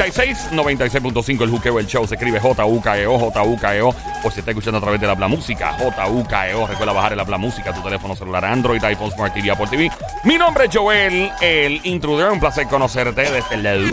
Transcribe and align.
96, 0.00 0.52
96.5 0.52 1.42
el 1.42 1.50
Juqueo, 1.50 1.78
el 1.78 1.86
show. 1.86 2.06
Se 2.06 2.14
escribe 2.14 2.40
J-U-K-E-O, 2.40 3.18
J-U-K-E-O. 3.18 3.94
O 4.24 4.30
si 4.30 4.40
está 4.40 4.52
escuchando 4.52 4.78
a 4.78 4.80
través 4.80 4.98
de 4.98 5.06
la 5.06 5.14
Bla 5.14 5.28
Música, 5.28 5.74
J-U-K-E-O. 5.74 6.66
Recuerda 6.66 6.92
bajar 6.94 7.12
el 7.12 7.22
Bla 7.22 7.36
Música, 7.36 7.74
tu 7.74 7.82
teléfono 7.82 8.16
celular 8.16 8.46
Android, 8.46 8.82
iPhone, 8.82 9.10
Smart 9.10 9.34
TV, 9.34 9.50
Apple 9.50 9.66
TV. 9.66 9.90
Mi 10.24 10.38
nombre 10.38 10.64
es 10.64 10.74
Joel, 10.74 11.30
el 11.42 11.82
intruder. 11.84 12.30
Un 12.30 12.40
placer 12.40 12.66
conocerte 12.66 13.20
desde 13.30 13.54
el 13.56 13.90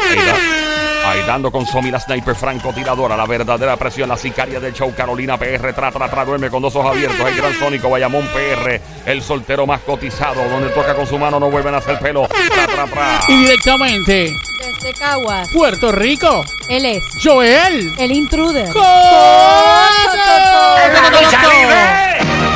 Ahí 1.08 1.22
dando 1.26 1.50
con 1.52 1.66
Somi 1.66 1.90
la 1.90 2.02
sniper 2.02 2.36
francotiradora, 2.36 3.16
la 3.16 3.26
verdadera 3.26 3.78
presión, 3.78 4.10
la 4.10 4.18
sicaria 4.18 4.60
del 4.60 4.74
show 4.74 4.94
Carolina 4.94 5.38
PR, 5.38 5.72
tra, 5.74 5.90
tra, 5.90 6.10
tra, 6.10 6.26
duerme 6.26 6.50
con 6.50 6.62
dos 6.62 6.76
ojos 6.76 6.92
abiertos, 6.92 7.26
el 7.26 7.36
gran 7.38 7.54
sónico 7.54 7.90
Bayamón 7.90 8.28
PR, 8.28 8.82
el 9.06 9.22
soltero 9.22 9.66
más 9.66 9.80
cotizado, 9.82 10.44
donde 10.50 10.68
toca 10.70 10.94
con 10.96 11.08
su 11.08 11.18
mano 11.18 11.40
no 11.40 11.50
vuelven 11.50 11.74
a 11.76 11.78
hacer 11.78 11.98
pelo, 12.00 12.28
tra, 12.28 12.68
tra, 12.68 12.86
tra. 12.88 13.20
Y 13.30 13.42
directamente, 13.44 14.34
Desde 14.60 14.94
Caguas. 15.00 15.48
Puerto 15.54 15.94
Rico, 15.94 16.44
Él 16.70 16.86
es 16.86 17.04
Joel. 17.24 17.94
el 18.00 18.12
intruder. 18.12 18.68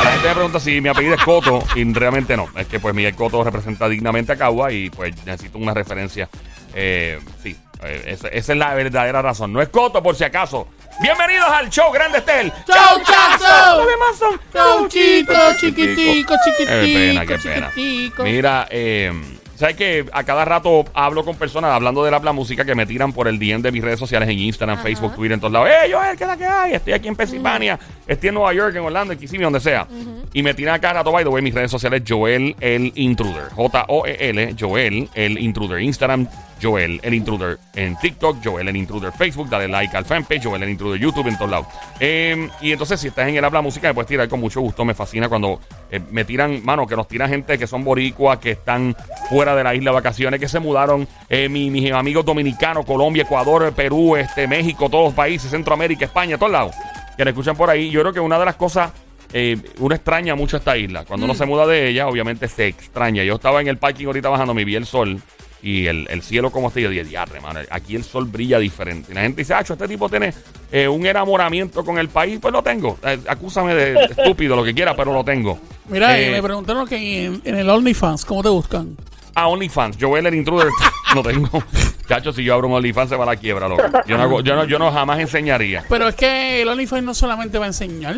La 0.04 0.10
gente 0.12 0.28
me 0.28 0.34
pregunta 0.34 0.60
si 0.60 0.80
mi 0.80 0.88
apellido 0.88 1.14
es 1.14 1.22
Coto 1.22 1.62
y 1.74 1.84
realmente 1.92 2.36
no. 2.36 2.48
Es 2.56 2.66
que 2.66 2.78
pues 2.80 2.94
Miguel 2.94 3.14
Coto 3.14 3.42
representa 3.44 3.88
dignamente 3.88 4.32
a 4.32 4.36
Cagua 4.36 4.70
y 4.72 4.90
pues 4.90 5.14
necesito 5.24 5.58
una 5.58 5.72
referencia. 5.72 6.28
Eh, 6.74 7.18
sí, 7.42 7.56
esa, 7.84 8.28
esa 8.28 8.52
es 8.52 8.58
la 8.58 8.74
verdadera 8.74 9.22
razón. 9.22 9.52
No 9.52 9.60
es 9.62 9.68
Coto 9.68 10.02
por 10.02 10.14
si 10.16 10.24
acaso. 10.24 10.68
Bienvenidos 11.00 11.48
al 11.50 11.70
show 11.70 11.90
Grande 11.92 12.18
Estel. 12.18 12.52
¡Chau, 12.66 13.00
chazo! 13.02 13.78
Los 13.78 13.86
demás 13.86 14.18
son 14.18 14.40
Chau, 14.52 14.88
chico, 14.88 15.32
chiquitico, 15.58 16.34
Qué 16.58 16.64
pena, 16.66 17.26
qué 17.26 17.34
chiquitico, 17.38 17.42
pena. 17.54 17.68
chiquitico. 17.74 18.22
Mira, 18.24 18.66
eh, 18.70 19.10
¿sabes 19.56 19.74
que 19.76 20.04
A 20.12 20.22
cada 20.24 20.44
rato 20.44 20.84
hablo 20.92 21.24
con 21.24 21.36
personas 21.36 21.72
hablando 21.72 22.04
de 22.04 22.10
la, 22.10 22.18
la 22.18 22.32
música 22.32 22.64
que 22.64 22.74
me 22.74 22.84
tiran 22.84 23.12
por 23.12 23.26
el 23.26 23.38
DM 23.38 23.62
de 23.62 23.72
mis 23.72 23.82
redes 23.82 23.98
sociales 23.98 24.28
en 24.28 24.38
Instagram, 24.38 24.82
Facebook, 24.82 25.14
Twitter, 25.14 25.32
en 25.32 25.40
todos 25.40 25.52
lados. 25.52 25.70
¡Eh, 25.70 25.90
Joel, 25.90 26.16
qué 26.16 26.24
es 26.24 26.28
la 26.28 26.36
que 26.36 26.44
hay! 26.46 26.74
Estoy 26.74 26.92
aquí 26.92 27.08
en 27.08 27.16
Pensilvania, 27.16 27.78
estoy 28.06 28.28
en 28.28 28.34
Nueva 28.34 28.52
York, 28.52 28.76
en 28.76 28.82
Orlando, 28.84 29.14
en 29.14 29.18
Kissimmee, 29.18 29.44
donde 29.44 29.60
sea. 29.60 29.86
Y 30.34 30.42
me 30.42 30.52
tiran 30.52 30.74
a 30.74 30.78
cada 30.78 30.94
rato, 30.94 31.10
by 31.10 31.24
the 31.24 31.30
way, 31.30 31.42
mis 31.42 31.54
redes 31.54 31.70
sociales, 31.70 32.02
Joel 32.06 32.54
el 32.60 32.92
Intruder. 32.96 33.48
J-O-E-L, 33.54 34.54
Joel 34.60 35.08
el 35.14 35.38
Intruder. 35.38 35.80
Instagram, 35.80 36.28
Joel 36.62 37.00
el 37.02 37.14
Intruder. 37.14 37.58
En 37.74 37.96
TikTok, 37.98 38.38
Joel 38.44 38.68
el 38.68 38.76
Intruder. 38.76 39.12
Facebook, 39.12 39.48
dale 39.48 39.66
like 39.68 39.96
al 39.96 40.04
fanpage, 40.04 40.44
Joel 40.44 40.62
el 40.62 40.70
Intruder. 40.70 41.00
YouTube, 41.00 41.26
en 41.28 41.36
todos 41.36 41.50
lados. 41.50 41.66
Eh, 41.98 42.48
y 42.60 42.72
entonces, 42.72 43.00
si 43.00 43.08
estás 43.08 43.28
en 43.28 43.36
el 43.36 43.44
Habla 43.44 43.60
Música, 43.62 43.88
me 43.88 43.94
puedes 43.94 44.08
tirar 44.08 44.28
con 44.28 44.40
mucho 44.40 44.60
gusto. 44.60 44.84
Me 44.84 44.94
fascina 44.94 45.28
cuando 45.28 45.60
eh, 45.90 46.00
me 46.10 46.24
tiran, 46.24 46.64
mano, 46.64 46.86
que 46.86 46.94
nos 46.96 47.08
tiran 47.08 47.28
gente 47.28 47.58
que 47.58 47.66
son 47.66 47.82
boricuas, 47.84 48.38
que 48.38 48.52
están 48.52 48.94
fuera 49.28 49.54
de 49.56 49.64
la 49.64 49.74
isla 49.74 49.90
de 49.90 49.94
vacaciones, 49.94 50.38
que 50.40 50.48
se 50.48 50.60
mudaron. 50.60 51.08
eh, 51.28 51.48
mi- 51.48 51.70
mis 51.70 51.90
amigos 51.92 52.24
dominicanos, 52.24 52.84
Colombia, 52.86 53.22
Ecuador, 53.24 53.72
Perú, 53.72 54.16
este, 54.16 54.46
México, 54.46 54.88
todos 54.88 55.06
los 55.06 55.14
países, 55.14 55.50
Centroamérica, 55.50 56.04
España, 56.04 56.38
todos 56.38 56.52
lados. 56.52 56.74
Que 57.16 57.24
le 57.24 57.30
escuchan 57.30 57.56
por 57.56 57.68
ahí. 57.70 57.90
Yo 57.90 58.00
creo 58.02 58.12
que 58.12 58.20
una 58.20 58.38
de 58.38 58.44
las 58.44 58.56
cosas 58.56 58.90
eh, 59.34 59.56
uno 59.78 59.94
extraña 59.94 60.34
mucho 60.34 60.58
esta 60.58 60.76
isla. 60.76 61.04
Cuando 61.06 61.24
uno 61.24 61.34
se 61.34 61.46
muda 61.46 61.66
de 61.66 61.88
ella, 61.88 62.06
obviamente 62.06 62.48
se 62.48 62.66
extraña. 62.68 63.22
Yo 63.24 63.36
estaba 63.36 63.60
en 63.62 63.68
el 63.68 63.78
parking 63.78 64.06
ahorita 64.06 64.28
bajando, 64.28 64.52
me 64.52 64.64
vi 64.64 64.74
el 64.76 64.84
sol 64.86 65.22
y 65.62 65.86
el, 65.86 66.06
el 66.10 66.22
cielo 66.22 66.50
como 66.50 66.68
está. 66.68 66.80
Y 66.80 66.82
yo 66.84 66.90
dije, 66.90 67.16
mano, 67.42 67.60
aquí 67.70 67.94
el 67.96 68.04
sol 68.04 68.26
brilla 68.26 68.58
diferente. 68.58 69.12
Y 69.12 69.14
la 69.14 69.22
gente 69.22 69.42
dice, 69.42 69.54
Acho, 69.54 69.74
este 69.74 69.86
tipo 69.88 70.08
tiene 70.08 70.32
eh, 70.70 70.88
un 70.88 71.06
enamoramiento 71.06 71.84
con 71.84 71.98
el 71.98 72.08
país. 72.08 72.38
Pues 72.40 72.52
lo 72.52 72.62
tengo. 72.62 72.98
Eh, 73.04 73.18
acúsame 73.28 73.74
de 73.74 73.94
estúpido, 74.04 74.56
lo 74.56 74.64
que 74.64 74.74
quiera, 74.74 74.94
pero 74.96 75.12
lo 75.12 75.24
tengo. 75.24 75.58
Mira, 75.88 76.18
Eh, 76.18 76.30
me 76.30 76.42
preguntaron 76.42 76.86
que 76.86 77.24
en, 77.26 77.40
en 77.44 77.56
el 77.56 77.68
OnlyFans, 77.70 78.24
¿cómo 78.24 78.42
te 78.42 78.48
buscan? 78.48 78.96
A 79.34 79.48
OnlyFans, 79.48 79.96
Joel 79.98 80.26
el 80.26 80.34
Intruder, 80.34 80.68
no 81.14 81.22
tengo. 81.22 81.48
Chacho, 82.06 82.32
si 82.32 82.44
yo 82.44 82.52
abro 82.54 82.68
un 82.68 82.74
OnlyFans 82.74 83.08
se 83.08 83.16
va 83.16 83.22
a 83.24 83.28
la 83.28 83.36
quiebra, 83.36 83.66
loco. 83.66 83.82
Yo 84.06 84.18
no, 84.18 84.24
hago- 84.24 84.40
yo 84.42 84.54
no, 84.56 84.64
yo 84.64 84.78
no 84.78 84.90
jamás 84.92 85.20
enseñaría. 85.20 85.84
Pero 85.88 86.08
es 86.08 86.14
que 86.14 86.60
el 86.62 86.68
OnlyFans 86.68 87.02
no 87.02 87.14
solamente 87.14 87.56
va 87.58 87.64
a 87.64 87.68
enseñar. 87.68 88.16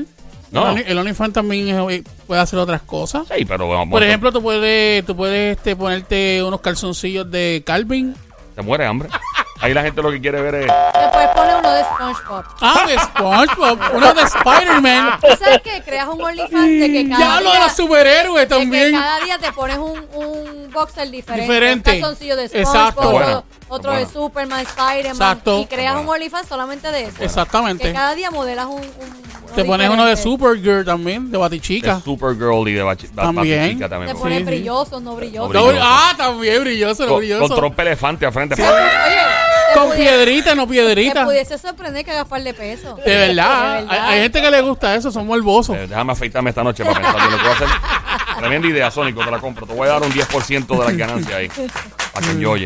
No. 0.54 0.69
El, 0.70 0.76
Only- 0.76 0.84
el 0.87 0.98
OnlyFans 0.98 1.32
también 1.32 1.69
eh, 1.91 2.04
puede 2.26 2.41
hacer 2.41 2.59
otras 2.59 2.82
cosas. 2.82 3.26
Sí, 3.37 3.44
pero 3.44 3.69
vamos. 3.69 3.91
Por 3.91 4.03
ejemplo, 4.03 4.32
tú 4.32 4.41
puedes, 4.42 5.04
tú 5.04 5.16
puedes 5.16 5.56
este, 5.56 5.75
ponerte 5.76 6.42
unos 6.42 6.60
calzoncillos 6.60 7.31
de 7.31 7.62
Calvin. 7.66 8.15
Se 8.54 8.62
muere 8.62 8.87
hambre. 8.87 9.09
Ahí 9.60 9.72
la 9.72 9.82
gente 9.82 10.03
lo 10.03 10.10
que 10.10 10.20
quiere 10.20 10.42
ver 10.42 10.54
es. 10.56 10.66
Te 10.66 11.09
puedes 11.12 11.28
poner 11.31 11.56
uno 11.56 11.70
de 11.72 11.82
SpongeBob. 11.84 12.44
Ah, 12.60 12.84
de 12.87 12.98
SpongeBob, 12.98 13.78
uno 13.94 14.12
de 14.15 14.22
Spider-Man. 14.22 15.20
¿Tú 15.20 15.26
sabes 15.42 15.60
qué? 15.62 15.82
Creas 15.82 16.09
un 16.09 16.20
OnlyFans 16.20 16.66
de 16.81 16.92
que 16.92 17.09
cada 17.09 17.19
Ya 17.25 17.41
lo 17.41 17.47
de 17.50 17.56
día... 17.56 17.65
los 17.65 17.72
superhéroes 17.72 18.48
de 18.48 18.54
que 18.56 18.60
también. 18.60 18.92
cada 18.92 19.21
día 19.25 19.38
te 19.38 19.53
pones 19.53 19.78
un, 19.78 20.04
un 20.15 20.71
boxer 20.71 21.10
diferente. 21.10 21.50
Diferente. 21.50 21.91
Un 21.92 22.00
calzoncillo 22.00 22.36
de 22.36 22.44
Exacto. 22.44 23.03
SpongeBob, 23.03 23.12
Bueno, 23.12 23.44
otro, 23.69 23.92
de 23.92 24.06
Superman, 24.06 24.60
Spider-Man. 24.60 25.12
Exacto. 25.12 25.60
Y 25.60 25.66
creas 25.66 25.94
Bueno. 25.94 26.10
un 26.10 26.15
OnlyFans 26.15 26.47
solamente 26.48 26.91
de 26.92 27.04
eso. 27.04 27.22
Exactamente. 27.25 27.84
Que 27.84 27.92
cada 27.92 28.15
día 28.15 28.31
modelas 28.31 28.66
un... 28.66 28.82
un 28.82 29.34
Te 29.54 29.65
pones 29.65 29.91
uno 29.91 30.04
de. 30.06 30.16
Supergirl 30.16 30.84
también, 30.84 31.26
de 31.26 31.32
de 31.32 31.38
Batichica. 31.38 32.00
Supergirl 32.00 32.69
y 32.69 32.72
de 32.72 32.84
Bachi- 32.84 33.09
También. 33.15 33.60
Batichica 33.60 33.88
también. 33.88 34.09
Te 34.09 34.15
me 34.15 34.20
pones 34.20 34.38
sí. 34.38 34.44
brilloso, 34.44 35.00
no 35.00 35.16
brilloso. 35.16 35.53
No 35.53 35.66
brilloso. 35.66 35.81
Ah, 35.82 36.12
también 36.16 36.62
brilloso, 36.65 37.06
Con, 37.06 37.19
brilloso. 37.19 37.48
con 37.48 37.56
trompa 37.56 37.82
elefante 37.82 38.26
al 38.26 38.32
frente. 38.32 38.54
Oye, 38.54 38.65
te 38.65 39.78
Con 39.81 39.88
pudi- 39.91 39.97
piedrita, 39.97 40.54
no 40.54 40.66
Te 40.66 40.72
piedrita. 40.72 41.25
pudiese 41.25 41.59
sorprender 41.59 42.04
que 42.04 42.10
hagas 42.12 42.26
par 42.26 42.42
de 42.42 42.54
peso. 42.54 42.97
De 43.04 43.16
verdad. 43.16 43.84
Hay, 43.88 43.98
hay 43.98 44.22
gente 44.22 44.41
que 44.41 44.50
le 44.50 44.60
gusta 44.62 44.94
eso, 44.94 45.10
son 45.10 45.26
morbosos. 45.26 45.76
Eh, 45.76 45.86
déjame 45.88 46.12
afeitarme 46.12 46.50
esta 46.50 46.62
noche 46.62 46.84
para 46.84 47.00
pensar 47.00 47.16
bien 47.16 47.31
lo 47.32 47.36
que 47.38 47.42
voy 47.42 47.53
a 47.53 47.54
hacer. 47.56 47.69
Tremenda 48.38 48.69
idea, 48.69 48.91
Sónico, 48.91 49.25
te 49.25 49.31
la 49.31 49.38
compro. 49.38 49.66
Te 49.66 49.75
voy 49.75 49.88
a 49.88 49.92
dar 49.92 50.03
un 50.03 50.12
10% 50.12 50.66
de 50.66 50.84
las 50.84 50.97
ganancias 50.97 51.34
ahí. 51.34 51.48
Para 52.12 52.26
que 52.26 52.41
yo 52.41 52.56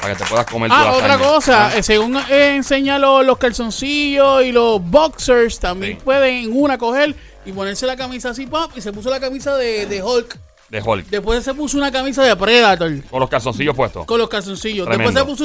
Para 0.00 0.14
que 0.14 0.22
te 0.24 0.28
puedas 0.28 0.46
comer 0.46 0.68
tu 0.70 0.74
Ah, 0.76 0.92
otra 0.92 1.08
lasaña. 1.08 1.28
cosa, 1.28 1.66
Ah, 1.68 1.76
eh, 1.76 1.82
según 1.82 2.16
eh, 2.16 2.54
enseña 2.56 2.98
lo- 2.98 3.22
los 3.22 3.38
calzoncillos 3.38 4.44
y 4.44 4.52
los 4.52 4.82
boxers, 4.82 5.58
también 5.60 5.94
Sí. 5.96 6.02
pueden 6.04 6.44
en 6.44 6.50
una 6.56 6.76
coger 6.78 7.14
y 7.46 7.52
ponerse 7.52 7.86
la 7.86 7.96
camisa 7.96 8.30
así, 8.30 8.46
pop, 8.46 8.70
y 8.76 8.80
se 8.80 8.92
puso 8.92 9.10
la 9.10 9.20
camisa 9.20 9.56
de, 9.56 9.86
de 9.86 10.02
Hulk. 10.02 10.38
De 10.70 10.80
Hulk. 10.80 11.06
Después 11.08 11.44
se 11.44 11.52
puso 11.54 11.76
una 11.76 11.92
camisa 11.92 12.24
de 12.24 12.34
Predator. 12.34 12.90
Con 13.10 13.20
los 13.20 13.28
calzoncillos 13.28 13.76
puestos. 13.76 14.06
Con 14.06 14.18
los 14.18 14.28
calzoncillos. 14.28 14.86
Tremendo. 14.86 15.12
Después 15.12 15.38
se 15.38 15.44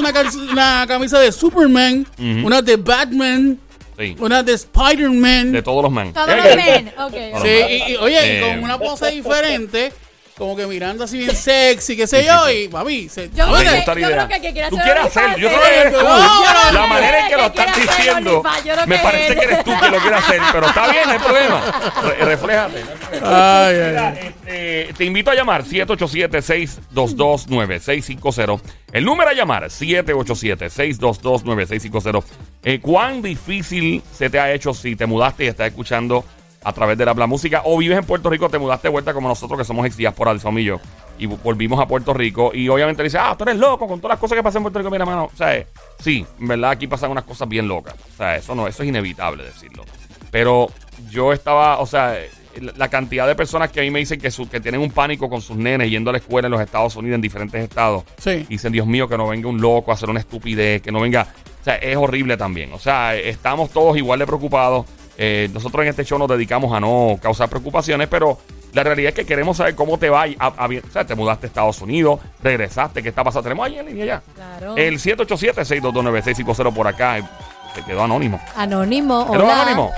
una, 0.50 0.86
camisa 0.88 1.18
de 1.20 1.30
Superman, 1.32 2.06
una 2.44 2.62
de 2.62 2.76
Batman, 2.76 3.58
Sí. 3.98 4.16
una 4.20 4.42
de 4.42 4.54
Spider-Man. 4.54 5.52
De 5.52 5.60
todos 5.62 5.82
los 5.82 5.92
man. 5.92 6.12
Todos 6.12 6.28
Eh, 6.30 6.36
los 6.36 6.46
que- 6.46 6.56
men. 6.56 6.88
Ok, 6.88 6.94
Todos 6.96 7.42
Sí, 7.42 7.58
los 7.60 7.70
y, 7.70 7.92
y, 7.92 7.96
oye, 7.96 8.14
y 8.14 8.36
Eh, 8.38 8.40
con 8.54 8.62
una 8.64 8.78
pose 8.78 9.10
diferente, 9.10 9.92
como 10.38 10.56
que 10.56 10.66
mirando 10.66 11.04
así 11.04 11.18
bien 11.18 11.34
sexy, 11.36 11.96
qué 11.96 12.06
sé 12.06 12.24
yo, 12.24 12.48
y 12.50 12.68
papi, 12.68 13.08
se, 13.08 13.28
Yo 13.30 13.44
a 13.44 13.48
creo 13.48 13.58
que- 13.70 13.76
gusta 13.76 13.94
la 13.94 14.00
yo 14.00 14.06
idea. 14.06 14.16
creo 14.16 14.28
que 14.28 14.34
el 14.36 14.42
que 14.42 14.52
quiere 14.52 14.68
Tú 14.70 14.76
hacer 14.78 14.92
quieres 14.94 15.06
hacer, 15.06 15.24
OnlyFans 15.24 15.42
yo 15.42 15.48
creo 15.48 15.62
que 15.62 15.80
eres 15.80 15.92
tú. 15.92 15.98
No, 16.04 16.72
la 16.72 16.86
manera 16.86 17.20
en 17.20 17.28
que 17.28 17.36
lo 17.36 17.46
estás 17.46 17.68
hacer 17.68 17.82
diciendo, 17.88 18.42
me 18.86 18.98
parece 18.98 19.34
que 19.36 19.44
eres 19.44 19.64
tú 19.64 19.72
que 19.80 19.88
lo 19.90 19.98
quieres 19.98 20.18
hacer, 20.20 20.40
pero 20.52 20.66
está 20.68 20.88
bien, 20.90 21.02
no 21.06 21.12
hay 21.12 21.18
problema. 21.18 21.60
Re- 22.02 22.24
refléjate. 22.24 22.82
Ay, 23.22 23.76
ay, 23.76 23.88
Mira, 23.88 24.08
ay. 24.08 24.34
este, 24.46 24.94
te 24.96 25.04
invito 25.04 25.30
a 25.30 25.34
llamar 25.34 25.64
787-622-9650. 25.64 28.60
El 28.92 29.04
número 29.04 29.30
a 29.30 29.34
llamar 29.34 29.64
787-622-9650. 29.64 32.24
Eh, 32.64 32.80
¿Cuán 32.80 33.22
difícil 33.22 34.02
se 34.12 34.28
te 34.30 34.40
ha 34.40 34.52
hecho 34.52 34.74
si 34.74 34.96
te 34.96 35.06
mudaste 35.06 35.44
y 35.44 35.48
estás 35.48 35.68
escuchando 35.68 36.24
a 36.64 36.72
través 36.72 36.98
de 36.98 37.04
la, 37.04 37.14
música 37.26 37.62
o 37.64 37.78
vives 37.78 37.98
en 37.98 38.04
Puerto 38.04 38.28
Rico, 38.30 38.48
te 38.48 38.58
mudaste 38.58 38.88
de 38.88 38.92
vuelta 38.92 39.14
como 39.14 39.28
nosotros 39.28 39.58
que 39.58 39.64
somos 39.64 39.86
ex 39.86 39.96
diáspora 39.96 40.32
del 40.32 40.40
y 41.18 41.26
vo- 41.26 41.38
volvimos 41.42 41.80
a 41.80 41.86
Puerto 41.86 42.12
Rico 42.12 42.50
y 42.54 42.68
obviamente 42.68 43.02
dices, 43.02 43.20
ah, 43.22 43.34
tú 43.36 43.44
eres 43.44 43.56
loco 43.56 43.86
con 43.86 44.00
todas 44.00 44.14
las 44.14 44.20
cosas 44.20 44.36
que 44.36 44.42
pasan 44.42 44.60
en 44.60 44.64
Puerto 44.64 44.78
Rico, 44.80 44.90
mira, 44.90 45.04
mano, 45.06 45.30
o 45.32 45.36
sea, 45.36 45.64
sí, 46.00 46.26
en 46.40 46.48
verdad 46.48 46.70
aquí 46.70 46.86
pasan 46.86 47.10
unas 47.10 47.24
cosas 47.24 47.48
bien 47.48 47.68
locas, 47.68 47.94
o 47.94 48.16
sea, 48.16 48.36
eso 48.36 48.54
no, 48.54 48.66
eso 48.66 48.82
es 48.82 48.88
inevitable 48.88 49.44
decirlo, 49.44 49.84
pero 50.30 50.68
yo 51.10 51.32
estaba, 51.32 51.78
o 51.78 51.86
sea, 51.86 52.16
la 52.76 52.88
cantidad 52.88 53.26
de 53.28 53.36
personas 53.36 53.70
que 53.70 53.78
a 53.80 53.82
mí 53.84 53.90
me 53.90 54.00
dicen 54.00 54.20
que, 54.20 54.30
su- 54.32 54.48
que 54.48 54.60
tienen 54.60 54.80
un 54.80 54.90
pánico 54.90 55.28
con 55.30 55.40
sus 55.40 55.56
nenes 55.56 55.90
yendo 55.90 56.10
a 56.10 56.12
la 56.12 56.18
escuela 56.18 56.46
en 56.46 56.52
los 56.52 56.60
Estados 56.60 56.96
Unidos, 56.96 57.14
en 57.14 57.20
diferentes 57.20 57.62
estados. 57.62 58.02
Sí. 58.18 58.30
Y 58.48 58.54
dicen, 58.54 58.72
Dios 58.72 58.84
mío, 58.86 59.08
que 59.08 59.16
no 59.16 59.28
venga 59.28 59.48
un 59.48 59.60
loco 59.60 59.92
a 59.92 59.94
hacer 59.94 60.10
una 60.10 60.18
estupidez, 60.18 60.82
que 60.82 60.90
no 60.90 60.98
venga. 61.00 61.28
O 61.60 61.64
sea, 61.64 61.76
es 61.76 61.96
horrible 61.96 62.36
también. 62.36 62.72
O 62.72 62.78
sea, 62.80 63.14
estamos 63.14 63.70
todos 63.70 63.96
igual 63.96 64.18
de 64.18 64.26
preocupados. 64.26 64.86
Eh, 65.20 65.50
nosotros 65.52 65.82
en 65.82 65.88
este 65.88 66.04
show 66.04 66.16
nos 66.16 66.28
dedicamos 66.28 66.72
a 66.72 66.78
no 66.78 67.18
causar 67.20 67.48
preocupaciones, 67.48 68.06
pero 68.08 68.38
la 68.72 68.84
realidad 68.84 69.08
es 69.08 69.14
que 69.16 69.26
queremos 69.26 69.56
saber 69.56 69.74
cómo 69.74 69.98
te 69.98 70.08
va. 70.08 70.22
a- 70.38 70.46
a- 70.46 70.66
o 70.66 70.92
sea, 70.92 71.04
te 71.04 71.14
mudaste 71.16 71.46
a 71.46 71.48
Estados 71.48 71.80
Unidos, 71.82 72.20
regresaste, 72.40 73.02
¿qué 73.02 73.08
está 73.08 73.24
pasando? 73.24 73.42
Tenemos 73.42 73.66
ahí 73.66 73.78
en 73.78 73.86
línea 73.86 74.04
ya. 74.06 74.22
Claro. 74.34 74.76
El 74.76 74.98
787-622-9650 75.00 76.72
por 76.72 76.86
acá. 76.86 77.18
eh, 77.18 77.24
Se 77.74 77.82
quedó 77.82 78.04
anónimo. 78.04 78.40
Anónimo, 78.56 79.30
¿Quedó 79.30 79.44
hola. 79.44 79.62
anónimo? 79.62 79.90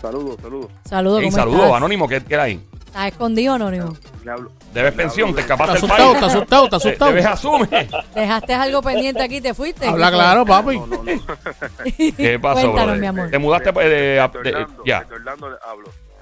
Saludos, 0.00 0.36
saludos. 0.42 0.70
Saludos, 0.84 1.20
Ey, 1.20 1.24
¿cómo 1.26 1.36
saludos, 1.36 1.60
estás? 1.62 1.76
anónimo, 1.76 2.08
¿qué 2.08 2.20
qué 2.22 2.34
era 2.34 2.42
ahí? 2.44 2.60
¿Estás 2.92 3.06
escondido, 3.08 3.54
Anónimo? 3.54 3.96
Le 4.22 4.30
hablo. 4.30 4.52
Debes 4.74 4.92
pensión, 4.92 5.34
te 5.34 5.40
escapaste 5.40 5.72
del 5.72 5.78
asustado, 5.78 6.12
país. 6.12 6.14
está 6.14 6.26
asustado, 6.26 6.64
está 6.66 6.76
Eh, 6.76 6.78
asustado. 6.78 7.10
Debes 7.10 7.26
asume. 7.26 7.88
¿Dejaste 8.14 8.54
algo 8.54 8.82
pendiente 8.82 9.22
aquí 9.22 9.36
y 9.36 9.40
te 9.40 9.54
fuiste? 9.54 9.86
Habla 9.86 10.10
claro, 10.10 10.44
papi. 10.44 10.78
No, 10.78 10.86
no, 10.86 11.02
no. 11.02 11.04
¿Qué 12.16 12.38
pasó, 12.38 12.60
Cuéntanos, 12.60 12.74
brother? 12.84 13.00
mi 13.00 13.06
amor. 13.06 13.30
Te 13.30 13.38
mudaste 13.38 13.72
pues, 13.72 13.86
de, 13.88 13.94
Desde 13.96 14.42
de- 14.42 14.50
Orlando, 14.56 14.82
ya. 14.84 15.00
desde 15.00 15.14
Orlando 15.14 15.50
le 15.50 15.56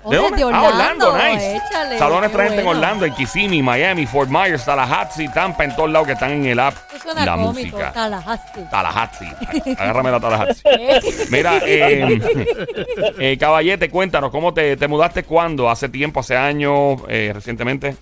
hablo. 0.04 0.26
Oh, 0.26 0.30
desde 0.30 0.42
Ah, 0.52 0.62
Orlando, 0.62 1.16
nice. 1.16 1.56
échale, 1.56 1.98
Saludos 1.98 2.16
a 2.16 2.20
nuestra 2.20 2.44
gente 2.44 2.60
en. 2.62 2.66
Orlando, 2.68 3.04
en 3.04 3.14
Kissimmee, 3.14 3.62
Miami, 3.62 4.06
Fort 4.06 4.30
Myers, 4.30 4.64
Tallahassee, 4.64 5.28
Tampa, 5.28 5.64
en 5.64 5.76
todos 5.76 5.90
lados 5.90 6.06
que 6.06 6.14
están 6.14 6.30
en 6.32 6.46
el 6.46 6.58
app. 6.58 6.74
Eso 6.94 7.02
suena 7.04 7.26
la 7.26 7.32
cómico. 7.36 7.52
música. 7.52 7.92
Tallahassee. 7.92 8.64
Tallahassee. 8.70 9.76
Agárrame 9.78 10.10
la 10.10 10.20
Tallahassee. 10.20 10.62
¿Qué? 10.62 11.00
Mira, 11.30 11.58
eh, 11.64 12.20
eh, 13.18 13.36
Caballete, 13.38 13.90
cuéntanos, 13.90 14.30
¿cómo 14.30 14.54
te, 14.54 14.76
te 14.76 14.88
mudaste 14.88 15.24
cuándo? 15.24 15.68
¿Hace 15.68 15.88
tiempo, 15.88 16.20
hace 16.20 16.36
años, 16.36 17.00
eh, 17.08 17.32
recientemente? 17.34 17.96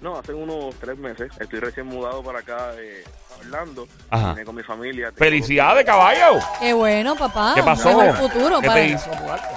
No, 0.00 0.18
hace 0.18 0.34
unos 0.34 0.74
tres 0.80 0.98
meses. 0.98 1.30
Estoy 1.38 1.60
recién 1.60 1.86
mudado 1.86 2.22
para 2.24 2.40
acá 2.40 2.72
de 2.72 3.04
Orlando. 3.38 3.86
Ajá. 4.10 4.32
Vine 4.32 4.44
con 4.44 4.56
mi 4.56 4.62
familia. 4.64 5.12
¡Felicidades, 5.14 5.84
caballo! 5.84 6.40
Qué 6.58 6.72
bueno, 6.72 7.14
papá. 7.14 7.52
¿Qué 7.54 7.62
pasó? 7.62 7.96
Mejor 7.96 8.16
futuro 8.16 8.60
¿Qué 8.60 8.66
para 8.66 8.80
te 8.80 8.86
hizo 8.88 9.10
mudarte? 9.14 9.48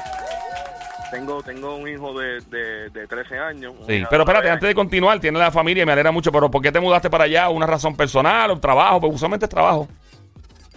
Tengo, 1.11 1.41
tengo 1.43 1.75
un 1.75 1.87
hijo 1.87 2.17
de, 2.19 2.41
de, 2.49 2.89
de 2.89 3.07
13 3.07 3.37
años. 3.37 3.73
Sí, 3.87 4.03
pero 4.09 4.23
espérate, 4.23 4.49
antes 4.49 4.67
de 4.67 4.75
continuar, 4.75 5.19
tiene 5.19 5.37
la 5.39 5.51
familia 5.51 5.83
y 5.83 5.85
me 5.85 5.91
alegra 5.93 6.11
mucho, 6.11 6.31
pero 6.31 6.49
¿por 6.49 6.61
qué 6.61 6.71
te 6.71 6.79
mudaste 6.79 7.09
para 7.09 7.25
allá? 7.25 7.49
¿Una 7.49 7.65
razón 7.67 7.95
personal, 7.95 8.51
un 8.51 8.59
trabajo? 8.59 8.99
Pues 9.01 9.13
usualmente 9.15 9.45
es 9.45 9.49
trabajo. 9.49 9.87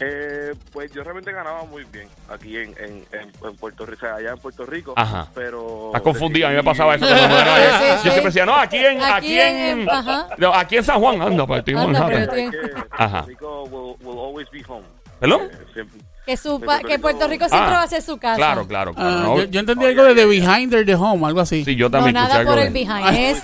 Eh, 0.00 0.54
pues 0.72 0.92
yo 0.92 1.02
realmente 1.02 1.32
ganaba 1.32 1.64
muy 1.64 1.82
bien 1.84 2.06
aquí 2.30 2.56
en, 2.56 2.68
en, 2.78 3.04
en, 3.10 3.32
en 3.44 3.56
Puerto 3.56 3.84
Rico, 3.84 3.96
o 4.04 4.06
sea, 4.08 4.14
allá 4.16 4.30
en 4.30 4.38
Puerto 4.38 4.64
Rico. 4.64 4.92
Ajá. 4.96 5.26
Pero. 5.34 5.86
Estás 5.88 6.02
confundido, 6.02 6.46
a 6.46 6.50
mí 6.50 6.56
me 6.56 6.62
pasaba 6.62 6.94
eso. 6.94 7.04
cuando 7.04 7.22
me 7.26 7.28
mudé 7.34 7.42
allá. 7.42 7.78
Sí, 7.78 7.84
sí, 7.84 7.90
Yo 7.90 7.96
sí. 7.96 8.00
siempre 8.10 8.24
decía, 8.26 8.46
no, 8.46 8.54
aquí 8.54 8.76
en, 8.76 9.02
aquí, 9.02 9.10
Aquí 9.10 9.40
en, 9.40 9.80
en- 9.80 9.90
ajá. 9.90 10.28
no, 10.38 10.54
aquí 10.54 10.76
en 10.76 10.84
San 10.84 11.00
Juan, 11.00 11.20
anda, 11.20 11.44
pues 11.48 11.58
estoy 11.58 11.74
en 11.74 11.80
Anda, 11.80 12.00
Manhattan. 12.00 12.28
pero- 12.30 12.42
Es 12.42 12.50
que 12.76 12.80
Ajá. 12.92 13.10
Puerto 13.24 13.28
Rico 13.28 13.62
will, 13.64 13.96
will 14.08 14.18
always 14.20 14.48
be 14.52 14.62
home. 14.68 14.84
¿Perdón? 15.18 15.40
Eh, 15.50 15.56
siempre- 15.74 16.00
Que, 16.28 16.36
su 16.36 16.58
De 16.58 16.66
pa- 16.66 16.72
Puerto 16.74 16.88
que 16.88 16.98
Puerto 16.98 17.26
Rico. 17.26 17.48
Siempre 17.48 17.70
Ah, 17.74 17.78
va 17.78 17.82
a 17.84 17.88
ser 17.88 18.02
su 18.02 18.18
casa. 18.18 18.36
Claro, 18.36 18.68
claro, 18.68 18.92
claro. 18.92 19.08
Ah, 19.16 19.22
no, 19.22 19.36
yo, 19.38 19.44
yo 19.44 19.60
entendí 19.60 19.86
algo 19.86 20.04
de 20.04 20.14
The 20.14 20.26
Behind 20.26 20.84
the 20.84 20.94
Home, 20.94 21.26
algo 21.26 21.40
así. 21.40 21.64
sí, 21.64 21.74
yo 21.74 21.86
No, 21.86 21.90
también 21.92 22.16
escuché 22.16 22.28
nada 22.28 22.40
algo 22.40 22.50
por 22.52 22.60
de- 22.60 22.66
el 22.66 22.72
behind. 22.74 23.16
Es, 23.16 23.42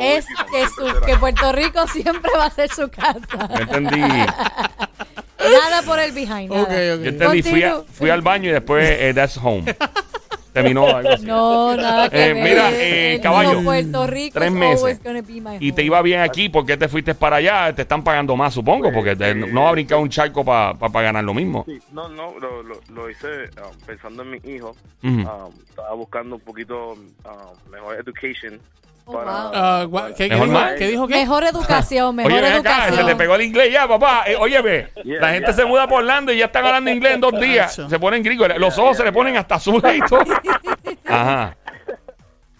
es 0.00 0.26
que, 0.50 0.66
su- 0.68 1.00
que 1.04 1.16
Puerto 1.18 1.52
Rico 1.52 1.86
siempre 1.88 2.30
va 2.38 2.46
a 2.46 2.50
ser 2.50 2.70
su 2.72 2.88
casa. 2.88 3.20
Yo 3.54 3.60
entendí, 3.60 4.00
Nada 4.00 5.82
por 5.84 5.98
el 5.98 6.12
behind. 6.12 6.50
Ok, 6.52 6.68
nada. 6.68 6.94
ok. 6.94 7.02
yo 7.02 7.08
entendí 7.10 7.42
fui, 7.42 7.62
a- 7.64 7.82
fui 7.92 8.08
al 8.08 8.22
baño 8.22 8.48
y 8.48 8.52
después 8.52 8.88
eh, 8.98 9.12
that's 9.14 9.36
home. 9.36 9.64
Terminó 10.52 10.86
algo 10.86 11.10
así. 11.10 11.26
No, 11.32 11.74
nada 11.76 12.10
que 12.10 12.16
Eh, 12.30 12.34
ver. 12.34 12.44
mira, 12.44 12.70
eh, 12.72 13.14
El 13.14 13.20
caballo, 13.20 13.54
no 13.54 13.62
Puerto 13.64 14.06
Rico 14.06 14.38
tres 14.38 14.50
is 14.52 14.54
meses. 14.58 14.78
always 14.80 15.02
gonna 15.02 15.22
be 15.22 15.40
my 15.40 15.56
Y 15.60 15.72
te 15.72 15.80
home. 15.82 15.86
iba 15.86 16.02
bien 16.02 16.20
aquí, 16.20 16.48
¿por 16.48 16.66
qué 16.66 16.76
te 16.76 16.88
fuiste 16.88 17.14
para 17.14 17.36
allá? 17.36 17.74
Te 17.74 17.82
están 17.82 18.02
pagando 18.04 18.36
más, 18.36 18.52
supongo, 18.54 18.92
porque 18.92 19.16
te- 19.16 19.34
no 19.34 19.62
va 19.62 19.68
a 19.70 19.72
brincar 19.72 19.98
un 19.98 20.08
charco 20.10 20.44
para 20.44 20.76
ganar 21.02 21.24
lo 21.24 21.32
mismo. 21.34 21.64
Sí, 21.66 21.78
no, 21.92 22.08
no, 22.08 22.38
lo, 22.38 22.62
lo, 22.62 22.80
lo 22.92 23.10
hice 23.10 23.26
um, 23.58 23.76
pensando 23.86 24.22
en 24.22 24.30
mi 24.32 24.38
hijo. 24.44 24.76
Ujú. 25.02 25.08
Um, 25.20 25.52
estaba 25.68 25.94
buscando 25.94 26.36
un 26.36 26.40
poquito 26.42 26.92
um, 26.92 27.70
mejor 27.70 27.96
education. 28.00 28.60
Para. 29.04 29.50
Ah, 29.52 29.84
gua- 29.86 30.08
¿qué, 30.14 30.28
qué 30.28 30.34
Mejor 30.34 30.48
dijo, 30.48 30.58
más. 30.60 30.72
¿Qué 30.74 30.86
dijo 30.88 31.08
qué? 31.08 31.14
Mejor 31.14 31.44
educación, 31.44 32.16
mejor 32.16 32.32
Oye, 32.32 32.40
ven 32.42 32.52
acá, 32.54 32.70
educación. 32.86 32.96
se 33.06 33.12
te 33.12 33.16
pegó 33.16 33.34
el 33.34 33.42
inglés 33.42 33.72
ya, 33.72 33.88
papá. 33.88 34.24
Eh, 34.26 34.36
óyeme, 34.36 34.88
Yeah, 35.04 35.20
la 35.20 35.28
gente 35.30 35.46
yeah. 35.46 35.52
se 35.54 35.64
muda 35.64 35.86
por 35.88 35.98
Orlando 36.02 36.32
y 36.32 36.38
ya 36.38 36.46
están 36.46 36.64
hablando 36.66 36.90
inglés 36.94 37.14
en 37.14 37.20
dos 37.20 37.38
días. 37.40 37.74
Se 37.88 37.98
ponen 37.98 38.22
gringos. 38.22 38.48
Los 38.58 38.78
ojos 38.78 38.96
se 38.96 39.04
le 39.04 39.12
ponen 39.12 39.36
hasta 39.36 39.56
azules 39.56 39.96
y 39.96 40.00
todo. 40.00 40.24
Ajá. 41.06 41.56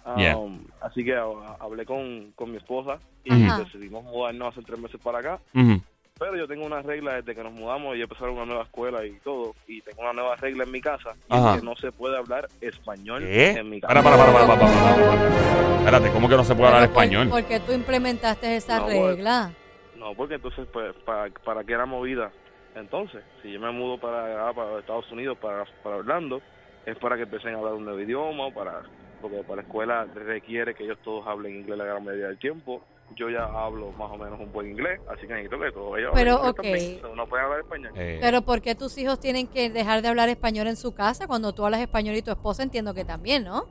Um, 0.05 0.17
Yeah. 0.17 0.37
Así 0.81 1.03
que 1.05 1.13
uh, 1.17 1.39
hablé 1.61 1.85
con, 1.85 2.33
con 2.35 2.51
mi 2.51 2.57
esposa 2.57 2.99
y 3.23 3.45
Ajá. 3.45 3.59
decidimos 3.59 4.03
mudarnos 4.03 4.49
hace 4.53 4.61
tres 4.65 4.77
meses 4.79 4.99
para 5.01 5.19
acá. 5.19 5.39
Ujú. 5.55 5.81
Pero 6.19 6.35
yo 6.37 6.47
tengo 6.47 6.65
una 6.65 6.81
regla 6.81 7.15
desde 7.15 7.33
que 7.35 7.43
nos 7.43 7.53
mudamos 7.53 7.97
y 7.97 8.01
empezar 8.01 8.29
una 8.29 8.45
nueva 8.45 8.63
escuela 8.63 9.03
y 9.05 9.11
todo. 9.23 9.55
Y 9.67 9.81
tengo 9.81 10.03
una 10.03 10.13
nueva 10.13 10.35
regla 10.35 10.63
en 10.63 10.71
mi 10.71 10.79
casa. 10.79 11.15
Y 11.29 11.33
Ajá. 11.33 11.55
es 11.55 11.59
que 11.61 11.65
no 11.65 11.75
se 11.75 11.91
puede 11.91 12.17
hablar 12.17 12.47
español 12.61 13.23
¿Qué? 13.23 13.49
en 13.51 13.69
mi 13.69 13.81
casa. 13.81 13.93
Para, 13.93 14.03
para, 14.03 14.17
para, 14.17 14.33
para, 14.33 14.59
para, 14.59 14.59
para, 14.71 14.95
para. 14.95 15.77
Espérate, 15.79 16.11
¿cómo 16.11 16.29
que 16.29 16.35
no 16.35 16.43
se 16.43 16.53
puede 16.55 16.67
hablar 16.67 16.81
Pero 16.83 16.93
por- 16.93 17.03
español? 17.03 17.27
Porque 17.29 17.59
tú 17.59 17.71
implementaste 17.73 18.55
esa 18.55 18.79
No, 18.79 18.85
bueno. 18.85 19.07
regla. 19.07 19.51
No, 19.97 20.13
porque 20.13 20.35
entonces, 20.35 20.67
pues, 20.71 20.93
para, 21.03 21.29
para 21.43 21.63
qué 21.63 21.73
era 21.73 21.85
movida. 21.85 22.31
Entonces, 22.75 23.23
si 23.41 23.51
yo 23.51 23.59
me 23.59 23.71
mudo 23.71 23.97
para, 23.99 24.25
allá, 24.25 24.53
para 24.53 24.79
Estados 24.79 25.11
Unidos, 25.11 25.37
para, 25.39 25.65
para 25.83 25.97
Orlando, 25.97 26.41
es 26.85 26.97
para 26.97 27.15
que 27.15 27.23
empiecen 27.23 27.55
a 27.55 27.57
hablar 27.57 27.73
un 27.73 27.85
nuevo 27.85 27.99
idioma, 27.99 28.51
para 28.51 28.81
porque 29.21 29.37
para 29.43 29.57
la 29.57 29.61
escuela 29.61 30.05
requiere 30.13 30.75
que 30.75 30.83
ellos 30.83 30.97
todos 31.03 31.25
hablen 31.25 31.55
inglés 31.61 31.77
la 31.77 31.85
gran 31.85 32.03
mayoría 32.03 32.27
del 32.27 32.37
tiempo. 32.39 32.83
Yo 33.15 33.29
ya 33.29 33.43
hablo 33.45 33.91
más 33.91 34.09
o 34.11 34.17
menos 34.17 34.39
un 34.39 34.51
buen 34.51 34.71
inglés, 34.71 34.99
así 35.07 35.27
que 35.27 35.33
necesito 35.33 35.59
que 35.59 35.71
todos 35.71 35.99
ellos 35.99 36.09
Pero, 36.15 36.37
hablen 36.37 36.49
ok. 36.49 36.63
inglés 36.65 36.99
también. 37.01 37.15
No 37.17 37.27
pueden 37.27 37.45
hablar 37.45 37.59
español. 37.61 37.91
Eh, 37.95 38.17
Pero 38.19 38.41
¿por 38.41 38.61
qué 38.61 38.73
tus 38.75 38.97
hijos 38.97 39.19
tienen 39.19 39.45
que 39.47 39.69
dejar 39.69 40.01
de 40.01 40.07
hablar 40.07 40.29
español 40.29 40.65
en 40.67 40.75
su 40.75 40.95
casa 40.95 41.27
cuando 41.27 41.53
tú 41.53 41.63
hablas 41.63 41.81
español 41.81 42.15
y 42.15 42.23
tu 42.23 42.31
esposa 42.31 42.63
entiendo 42.63 42.95
que 42.95 43.05
también, 43.05 43.43
¿no? 43.43 43.67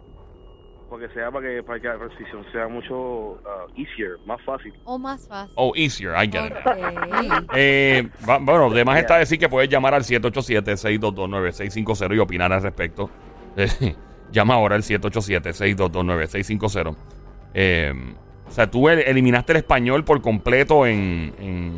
Porque 0.89 1.09
sea 1.15 1.31
para 1.31 1.47
que, 1.49 1.63
para 1.63 1.81
que 1.81 1.89
la 1.89 1.97
transición 1.99 2.45
sea 2.53 2.69
mucho 2.69 2.95
uh, 2.95 3.41
easier, 3.77 4.19
más 4.27 4.41
fácil. 4.45 4.73
O 4.85 4.99
más 4.99 5.27
fácil. 5.27 5.55
oh, 5.57 5.73
easier, 5.75 6.13
I 6.15 6.29
get 6.31 6.45
it. 6.47 6.53
Ok. 6.53 6.67
Eh, 7.55 8.09
va- 8.29 8.37
bueno, 8.39 8.67
además 8.67 8.99
está 9.01 9.17
decir 9.17 9.39
que 9.39 9.49
puedes 9.49 9.71
llamar 9.71 9.95
al 9.95 10.03
787-622-9650 10.05 12.15
y 12.15 12.19
opinar 12.19 12.53
al 12.53 12.63
respecto. 12.63 13.09
Llama 14.31 14.53
ahora 14.55 14.77
al 14.77 14.83
787-622-9650. 14.83 16.95
Eh, 17.55 17.95
o 18.53 18.55
sea, 18.55 18.71
tú 18.71 18.87
el- 18.91 18.99
eliminaste 18.99 19.53
el 19.53 19.57
español 19.59 20.05
por 20.05 20.21
completo 20.21 20.87
en, 20.87 21.33
en, 21.41 21.73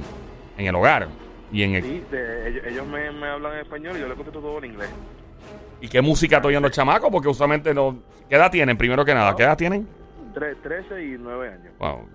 en 0.59 0.66
el 0.66 0.75
hogar. 0.75 1.07
Y 1.52 1.62
en 1.62 1.76
el- 1.76 1.83
Sí, 1.85 2.02
de- 2.11 2.69
ellos, 2.69 2.85
me, 2.88 3.12
me 3.12 3.28
hablan 3.28 3.52
en 3.54 3.59
español 3.61 3.97
y 3.97 4.00
yo 4.00 4.09
les 4.09 4.16
contesto 4.16 4.40
todo 4.40 4.59
en 4.59 4.64
inglés. 4.73 4.90
¿Y 5.81 5.87
qué 5.88 6.02
música 6.02 6.37
estoy 6.37 6.49
oyendo 6.50 6.66
los 6.66 6.75
chamacos? 6.76 7.11
Porque 7.12 7.28
usualmente 7.28 7.73
no... 7.73 7.99
¿Qué 8.28 8.35
edad 8.35 8.50
tienen, 8.50 8.76
primero 8.76 9.04
que 9.04 9.14
nada? 9.14 9.37
¿Qué 9.37 9.45
edad 9.45 9.57
tienen? 9.57 9.87
Tre- 10.35 10.57
13 10.62 11.04
y 11.04 11.16
9 11.16 11.49
años. 11.49 11.73
Wow, 11.78 12.09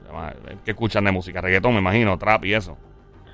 ¿qué 0.66 0.72
escuchan 0.72 1.06
de 1.06 1.12
música? 1.14 1.40
Reggaetón, 1.40 1.74
me 1.74 1.80
imagino, 1.80 2.18
trap 2.18 2.44
y 2.44 2.54
eso. 2.54 2.78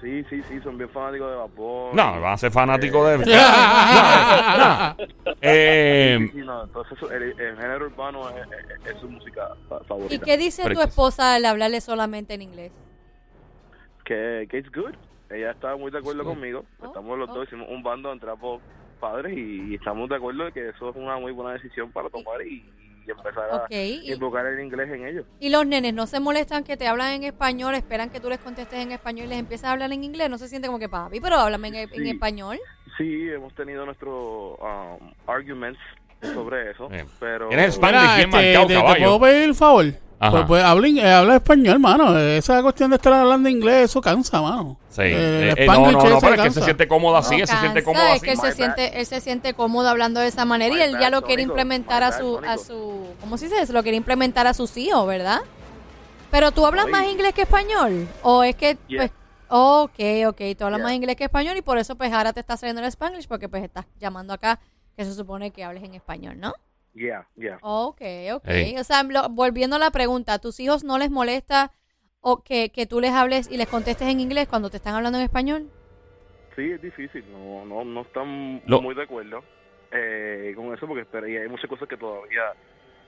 Sí, 0.05 0.23
sí, 0.29 0.43
sí, 0.47 0.59
son 0.61 0.77
bien 0.77 0.87
fanáticos 0.91 1.31
de 1.31 1.35
vapor. 1.37 1.95
No, 1.95 2.21
van 2.21 2.33
a 2.33 2.37
ser 2.37 2.51
fanáticos 2.51 3.25
de... 3.25 3.35
Ah, 3.35 4.95
Eh, 5.41 6.17
Sí, 6.21 6.29
sí, 6.39 6.45
no, 6.45 6.63
entonces 6.65 6.97
el, 7.11 7.23
el 7.39 7.57
género 7.57 7.85
urbano 7.87 8.29
es, 8.29 8.35
es- 8.85 8.93
es 8.93 9.01
su 9.01 9.09
música 9.09 9.47
fa- 9.67 9.79
¿Y 9.83 9.87
favorita. 9.87 10.25
qué 10.25 10.37
dice 10.37 10.61
Pero 10.63 10.75
tu 10.75 10.81
es- 10.81 10.87
esposa 10.89 11.33
al 11.35 11.45
hablarle 11.45 11.81
solamente 11.81 12.35
en 12.35 12.43
inglés? 12.43 12.71
Que, 14.03 14.47
que 14.49 14.59
it's 14.59 14.71
good. 14.71 14.93
Ella 15.31 15.51
está 15.51 15.75
muy 15.75 15.89
de 15.91 15.97
acuerdo 15.97 16.21
Sí. 16.21 16.29
conmigo. 16.29 16.65
Oh, 16.79 16.85
Estamos 16.85 17.17
los 17.17 17.29
oh. 17.29 17.33
dos, 17.33 17.47
hicimos 17.47 17.67
un 17.69 17.81
bando 17.81 18.11
entre 18.13 18.29
ambos 18.29 18.61
padres 18.99 19.35
y, 19.35 19.71
y 19.71 19.75
estamos 19.75 20.07
de 20.09 20.15
acuerdo 20.17 20.45
de 20.45 20.51
que 20.51 20.69
eso 20.69 20.89
es 20.91 20.95
una 20.95 21.17
muy 21.17 21.31
buena 21.31 21.53
decisión 21.53 21.91
para 21.91 22.09
tomar 22.09 22.41
y, 22.45 22.63
y 23.05 23.11
empezar 23.11 23.49
a 23.51 23.55
Ok. 23.57 23.71
¿Y, 23.71 24.11
invocar 24.13 24.45
el 24.45 24.59
inglés 24.59 24.89
en 24.91 25.07
ellos. 25.07 25.25
y 25.39 25.49
los 25.49 25.65
nenes 25.65 25.93
no 25.93 26.07
se 26.07 26.19
molestan 26.19 26.63
que 26.63 26.77
te 26.77 26.87
hablan 26.87 27.13
en 27.13 27.23
español, 27.23 27.75
esperan 27.75 28.09
que 28.09 28.19
tú 28.19 28.29
les 28.29 28.39
contestes 28.39 28.79
en 28.79 28.91
español 28.91 29.25
y 29.27 29.29
les 29.29 29.39
empiezas 29.39 29.65
a 29.65 29.71
hablar 29.73 29.91
en 29.93 30.03
inglés? 30.03 30.29
¿No 30.29 30.37
se 30.37 30.47
siente 30.47 30.67
como 30.67 30.79
que 30.79 30.89
papi, 30.89 31.19
pero 31.19 31.35
háblame 31.37 31.67
en, 31.69 31.75
en 31.91 32.07
español? 32.07 32.59
Sí, 32.97 33.29
hemos 33.29 33.53
tenido 33.55 33.85
nuestros 33.85 34.57
um, 34.59 35.11
arguments 35.27 35.79
sobre 36.33 36.71
eso, 36.71 36.87
Bien. 36.89 37.05
pero... 37.19 37.49
Mira, 37.49 37.69
Spanish 37.71 38.15
bien 38.15 38.19
este, 38.19 38.27
marcado, 38.27 38.67
te, 38.67 38.73
te 38.73 38.79
caballo. 38.79 39.03
puedo 39.03 39.19
pedir 39.19 39.43
el 39.43 39.55
favor? 39.55 39.85
Ajá. 40.17 40.31
Pues, 40.31 40.45
pues 40.47 40.63
habla, 40.63 40.87
eh, 40.87 41.11
habla 41.11 41.35
español, 41.35 41.79
mano. 41.79 42.17
Esa 42.17 42.61
cuestión 42.63 42.89
de 42.89 42.95
estar 42.95 43.11
hablando 43.13 43.49
inglés, 43.49 43.89
eso 43.91 43.99
cansa, 44.01 44.41
mano. 44.41 44.77
Sí. 44.89 45.01
Eh, 45.01 45.11
Eh, 45.13 45.53
el 45.57 45.63
eh, 45.63 45.67
no, 45.67 45.91
no, 45.91 46.09
no, 46.09 46.19
pero 46.21 46.35
es 46.35 46.41
que 46.41 46.51
se 46.51 46.61
siente 46.61 46.87
cómodo 46.87 47.17
así, 47.17 47.35
No 47.35 47.41
él 47.41 47.47
se 47.47 47.57
siente 47.57 47.83
cómodo 47.83 48.03
es 48.13 48.21
que 48.21 48.31
él 48.31 48.37
se 48.39 48.51
siente, 48.53 48.99
él 48.99 49.05
se 49.05 49.19
siente 49.19 49.53
cómodo 49.53 49.89
hablando 49.89 50.21
de 50.21 50.27
esa 50.27 50.45
manera 50.45 50.73
y 50.73 50.81
él 50.81 50.97
ya 50.99 51.09
lo 51.09 51.21
quiere 51.23 51.41
implementar 51.43 52.01
a 52.03 52.11
bad, 52.11 52.19
su, 52.19 52.37
a 52.47 52.57
su, 52.57 53.07
¿cómo 53.19 53.37
se 53.37 53.49
dice? 53.49 53.65
Se 53.65 53.73
lo 53.73 53.83
quiere 53.83 53.97
implementar 53.97 54.47
a 54.47 54.53
sus 54.53 54.77
hijos, 54.77 55.05
¿verdad? 55.05 55.41
Pero 56.31 56.51
tú 56.51 56.65
hablas 56.65 56.87
más 56.87 57.05
inglés 57.05 57.33
que 57.33 57.41
español, 57.43 58.07
o 58.21 58.43
es 58.43 58.55
que, 58.55 58.77
Yeah. 58.87 59.01
pues, 59.01 59.11
ok, 59.49 59.99
ok, 60.29 60.57
tú 60.57 60.63
hablas 60.65 60.79
Yeah. 60.79 60.85
más 60.87 60.93
inglés 60.93 61.15
que 61.17 61.25
español 61.25 61.57
y 61.57 61.61
por 61.61 61.77
eso 61.77 61.95
pues 61.95 62.11
ahora 62.13 62.31
te 62.33 62.39
está 62.39 62.55
saliendo 62.57 62.81
el 62.81 62.87
Spanglish 62.87 63.27
porque 63.27 63.49
pues 63.49 63.63
estás 63.63 63.85
llamando 63.99 64.33
acá 64.33 64.59
que 64.95 65.03
se 65.05 65.13
supone 65.13 65.51
que 65.51 65.63
hables 65.65 65.83
en 65.83 65.93
español, 65.93 66.39
¿no? 66.39 66.53
Yeah, 66.95 67.27
yeah. 67.35 67.57
Ok, 67.61 68.01
ok. 68.33 68.43
Hey. 68.45 68.75
O 68.79 68.83
sea, 68.83 69.03
lo- 69.03 69.27
volviendo 69.29 69.75
a 69.75 69.79
la 69.79 69.91
pregunta, 69.91 70.33
¿a 70.33 70.39
tus 70.39 70.59
hijos 70.61 70.83
no 70.85 70.97
les 70.97 71.11
molesta 71.11 71.71
o 72.21 72.41
que, 72.41 72.69
que 72.69 72.85
tú 72.85 73.01
les 73.01 73.11
hables 73.11 73.51
y 73.51 73.57
les 73.57 73.67
contestes 73.67 74.07
en 74.07 74.19
inglés 74.21 74.47
cuando 74.47 74.69
te 74.69 74.77
están 74.77 74.95
hablando 74.95 75.19
en 75.19 75.25
español? 75.25 75.69
Sí, 76.55 76.71
es 76.71 76.81
difícil, 76.81 77.25
no, 77.31 77.65
no, 77.65 77.83
no 77.83 78.01
están 78.01 78.61
Lo- 78.65 78.81
muy 78.81 78.95
de 78.95 79.03
acuerdo 79.03 79.43
eh, 79.91 80.53
con 80.55 80.73
eso 80.73 80.87
porque 80.87 81.05
pero, 81.05 81.27
y 81.27 81.35
hay 81.35 81.49
muchas 81.49 81.69
cosas 81.69 81.87
que 81.87 81.97
todavía 81.97 82.43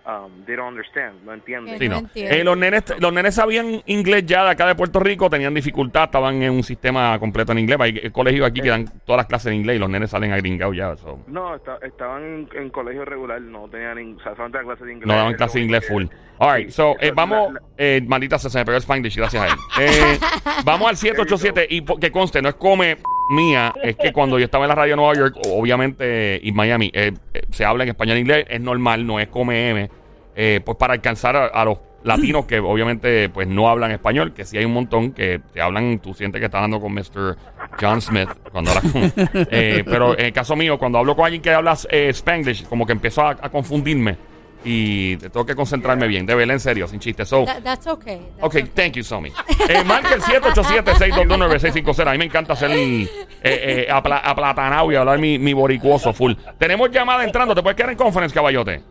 um, 0.07 0.45
they 0.45 0.55
don't 0.55 0.69
understand, 0.69 1.23
no 1.25 1.33
entienden. 1.33 1.77
Sí, 1.77 1.89
no. 1.89 2.01
Eh, 2.15 2.43
los, 2.43 2.57
nenes, 2.57 2.83
los 2.99 3.11
nenes 3.13 3.35
sabían 3.35 3.81
inglés 3.85 4.25
ya 4.25 4.43
de 4.45 4.51
acá 4.51 4.65
de 4.67 4.75
Puerto 4.75 4.99
Rico, 4.99 5.29
tenían 5.29 5.53
dificultad, 5.53 6.05
estaban 6.05 6.41
en 6.41 6.51
un 6.53 6.63
sistema 6.63 7.19
completo 7.19 7.51
en 7.51 7.59
inglés. 7.59 7.77
Hay 7.81 8.09
colegios 8.11 8.47
aquí 8.47 8.61
que 8.61 8.69
dan 8.69 8.85
todas 9.05 9.17
las 9.19 9.25
clases 9.27 9.47
en 9.47 9.55
inglés 9.55 9.75
y 9.75 9.79
los 9.79 9.89
nenes 9.89 10.09
salen 10.09 10.31
agringados 10.31 10.75
ya. 10.75 10.95
so. 10.97 11.19
No, 11.27 11.55
está- 11.55 11.77
estaban 11.85 12.23
en, 12.23 12.49
en 12.55 12.69
colegio 12.69 13.03
regular, 13.05 13.41
no 13.41 13.67
tenían, 13.69 13.99
in- 13.99 14.15
o 14.17 14.23
sea, 14.23 14.31
solamente 14.35 14.57
la 14.59 14.63
clase 14.63 14.85
de 14.85 14.93
inglés. 14.93 15.07
No 15.07 15.13
daban 15.15 15.31
es 15.31 15.37
clase 15.37 15.59
de 15.59 15.63
inglés 15.65 15.87
full. 15.87 16.05
que- 16.07 16.15
All 16.39 16.55
right, 16.55 16.67
Sí, 16.69 16.73
so, 16.75 16.95
eh, 16.99 17.11
vamos, 17.15 17.51
la- 17.51 17.59
la- 17.59 17.65
eh, 17.77 18.01
maldita 18.07 18.37
sea, 18.37 18.49
se 18.51 18.59
me 18.59 18.65
pegó 18.65 18.77
el 18.77 18.83
Spanglish, 18.83 19.15
gracias 19.17 19.43
a 19.43 19.47
él. 19.47 19.53
Eh, 19.81 20.19
vamos 20.63 20.87
al 20.89 20.95
787 20.95 21.67
y 21.69 21.83
que 21.83 22.11
conste, 22.11 22.41
no 22.41 22.49
es 22.49 22.55
come 22.55 22.97
mía 23.31 23.73
es 23.83 23.95
que 23.97 24.13
cuando 24.13 24.37
yo 24.39 24.45
estaba 24.45 24.63
en 24.65 24.69
la 24.69 24.75
radio 24.75 24.91
de 24.93 24.95
Nueva 24.97 25.13
York, 25.15 25.35
obviamente, 25.49 26.39
y 26.41 26.51
Miami, 26.51 26.89
eh, 26.93 27.11
eh, 27.33 27.41
se 27.49 27.65
habla 27.65 27.83
en 27.83 27.89
español 27.89 28.17
e 28.17 28.19
inglés, 28.21 28.45
es 28.49 28.61
normal, 28.61 29.05
no 29.05 29.19
es 29.19 29.27
come 29.27 29.69
M, 29.69 29.89
eh, 30.37 30.61
pues 30.63 30.77
para 30.77 30.93
alcanzar 30.93 31.35
a, 31.35 31.47
a 31.47 31.65
los 31.65 31.79
latinos 32.03 32.45
que 32.45 32.59
obviamente 32.59 33.27
pues 33.27 33.47
no 33.47 33.67
hablan 33.67 33.91
español, 33.91 34.31
que 34.33 34.45
sí 34.45 34.57
hay 34.57 34.63
un 34.63 34.71
montón 34.73 35.11
que 35.11 35.41
te 35.51 35.59
hablan, 35.61 35.99
tú 35.99 36.13
sientes 36.13 36.39
que 36.39 36.45
estás 36.45 36.59
hablando 36.63 36.79
con 36.79 36.93
Mr. 36.93 37.35
John 37.81 37.99
Smith 38.01 38.29
cuando 38.51 38.71
hablas 38.71 38.91
con... 38.93 39.01
eh, 39.51 39.83
pero 39.85 40.17
en 40.17 40.25
el 40.27 40.31
caso 40.31 40.55
mío, 40.55 40.77
cuando 40.77 40.99
hablo 40.99 41.15
con 41.15 41.25
alguien 41.25 41.41
que 41.41 41.49
habla 41.51 41.75
eh, 41.89 42.09
Spanglish, 42.09 42.65
como 42.67 42.85
que 42.85 42.93
empiezo 42.93 43.23
a, 43.23 43.31
a 43.31 43.49
confundirme 43.49 44.15
y 44.63 45.17
tengo 45.17 45.45
que 45.45 45.55
concentrarme 45.55 46.07
bien, 46.07 46.25
de 46.25 46.35
verdad, 46.35 46.53
en 46.55 46.59
serio, 46.59 46.87
sin 46.87 46.99
chiste. 46.99 47.25
So, 47.25 47.43
That- 47.45 47.61
that's 47.63 47.87
okay. 47.87 48.19
that's 48.39 48.43
Ok, 48.43 48.69
thank 48.73 48.93
you, 48.93 49.03
Somi. 49.03 49.31
Eh, 49.69 49.83
marca 49.85 50.13
el 50.13 50.21
787-622-9650. 50.21 52.07
A 52.07 52.11
mí 52.11 52.17
me 52.17 52.25
encanta 52.25 52.53
hacer 52.53 52.71
eh, 52.71 53.07
eh, 53.43 53.87
apla- 53.89 54.21
aplatanado 54.23 54.91
y 54.91 54.95
hablar 54.95 55.19
mi, 55.19 55.37
mi 55.39 55.53
boricuoso 55.53 56.13
full. 56.13 56.33
Tenemos 56.57 56.89
llamada 56.91 57.23
entrando. 57.23 57.53
¿Te 57.55 57.61
puedes 57.61 57.75
quedar 57.77 57.91
en 57.91 57.97
conference, 57.97 58.33
caballote? 58.33 58.81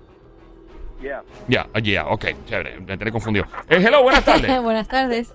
Yeah. 1.00 1.22
Ya, 1.48 1.66
ya, 1.82 2.06
ok, 2.06 2.24
chévere. 2.48 2.80
Me 2.80 2.96
tenés 2.96 3.12
confundido. 3.12 3.44
Eh, 3.68 3.76
hello, 3.84 4.02
buenas 4.02 4.24
tardes. 4.24 4.62
Buenas 4.62 4.88
tardes. 4.88 5.32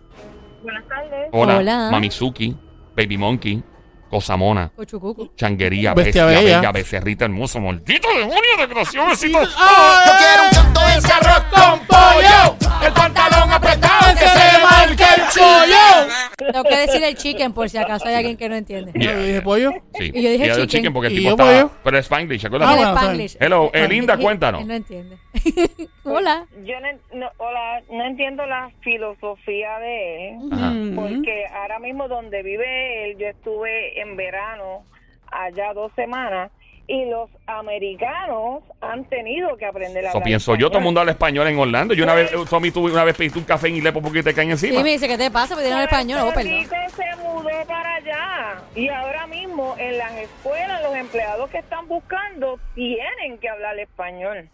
Buenas 0.64 0.88
tardes. 0.88 1.28
Hola, 1.32 1.58
Hola. 1.58 1.90
Mamizuki, 1.92 2.56
Baby 2.96 3.18
Monkey, 3.18 3.64
Cosamona. 4.10 4.72
Changuería, 5.36 5.94
Bestia 5.94 6.26
Bestia, 6.26 6.42
Bella. 6.44 6.58
Bella, 6.60 6.72
Becerrita 6.72 7.26
Hermoso, 7.26 7.60
maldito 7.60 8.08
demonio, 8.10 8.58
desgraciado, 8.60 9.10
besito. 9.10 9.40
Yo 9.42 10.12
quiero 10.18 10.44
un 10.44 10.50
canto 10.52 10.80
de 10.82 11.14
arroz 11.14 11.44
con 11.52 11.80
pollo. 11.88 12.58
El 12.86 12.94
pantalón 12.94 13.52
apretado 13.52 14.14
Que 14.14 14.28
se 14.28 14.64
marque 14.64 15.04
el 15.16 15.28
chollo. 15.30 16.14
Tengo 16.38 16.64
que 16.64 16.78
decir 16.78 17.04
el 17.04 17.16
chicken 17.16 17.54
por 17.54 17.70
si 17.70 17.78
acaso 17.78 18.08
hay 18.08 18.16
alguien 18.16 18.36
que 18.38 18.50
no 18.50 18.56
entiende. 18.56 18.92
Yeah. 18.94 19.14
Yo 19.14 19.24
dije 19.24 19.42
pollo. 19.42 19.72
Sí. 19.94 20.12
Y 20.14 20.22
yo 20.24 20.30
dije 20.32 20.68
chicken. 20.68 20.92
porque 20.94 21.08
el 21.08 21.16
tipo 21.16 21.38
pollo. 21.38 21.72
Pero 21.84 21.98
es 21.98 22.06
Spanglish, 22.06 22.44
Ah, 22.44 22.48
acuérdate. 22.48 22.72
Ah, 22.72 22.76
bueno, 22.76 22.90
está 22.90 23.02
Spanglish. 23.02 23.38
Hello, 23.40 23.72
eh, 23.74 23.88
Linda, 23.88 24.18
cuéntanos. 24.18 24.62
Él 24.62 24.68
no 24.68 24.74
entiende. 24.74 25.18
Hola. 26.04 26.46
Yo 26.64 26.80
no, 26.80 26.88
no- 27.20 27.32
hola, 27.38 27.82
no 27.90 28.04
entiendo 28.06 28.46
la 28.46 28.72
filosofía 28.82 29.80
de 29.80 30.30
él, 30.30 30.38
Ajá. 30.52 30.74
porque 30.96 31.46
ahora 31.54 31.80
mismo 31.80 32.08
donde 32.08 32.44
vive 32.44 33.06
él, 33.12 33.18
yo 33.18 33.28
estuve 33.28 34.00
en 34.02 34.16
verano 34.16 34.84
allá 35.32 35.74
dos 35.74 35.92
semanas 35.96 36.52
y 36.88 37.06
los 37.06 37.30
americanos 37.48 38.64
han 38.82 39.06
tenido 39.06 39.56
que 39.56 39.66
aprender 39.66 40.04
a 40.06 40.10
Eso 40.10 40.18
hablar 40.18 40.26
pienso 40.28 40.56
yo, 40.56 40.58
todo 40.58 40.66
el 40.66 40.68
español. 40.72 40.84
mundo 40.84 41.00
habla 41.00 41.12
español 41.14 41.48
en 41.48 41.58
Orlando. 41.60 41.94
Yo 41.94 42.04
una 42.04 42.16
vez, 42.16 42.34
eh, 42.34 42.38
Tommy, 42.50 42.72
tuve 42.72 42.92
una 42.92 43.04
vez 43.06 43.16
pediste 43.16 43.40
un 43.40 43.46
café 43.46 43.68
en 43.70 43.76
inglés 43.78 43.94
porque 43.94 44.24
te 44.24 44.34
caen 44.34 44.58
Sí, 44.58 44.68
encima. 44.68 44.84
me 44.84 44.90
dice, 44.92 45.08
¿qué 45.08 45.18
te 45.18 45.32
pasa? 45.32 45.54
Porque 45.56 45.68
tiene 45.68 45.84
español. 45.84 46.20
Oh, 46.28 46.34
perdón. 46.34 46.66
Se 46.90 47.16
mudó 47.24 47.50
para 47.68 47.96
allá 47.96 48.62
y 48.76 48.90
ahora 48.90 49.26
mismo 49.28 49.76
en 49.78 49.98
las 49.98 50.12
escuelas 50.18 50.82
los 50.84 50.96
empleados 50.96 51.50
que 51.50 51.60
están 51.60 51.88
buscando 51.88 52.60
tienen 52.76 53.38
que 53.40 53.48
hablar 53.48 53.80
español. 53.80 54.50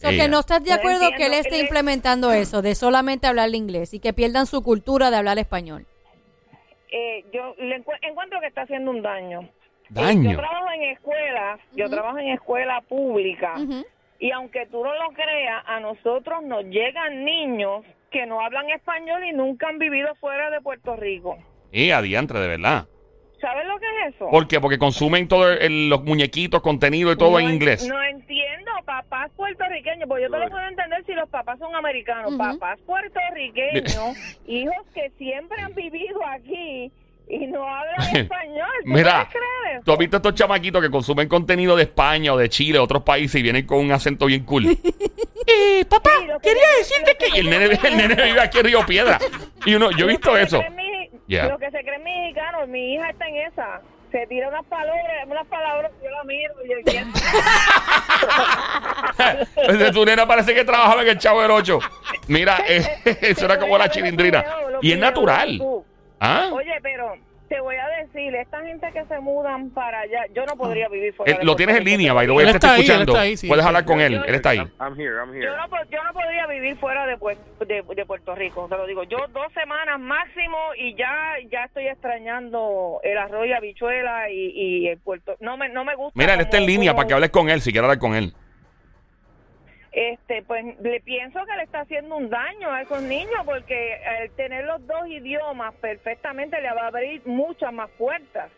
So 0.00 0.08
que 0.08 0.28
no 0.28 0.40
estás 0.40 0.64
de 0.64 0.72
acuerdo 0.72 1.10
que 1.16 1.26
él 1.26 1.34
esté 1.34 1.58
implementando 1.58 2.32
eso, 2.32 2.62
de 2.62 2.74
solamente 2.74 3.26
hablar 3.26 3.54
inglés 3.54 3.92
y 3.94 4.00
que 4.00 4.12
pierdan 4.12 4.46
su 4.46 4.62
cultura 4.62 5.10
de 5.10 5.16
hablar 5.16 5.38
español. 5.38 5.86
Eh, 6.90 7.24
yo 7.32 7.54
le 7.58 7.82
encu- 7.84 7.98
encuentro 8.02 8.40
que 8.40 8.46
está 8.46 8.62
haciendo 8.62 8.90
un 8.90 9.02
daño. 9.02 9.48
Daño. 9.90 10.30
Yo 10.30 10.36
trabajo 10.38 10.66
en 10.74 10.82
escuelas, 10.90 11.60
yo 11.72 11.90
trabajo 11.90 12.18
en 12.18 12.28
escuela 12.30 12.80
pública 12.88 13.54
Ujú. 13.58 13.84
y 14.20 14.30
aunque 14.30 14.66
tú 14.66 14.82
no 14.84 14.94
lo 14.94 15.10
creas, 15.12 15.62
a 15.66 15.80
nosotros 15.80 16.42
nos 16.44 16.64
llegan 16.64 17.24
niños 17.24 17.84
que 18.10 18.24
no 18.26 18.40
hablan 18.40 18.70
español 18.70 19.24
y 19.24 19.32
nunca 19.32 19.68
han 19.68 19.78
vivido 19.78 20.14
fuera 20.16 20.50
de 20.50 20.60
Puerto 20.60 20.96
Rico. 20.96 21.36
Y 21.72 21.90
adiantre, 21.90 22.40
de 22.40 22.48
verdad. 22.48 22.86
¿Sabes 23.40 23.66
lo 23.66 23.78
que 23.78 23.86
es 24.08 24.14
eso? 24.14 24.28
¿Por 24.28 24.46
qué? 24.46 24.60
Porque 24.60 24.78
consumen 24.78 25.26
todos 25.28 25.56
los 25.68 26.04
muñequitos, 26.04 26.60
contenido 26.60 27.10
y 27.12 27.16
todo 27.16 27.32
no, 27.32 27.40
en 27.40 27.50
inglés. 27.54 27.86
No 27.86 28.02
entiendo, 28.02 28.70
papás 28.84 29.30
puertorriqueños, 29.36 30.06
porque 30.08 30.24
yo 30.24 30.30
te 30.30 30.38
lo 30.38 30.48
puedo 30.50 30.66
entender 30.66 31.04
si 31.06 31.12
los 31.12 31.28
papás 31.30 31.58
son 31.58 31.74
americanos, 31.74 32.34
papás 32.36 32.78
puertorriqueños, 32.86 34.16
hijos 34.46 34.86
que 34.94 35.10
siempre 35.18 35.60
han 35.62 35.74
vivido 35.74 36.20
aquí 36.26 36.90
y 37.28 37.46
no 37.46 37.64
hablan 37.66 38.16
español. 38.16 38.66
¿Tú 38.84 38.90
Mira, 38.90 39.28
eso? 39.72 39.82
¿tú 39.84 39.92
has 39.92 39.98
visto 39.98 40.16
estos 40.16 40.34
chamaquitos 40.34 40.82
que 40.82 40.90
consumen 40.90 41.28
contenido 41.28 41.76
de 41.76 41.84
España 41.84 42.32
o 42.34 42.36
de 42.36 42.48
Chile, 42.48 42.78
otros 42.78 43.02
países 43.02 43.40
y 43.40 43.42
vienen 43.42 43.66
con 43.66 43.78
un 43.78 43.92
acento 43.92 44.26
bien 44.26 44.44
cool? 44.44 44.66
eh, 45.46 45.84
papá, 45.88 46.10
Sí, 46.20 46.26
lo 46.26 46.40
que- 46.40 46.48
quería 46.48 46.66
decirte 46.78 47.16
que... 47.18 47.36
Y 47.36 47.40
el 47.40 47.50
nene, 47.50 47.78
el 47.84 47.96
nene 47.96 48.14
vive 48.22 48.40
aquí 48.40 48.58
en 48.58 48.64
Río 48.64 48.84
Piedra. 48.84 49.18
Y 49.64 49.74
uno, 49.74 49.90
yo 49.92 50.06
he 50.06 50.08
visto 50.08 50.36
eso. 50.36 50.60
Yeah. 51.30 51.46
Lo 51.46 51.58
que 51.58 51.70
se 51.70 51.78
creen 51.84 52.02
mexicanos, 52.02 52.66
mi 52.66 52.94
hija 52.94 53.08
está 53.08 53.28
en 53.28 53.36
esa. 53.36 53.80
Se 54.10 54.26
tira 54.26 54.48
unas 54.48 54.64
palabras, 54.64 55.06
unas 55.24 55.46
palabras, 55.46 55.92
yo 56.02 56.10
la 56.10 56.24
miro 56.24 56.52
y 56.64 56.68
yo 56.68 56.76
entiendo. 56.78 57.16
Desde 59.54 59.92
tu 59.92 60.04
nena 60.04 60.26
parece 60.26 60.52
que 60.52 60.64
trabajaba 60.64 61.02
en 61.02 61.08
el 61.10 61.18
Chavo 61.18 61.40
del 61.40 61.52
8. 61.52 61.78
Mira, 62.26 62.58
eh, 62.68 62.82
eso 63.20 63.44
era 63.44 63.60
como 63.60 63.78
la 63.78 63.88
chilindrina. 63.88 64.44
Y 64.82 64.90
es 64.90 64.98
natural. 64.98 65.62
¿Ah? 66.18 66.48
Oye, 66.52 66.80
pero 66.82 67.14
te 67.50 67.60
voy 67.60 67.74
a 67.74 67.86
decir, 68.02 68.32
esta 68.36 68.62
gente 68.62 68.86
que 68.92 69.04
se 69.06 69.18
mudan 69.18 69.70
para 69.70 70.00
allá, 70.00 70.24
yo 70.32 70.46
no 70.46 70.54
podría 70.56 70.88
vivir 70.88 71.12
fuera 71.14 71.32
Eh, 71.32 71.34
de 71.34 71.40
lo 71.44 71.48
Puerto 71.52 71.56
tienes 71.56 71.76
en 71.78 71.84
Rico. 71.84 71.96
línea, 71.96 72.12
by 72.12 72.26
the 72.26 72.32
way, 72.32 72.46
Él 72.46 72.52
te 72.52 72.56
está 72.58 72.66
está 72.68 72.74
ahí, 72.74 72.80
él 72.80 72.84
escuchando. 72.86 73.12
está 73.12 73.22
ahí, 73.22 73.36
sí. 73.36 73.48
Puedes 73.48 73.66
hablar 73.66 73.84
con 73.84 74.00
él, 74.00 74.22
él 74.24 74.34
está 74.36 74.50
ahí. 74.50 74.58
I'm, 74.58 74.70
I'm 74.80 74.94
here, 75.00 75.16
I'm 75.20 75.34
here. 75.34 75.44
Yo 75.44 75.56
no, 75.56 75.68
po- 75.68 75.84
yo 75.90 76.04
no 76.04 76.12
podría 76.12 76.46
vivir 76.46 76.76
fuera 76.76 77.06
de, 77.06 77.18
Puer- 77.18 77.38
de, 77.66 77.82
de 77.82 78.06
Puerto 78.06 78.34
Rico, 78.36 78.68
te 78.70 78.76
lo 78.76 78.86
digo. 78.86 79.02
Yo 79.02 79.18
dos 79.32 79.52
semanas 79.52 79.98
máximo 79.98 80.56
y 80.78 80.94
ya 80.94 81.34
ya 81.50 81.64
estoy 81.64 81.88
extrañando 81.88 83.00
el 83.02 83.18
arroz 83.18 83.46
y 83.46 83.52
habichuela 83.52 84.30
y, 84.30 84.52
y 84.54 84.88
el 84.88 84.98
puerto. 84.98 85.36
No 85.40 85.56
me, 85.56 85.68
no 85.68 85.84
me 85.84 85.96
gusta. 85.96 86.12
Mira, 86.14 86.34
él 86.34 86.40
está 86.42 86.56
en 86.58 86.62
como- 86.62 86.70
línea 86.70 86.92
como- 86.92 86.96
para 86.98 87.08
que 87.08 87.14
hables 87.14 87.30
con 87.30 87.50
él, 87.50 87.60
si 87.60 87.72
quieres 87.72 87.84
hablar 87.86 87.98
con 87.98 88.14
él. 88.14 88.32
Este, 89.92 90.42
pues 90.44 90.64
le 90.80 91.00
pienso 91.00 91.40
que 91.44 91.56
le 91.56 91.64
está 91.64 91.80
haciendo 91.80 92.16
un 92.16 92.30
daño 92.30 92.70
a 92.70 92.82
esos 92.82 93.02
niños 93.02 93.40
porque 93.44 94.00
el 94.20 94.30
tener 94.32 94.64
los 94.64 94.86
dos 94.86 95.08
idiomas 95.08 95.74
perfectamente 95.76 96.60
le 96.60 96.72
va 96.72 96.82
a 96.82 96.86
abrir 96.88 97.22
muchas 97.26 97.72
más 97.72 97.90
puertas. 97.98 98.50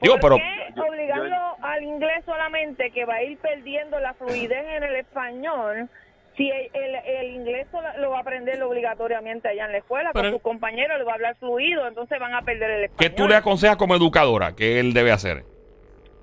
Digo, 0.00 0.18
¿Por 0.18 0.32
pero- 0.32 0.36
qué 0.74 0.80
obligarlo 0.80 1.36
al 1.62 1.82
inglés 1.82 2.24
solamente 2.24 2.90
que 2.92 3.04
va 3.04 3.14
a 3.16 3.22
ir 3.24 3.36
perdiendo 3.38 3.98
la 4.00 4.14
fluidez 4.14 4.64
en 4.66 4.84
el 4.84 4.96
español? 4.96 5.88
Si 6.36 6.50
el, 6.50 6.70
el- 6.74 6.94
el 6.94 7.30
inglés 7.34 7.66
lo 7.98 8.10
va 8.10 8.18
a 8.18 8.20
aprender 8.20 8.62
obligatoriamente 8.62 9.48
allá 9.48 9.66
en 9.66 9.72
la 9.72 9.78
escuela, 9.78 10.10
Pero- 10.12 10.24
con 10.24 10.32
sus 10.32 10.42
compañeros 10.42 10.98
le 10.98 11.04
va 11.04 11.12
a 11.12 11.14
hablar 11.14 11.36
fluido, 11.36 11.86
entonces 11.88 12.18
van 12.18 12.34
a 12.34 12.42
perder 12.42 12.70
el 12.70 12.80
¿Qué 12.80 13.06
español. 13.06 13.14
tú 13.16 13.28
le 13.28 13.36
aconsejas 13.36 13.76
como 13.76 13.94
educadora 13.94 14.54
que 14.54 14.80
él 14.80 14.92
debe 14.94 15.12
hacer? 15.12 15.44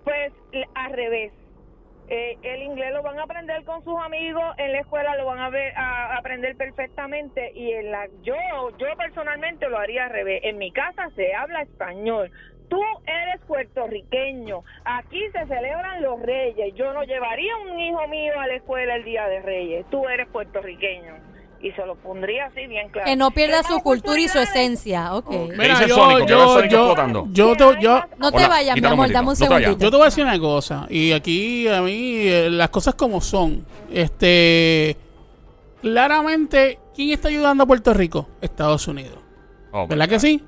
Pues 0.04 0.32
al 0.76 0.94
revés. 0.94 1.32
Eh, 2.10 2.38
el 2.44 2.62
inglés 2.64 2.92
lo 2.94 3.02
van 3.02 3.18
a 3.20 3.24
aprender 3.24 3.64
con 3.64 3.84
sus 3.84 3.98
amigos, 4.02 4.44
en 4.58 4.74
la 4.74 4.80
escuela 4.80 5.16
lo 5.16 5.26
van 5.26 5.40
a, 5.40 5.50
ver, 5.50 5.74
a 5.78 6.18
aprender 6.18 6.56
perfectamente 6.56 7.52
y 7.56 7.72
en 7.72 7.92
la 7.92 8.08
yo 8.22 8.36
yo 8.78 8.88
personalmente 8.98 9.70
lo 9.70 9.78
haría 9.78 10.06
al 10.06 10.10
revés. 10.12 10.42
En 10.44 10.58
mi 10.58 10.72
casa 10.72 11.10
se 11.16 11.34
habla 11.34 11.62
español. 11.62 12.32
Tú 12.70 12.82
eres 13.06 13.40
puertorriqueño. 13.46 14.64
Aquí 14.84 15.22
se 15.32 15.46
celebran 15.46 16.02
los 16.02 16.20
reyes. 16.22 16.74
Yo 16.76 16.92
no 16.94 17.04
llevaría 17.04 17.56
un 17.58 17.80
hijo 17.80 18.08
mío 18.08 18.40
a 18.40 18.48
la 18.48 18.56
escuela 18.56 18.96
el 18.96 19.04
día 19.04 19.28
de 19.28 19.42
reyes. 19.42 19.86
Tú 19.90 20.08
eres 20.10 20.28
puertorriqueño. 20.30 21.33
Y 21.64 21.72
se 21.72 21.86
lo 21.86 21.96
pondría 21.96 22.48
así 22.48 22.68
bien 22.68 22.90
claro. 22.90 23.06
Que 23.06 23.16
no 23.16 23.32
pierda 23.32 23.62
¿Qué 23.62 23.70
su 23.70 23.80
cultura 23.80 24.20
y 24.20 24.28
su 24.28 24.38
esencia. 24.38 25.16
Ok. 25.16 25.32
Mira, 25.58 25.80
dice 25.80 25.88
yo, 25.88 26.20
yo, 26.26 26.66
yo, 26.66 27.26
yo, 27.32 27.56
te- 27.56 27.82
yo, 27.82 28.02
No 28.18 28.34
te 28.34 28.48
vayas, 28.50 28.76
mi 28.80 28.86
amor, 28.86 29.10
dame 29.10 29.30
un 29.30 29.36
segundito. 29.38 29.78
yo 29.78 29.90
te 29.90 29.96
voy 29.96 30.02
a 30.02 30.06
decir 30.10 30.26
una 30.26 30.38
cosa. 30.38 30.86
Y 30.90 31.14
aquí 31.14 31.70
a 31.70 31.82
mí 31.82 32.18
eh, 32.28 32.50
las 32.52 32.68
cosas 32.70 32.96
como 32.96 33.22
son. 33.22 33.66
Este, 33.90 34.98
claramente, 35.82 36.80
¿quién 36.94 37.12
está 37.12 37.30
ayudando 37.30 37.64
a 37.64 37.68
Puerto 37.68 37.94
Rico? 37.94 38.28
Estados 38.42 38.86
Unidos. 38.90 39.20
Oh, 39.72 39.88
¿Verdad 39.88 40.10
que 40.10 40.20
sí? 40.20 40.44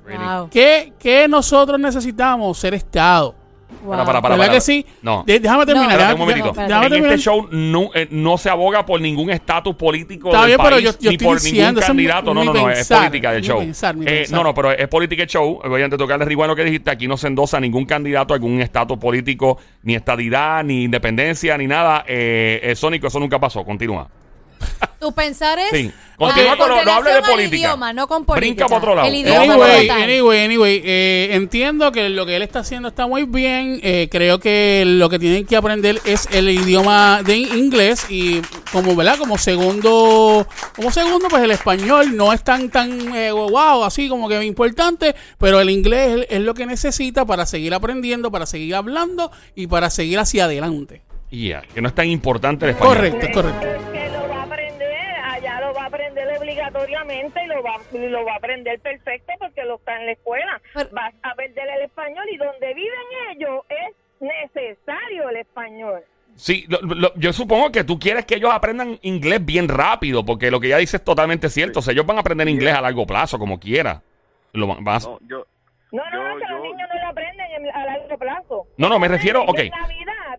¿Qué, 0.50 0.92
qué 0.98 1.26
nosotros 1.28 1.80
necesitamos? 1.80 2.58
Ser 2.58 2.74
Estado. 2.74 3.34
Wow. 3.82 3.90
Para, 3.92 4.04
para, 4.04 4.22
para, 4.22 4.34
¿Verdad 4.36 4.46
para. 4.48 4.56
que 4.56 4.60
sí? 4.60 4.86
No. 5.02 5.22
De- 5.26 5.38
déjame 5.40 5.66
terminar. 5.66 5.96
Déjame- 5.98 6.14
un 6.14 6.20
momentito. 6.20 6.46
espérate. 6.48 6.68
déjame 6.72 6.86
en 6.86 6.92
terminar. 6.92 7.12
este 7.14 7.24
show 7.24 7.48
no, 7.50 7.90
eh, 7.94 8.08
no 8.10 8.38
se 8.38 8.48
aboga 8.50 8.86
por 8.86 9.00
ningún 9.00 9.30
estatus 9.30 9.74
político 9.76 10.28
Está 10.28 10.40
del 10.40 10.46
bien, 10.48 10.58
pero 10.58 10.70
país, 10.76 10.84
yo- 10.84 10.90
yo 11.00 11.10
ni 11.10 11.14
estoy 11.16 11.26
por 11.26 11.40
diciendo, 11.40 11.64
ningún 11.66 11.74
mi- 11.80 11.86
candidato. 11.86 12.34
no, 12.34 12.40
mi 12.40 12.46
no, 12.46 12.52
no, 12.54 12.70
es 12.70 12.88
política 12.88 13.32
del 13.32 13.42
show. 13.42 13.58
pensar, 13.58 13.94
Eh, 13.96 14.04
pensar. 14.04 14.36
no, 14.38 14.44
no, 14.44 14.54
pero 14.54 14.70
es 14.72 14.88
política 14.88 15.22
del 15.22 15.28
show. 15.28 15.60
Voy 15.68 15.82
a 15.82 15.88
tocarle 15.90 16.24
rewind 16.24 16.48
lo 16.48 16.56
que 16.56 16.64
dijiste. 16.64 16.90
Aquí 16.90 17.06
no 17.08 17.16
se 17.16 17.26
endosa 17.28 17.60
ningún 17.60 17.84
candidato, 17.86 18.34
algún 18.34 18.60
estatus 18.60 18.98
político, 18.98 19.58
ni 19.82 19.94
estadidad, 19.94 20.64
ni 20.64 20.84
independencia, 20.84 21.56
ni 21.58 21.66
nada. 21.66 22.04
Eh, 22.06 22.60
eh, 22.62 22.74
Sónico, 22.76 23.06
eso 23.08 23.18
nunca 23.20 23.38
pasó. 23.38 23.64
Continúa. 23.64 24.08
Tu 25.06 25.12
pensar 25.12 25.58
es. 25.60 25.70
Sí. 25.70 25.92
Continúa 26.16 26.56
con 26.56 26.68
lo- 26.70 26.82
no 26.82 26.92
hable 26.92 27.12
de 27.12 27.22
política. 27.22 27.56
idioma, 27.56 27.92
no 27.92 28.08
con 28.08 28.24
política. 28.24 28.64
Brinca 28.64 28.66
para 28.66 28.78
otro 28.78 28.94
lado. 28.94 29.06
El 29.08 29.14
idioma 29.16 29.40
Anyway, 29.42 29.58
como 29.86 29.86
tal. 29.98 30.02
anyway, 30.02 30.44
anyway, 30.44 30.82
eh, 30.84 31.28
entiendo 31.32 31.92
que 31.92 32.08
lo 32.08 32.24
que 32.24 32.36
él 32.36 32.42
está 32.42 32.60
haciendo 32.60 32.88
está 32.88 33.06
muy 33.06 33.24
bien. 33.24 33.78
eh, 33.82 34.08
creo 34.10 34.40
que 34.40 34.82
lo 34.86 35.08
que 35.10 35.18
tienen 35.18 35.44
que 35.46 35.56
aprender 35.56 36.00
es 36.06 36.26
el 36.32 36.48
idioma 36.48 37.22
de 37.22 37.36
inglés 37.36 38.06
y 38.08 38.40
como, 38.72 38.96
¿verdad? 38.96 39.18
Como 39.18 39.36
segundo, 39.38 40.46
como 40.74 40.90
segundo, 40.90 41.28
pues 41.28 41.42
el 41.44 41.50
español 41.50 42.16
no 42.16 42.32
es 42.32 42.42
tan, 42.42 42.70
tan, 42.70 43.14
eh, 43.14 43.30
wow, 43.30 43.84
así 43.84 44.08
como 44.08 44.28
que 44.28 44.42
importante, 44.42 45.14
pero 45.38 45.60
el 45.60 45.68
inglés 45.70 46.20
es, 46.30 46.36
es 46.38 46.40
lo 46.40 46.54
que 46.54 46.64
necesita 46.66 47.24
para 47.26 47.44
seguir 47.46 47.74
aprendiendo, 47.74 48.30
para 48.32 48.46
seguir 48.46 48.74
hablando 48.74 49.30
y 49.54 49.66
para 49.66 49.90
seguir 49.90 50.18
hacia 50.18 50.46
adelante. 50.46 51.02
Ya, 51.30 51.60
que 51.74 51.82
no 51.82 51.88
es 51.88 51.94
tan 51.94 52.08
importante 52.08 52.64
el 52.64 52.70
español. 52.70 52.96
Correcto, 52.96 53.26
correcto. 53.34 53.66
Obligatoriamente 56.76 57.44
y 57.44 57.46
lo 57.48 57.62
va, 57.62 57.78
lo 57.92 58.24
va 58.24 58.32
a 58.32 58.36
aprender 58.36 58.80
perfecto 58.80 59.32
porque 59.38 59.64
lo 59.64 59.76
está 59.76 59.98
en 59.98 60.06
la 60.06 60.12
escuela. 60.12 60.60
Pero- 60.74 60.90
va 60.96 61.12
a 61.22 61.34
perder 61.34 61.68
el 61.76 61.82
español 61.82 62.24
y 62.30 62.36
donde 62.36 62.74
viven 62.74 63.06
ellos 63.30 63.60
es 63.68 63.94
necesario 64.20 65.28
el 65.30 65.36
español. 65.36 66.02
Sí, 66.34 66.66
lo- 66.68 66.80
lo- 66.82 67.14
yo 67.16 67.32
supongo 67.32 67.72
que 67.72 67.82
tú 67.84 67.98
quieres 67.98 68.26
que 68.26 68.34
ellos 68.36 68.50
aprendan 68.52 68.98
inglés 69.02 69.44
bien 69.44 69.68
rápido, 69.68 70.24
porque 70.24 70.50
lo 70.50 70.60
que 70.60 70.66
ella 70.66 70.76
dice 70.78 70.98
es 70.98 71.04
totalmente 71.04 71.48
cierto. 71.48 71.78
O 71.78 71.82
sea, 71.82 71.92
ellos 71.92 72.04
van 72.04 72.18
a 72.18 72.20
aprender 72.20 72.46
inglés 72.48 72.74
a 72.74 72.82
largo 72.82 73.06
plazo, 73.06 73.38
como 73.38 73.58
quiera. 73.58 74.02
Lo 74.52 74.66
van- 74.66 74.84
van 74.84 74.96
a- 74.96 74.98
No, 75.00 75.18
yo, 75.26 75.46
No, 75.92 76.02
no, 76.10 76.10
Yo- 76.12 76.28
no, 76.28 76.36
que 76.38 76.52
los 76.52 76.62
niños 76.62 76.88
no 76.92 77.00
lo 77.00 77.06
aprenden 77.08 77.46
en- 77.52 77.70
a 77.74 77.86
largo 77.86 78.18
plazo. 78.18 78.66
No, 78.76 78.88
no, 78.88 78.98
me 78.98 79.06
refiero- 79.08 79.44
ok. 79.44 79.58
En 79.60 79.70
Navidad, 79.70 80.38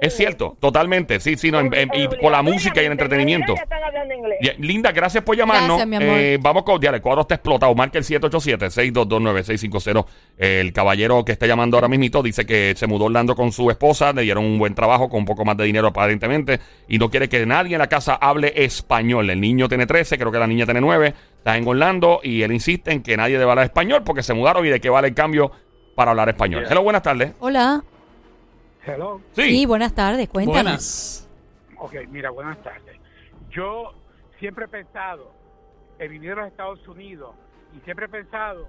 Es 0.00 0.12
inglés. 0.12 0.16
cierto, 0.16 0.56
totalmente. 0.60 1.20
Sí, 1.20 1.36
sí, 1.36 1.50
no, 1.50 1.60
en- 1.60 1.72
en- 1.74 1.90
y 1.94 2.08
con 2.20 2.32
la 2.32 2.42
música 2.42 2.82
y 2.82 2.86
el 2.86 2.92
entretenimiento. 2.92 3.54
Ya 3.56 3.62
están 3.62 3.82
hablando 3.82 4.14
inglés. 4.14 4.38
Ya, 4.42 4.52
Linda, 4.58 4.92
gracias 4.92 5.24
por 5.24 5.36
llamarnos. 5.36 5.78
Gracias, 5.78 5.88
mi 5.88 5.96
amor. 5.96 6.18
Eh, 6.18 6.38
vamos 6.40 6.62
con, 6.64 6.80
ya, 6.80 6.90
el 6.90 7.00
cuadro 7.00 7.22
está 7.22 7.34
explotado. 7.36 7.74
Marca 7.74 7.98
el 7.98 8.04
787-622-9650. 8.04 10.06
El 10.38 10.72
caballero 10.72 11.24
que 11.24 11.32
está 11.32 11.46
llamando 11.46 11.76
ahora 11.76 11.88
mismito 11.88 12.22
dice 12.22 12.44
que 12.46 12.74
se 12.76 12.86
mudó 12.86 13.04
a 13.04 13.06
Orlando 13.06 13.34
con 13.34 13.52
su 13.52 13.70
esposa, 13.70 14.12
le 14.12 14.22
dieron 14.22 14.44
un 14.44 14.58
buen 14.58 14.74
trabajo 14.74 15.08
con 15.08 15.20
un 15.20 15.24
poco 15.26 15.44
más 15.44 15.56
de 15.56 15.64
dinero 15.64 15.88
aparentemente 15.88 16.60
y 16.88 16.98
no 16.98 17.10
quiere 17.10 17.28
que 17.28 17.44
nadie 17.46 17.74
en 17.74 17.78
la 17.78 17.88
casa 17.88 18.14
hable 18.14 18.52
español. 18.56 19.30
El 19.30 19.40
niño 19.40 19.68
tiene 19.68 19.86
13, 19.86 20.18
creo 20.18 20.32
que 20.32 20.38
la 20.38 20.46
niña 20.46 20.64
tiene 20.64 20.80
9, 20.80 21.14
está 21.38 21.56
en 21.56 21.66
Orlando 21.66 22.20
y 22.22 22.42
él 22.42 22.52
insiste 22.52 22.92
en 22.92 23.02
que 23.02 23.16
nadie 23.16 23.38
debe 23.38 23.50
hablar 23.50 23.66
español 23.66 24.02
porque 24.04 24.22
se 24.22 24.34
mudaron 24.34 24.64
y 24.66 24.70
de 24.70 24.80
qué 24.80 24.90
vale 24.90 25.08
el 25.08 25.14
cambio 25.14 25.50
para 25.94 26.10
hablar 26.10 26.28
español. 26.28 26.64
Hello, 26.68 26.82
buenas 26.82 27.02
tardes. 27.02 27.32
Hola. 27.40 27.82
Hello. 28.86 29.20
Sí. 29.32 29.42
Sí, 29.42 29.66
buenas 29.66 29.94
tardes. 29.94 30.28
Cuéntame. 30.28 30.62
Buenas. 30.62 31.28
Ok, 31.78 31.94
mira, 32.10 32.30
buenas 32.30 32.62
tardes. 32.62 32.98
Yo 33.50 33.94
siempre 34.38 34.66
he 34.66 34.68
pensado, 34.68 35.32
he 35.98 36.08
vivido 36.08 36.34
en 36.34 36.40
los 36.40 36.48
Estados 36.48 36.86
Unidos 36.88 37.34
y 37.74 37.80
siempre 37.80 38.06
he 38.06 38.08
pensado, 38.08 38.68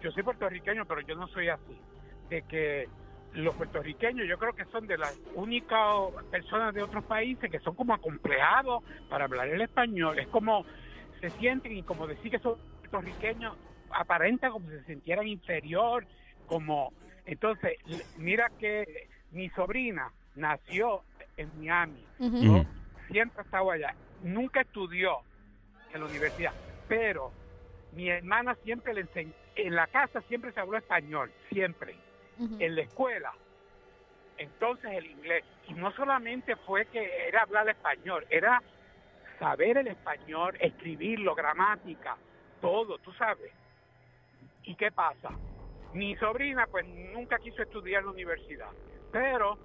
yo 0.00 0.10
soy 0.12 0.22
puertorriqueño, 0.22 0.86
pero 0.86 1.00
yo 1.02 1.14
no 1.16 1.28
soy 1.28 1.48
así, 1.48 1.78
de 2.30 2.42
que 2.42 2.88
los 3.32 3.54
puertorriqueños 3.56 4.26
yo 4.26 4.38
creo 4.38 4.54
que 4.54 4.64
son 4.66 4.86
de 4.86 4.96
las 4.96 5.18
únicas 5.34 5.80
personas 6.30 6.72
de 6.74 6.82
otros 6.82 7.04
países 7.04 7.50
que 7.50 7.60
son 7.60 7.74
como 7.74 7.92
acomplejados 7.92 8.82
para 9.10 9.24
hablar 9.24 9.48
el 9.48 9.60
español. 9.60 10.18
Es 10.18 10.28
como 10.28 10.64
se 11.20 11.30
sienten 11.30 11.76
y 11.76 11.82
como 11.82 12.06
decir 12.06 12.30
que 12.30 12.38
son 12.38 12.56
puertorriqueños 12.80 13.56
aparenta 13.90 14.50
como 14.50 14.68
si 14.70 14.76
se 14.78 14.84
sintieran 14.84 15.26
inferior, 15.26 16.06
como 16.46 16.92
entonces 17.26 17.78
mira 18.16 18.50
que 18.58 19.08
mi 19.30 19.48
sobrina 19.50 20.12
nació 20.34 21.02
en 21.36 21.50
Miami. 21.58 22.06
Ujú. 22.18 22.64
siempre 23.08 23.40
ha 23.40 23.44
estado 23.44 23.70
allá, 23.70 23.94
nunca 24.22 24.62
estudió 24.62 25.18
en 25.92 26.00
la 26.00 26.06
universidad, 26.06 26.52
pero 26.88 27.32
mi 27.92 28.08
hermana 28.08 28.56
siempre 28.62 28.94
le 28.94 29.02
enseñó, 29.02 29.32
en 29.54 29.74
la 29.74 29.86
casa 29.86 30.20
siempre 30.22 30.52
se 30.52 30.60
habló 30.60 30.76
español, 30.76 31.32
siempre, 31.48 31.96
en 32.58 32.74
la 32.74 32.82
escuela, 32.82 33.32
entonces 34.36 34.90
el 34.92 35.06
inglés, 35.06 35.44
y 35.68 35.74
no 35.74 35.92
solamente 35.92 36.56
fue 36.56 36.86
que 36.86 37.28
era 37.28 37.42
hablar 37.42 37.68
español, 37.68 38.26
era 38.28 38.62
saber 39.38 39.78
el 39.78 39.88
español, 39.88 40.56
escribirlo, 40.60 41.34
gramática, 41.34 42.16
todo, 42.60 42.98
tú 42.98 43.12
sabes. 43.14 43.52
¿Y 44.64 44.74
qué 44.74 44.90
pasa? 44.90 45.30
Mi 45.94 46.16
sobrina 46.16 46.66
pues 46.66 46.86
nunca 46.86 47.38
quiso 47.38 47.62
estudiar 47.62 48.00
en 48.00 48.06
la 48.06 48.12
universidad, 48.12 48.70
pero 49.16 49.56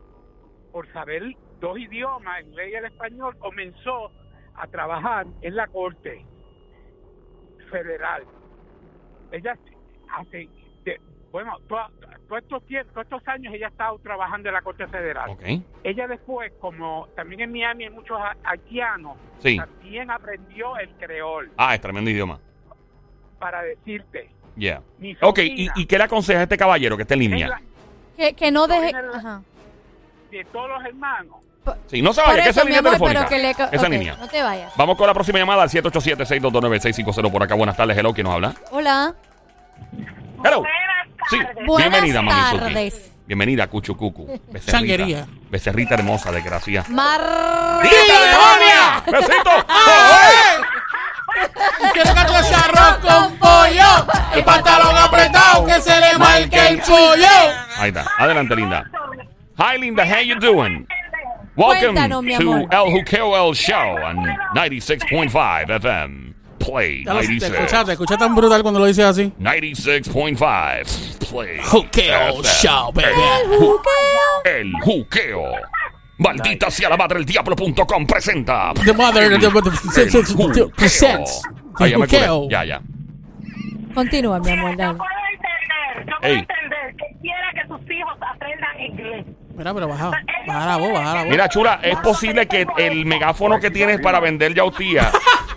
por 0.72 0.88
saber 0.94 1.24
dos 1.60 1.78
idiomas, 1.78 2.40
el 2.40 2.48
inglés 2.48 2.70
y 2.72 2.76
el 2.76 2.86
español, 2.86 3.38
comenzó 3.38 4.10
a 4.56 4.66
trabajar 4.68 5.26
en 5.42 5.56
la 5.58 5.68
corte 5.68 6.26
federal. 7.70 8.24
Ella 9.32 9.58
hace, 10.18 10.48
de- 10.86 11.02
bueno, 11.32 11.58
todos 11.68 11.92
estos, 12.38 12.64
tie- 12.68 12.86
todos 12.94 13.04
estos 13.04 13.28
años 13.28 13.54
ella 13.54 13.68
ha 13.68 13.70
estado 13.70 14.00
trabajando 14.00 14.48
en 14.50 14.56
la 14.56 14.62
corte 14.62 14.88
federal. 14.88 15.38
Ella 15.84 16.08
después, 16.08 16.52
como 16.62 17.08
también 17.16 17.42
en 17.42 17.52
Miami 17.52 17.84
hay 17.86 17.90
muchos 17.90 18.18
ha- 18.18 18.36
haitianos, 18.46 19.18
Sí. 19.40 19.58
también 19.58 20.10
aprendió 20.12 20.78
el 20.78 20.90
creol 20.96 21.52
Ah, 21.58 21.76
es 21.76 21.82
tremendo 21.82 22.10
idioma. 22.10 22.40
para 23.40 23.64
decirte. 23.64 24.30
Yeah. 24.56 24.82
Mi 25.00 25.16
Ok, 25.22 25.40
¿y, 25.40 25.68
¿y 25.76 25.86
qué 25.86 25.98
le 25.98 26.04
aconseja 26.06 26.40
a 26.42 26.44
este 26.44 26.58
caballero 26.58 26.96
que 26.96 27.04
está 27.04 27.14
en 27.16 27.20
línea? 27.22 27.48
la- 27.48 27.62
Que, 28.22 28.34
que 28.36 28.52
no 28.52 28.68
deje. 28.68 28.94
Ajá. 29.16 29.42
de 30.30 30.46
todos 30.46 30.70
los 30.70 30.86
hermanos. 30.86 31.38
Sí, 31.88 32.04
no 32.04 32.14
se 32.14 32.22
vaya, 32.22 32.44
que 32.44 32.50
esa 32.50 32.64
línea 32.64 32.80
amor, 32.80 32.92
telefónica. 32.94 33.26
pero 33.28 33.30
que 33.30 33.40
le. 33.40 33.50
Esa 33.76 33.86
ok, 33.88 33.92
línea. 33.92 34.16
No 34.20 34.28
te 34.28 34.44
vayas. 34.44 34.72
Vamos 34.78 34.96
con 34.96 35.08
la 35.08 35.14
próxima 35.16 35.40
llamada 35.40 35.64
al 35.64 35.70
787-622-9650 35.70 37.32
por 37.32 37.42
acá. 37.42 37.56
Buenas 37.56 37.76
tardes, 37.76 37.98
hello, 37.98 38.14
¿quién 38.14 38.26
nos 38.26 38.36
habla? 38.36 38.54
Hola. 38.70 39.16
Hello. 40.44 40.64
Sí, 41.32 41.38
Buenas 41.66 41.90
bienvenida, 41.90 42.22
mami 42.22 42.60
tardes. 42.60 43.12
Bienvenida, 43.26 43.66
Cuchu 43.68 43.98
Cucu. 43.98 44.28
Becerrita. 44.52 44.72
Changuería. 44.72 45.26
Becerrita 45.50 45.96
hermosa, 45.96 46.32
desgracia. 46.32 46.86
Mar. 46.90 47.22
¡Demonia! 47.82 49.04
¡Besito! 49.08 49.52
Quiero 51.94 52.14
que 52.14 52.40
ese 52.40 52.56
arroz 52.56 52.98
con 53.02 53.36
pollo, 53.38 54.06
el 54.34 54.44
pantalón 54.44 54.98
apretado, 54.98 55.66
que 55.66 55.82
se 55.82 56.00
le 56.00 56.18
marque 56.18 56.68
el 56.68 56.80
pollo. 56.82 57.71
Ahí 57.82 57.90
está. 57.90 58.06
Adelante, 58.20 58.56
Linda. 58.56 58.90
Hi, 59.58 59.78
Linda. 59.80 60.06
How 60.06 60.22
you 60.22 60.36
doing? 60.40 60.88
Welcome 61.56 61.96
to. 61.96 62.22
El 62.72 62.92
Juqueo 62.92 63.36
El 63.50 63.56
Show 63.56 63.96
on 64.06 64.18
96.5 64.56 65.70
FM. 65.70 66.32
Play 66.60 67.04
Ya 67.04 67.14
lo- 67.16 67.20
Te 67.22 67.28
96. 67.28 67.54
escuchas, 67.54 67.86
te 67.86 67.92
escuchas 67.94 68.18
tan 68.20 68.36
brutal 68.36 68.62
cuando 68.62 68.80
lo 68.80 68.86
dices 68.86 69.04
así. 69.04 69.34
96.5 69.40 71.28
Play. 71.32 71.60
Juqueo. 71.64 72.44
Show, 72.44 72.92
baby. 72.94 73.08
El 74.46 74.72
Juqueo. 74.84 75.54
Maldita 76.20 76.70
sea 76.70 76.90
la 76.90 76.98
madre 76.98 77.18
el 77.18 77.26
diablo.com 77.26 78.06
presenta. 78.06 78.74
The 78.86 78.94
mother 78.94 79.28
the, 79.40 79.40
the, 79.40 79.62
the, 79.62 80.02
El 80.04 80.12
the, 80.12 80.22
the, 80.54 80.68
presents. 80.76 81.42
Juqueo. 81.74 82.48
Ya, 82.48 82.64
ya. 82.64 82.82
Continúa, 83.96 84.40
mi 84.40 84.52
amor, 84.52 84.78
dale. 84.78 85.00
Ey. 86.22 86.46
Aprendan 88.20 88.80
inglés. 88.80 89.26
Mira, 89.56 89.74
pero 89.74 89.88
baja, 89.88 90.12
baja 90.48 90.66
la 90.66 90.78
voz, 90.78 90.94
baja 90.94 91.16
la 91.16 91.22
voz. 91.22 91.30
Mira, 91.30 91.50
chula, 91.50 91.80
es 91.84 91.98
posible 91.98 92.48
que 92.48 92.66
el 92.78 93.06
megáfono 93.06 93.60
que 93.60 93.70
tienes 93.70 94.00
para 94.02 94.20
vender 94.20 94.54
yautía, 94.54 95.12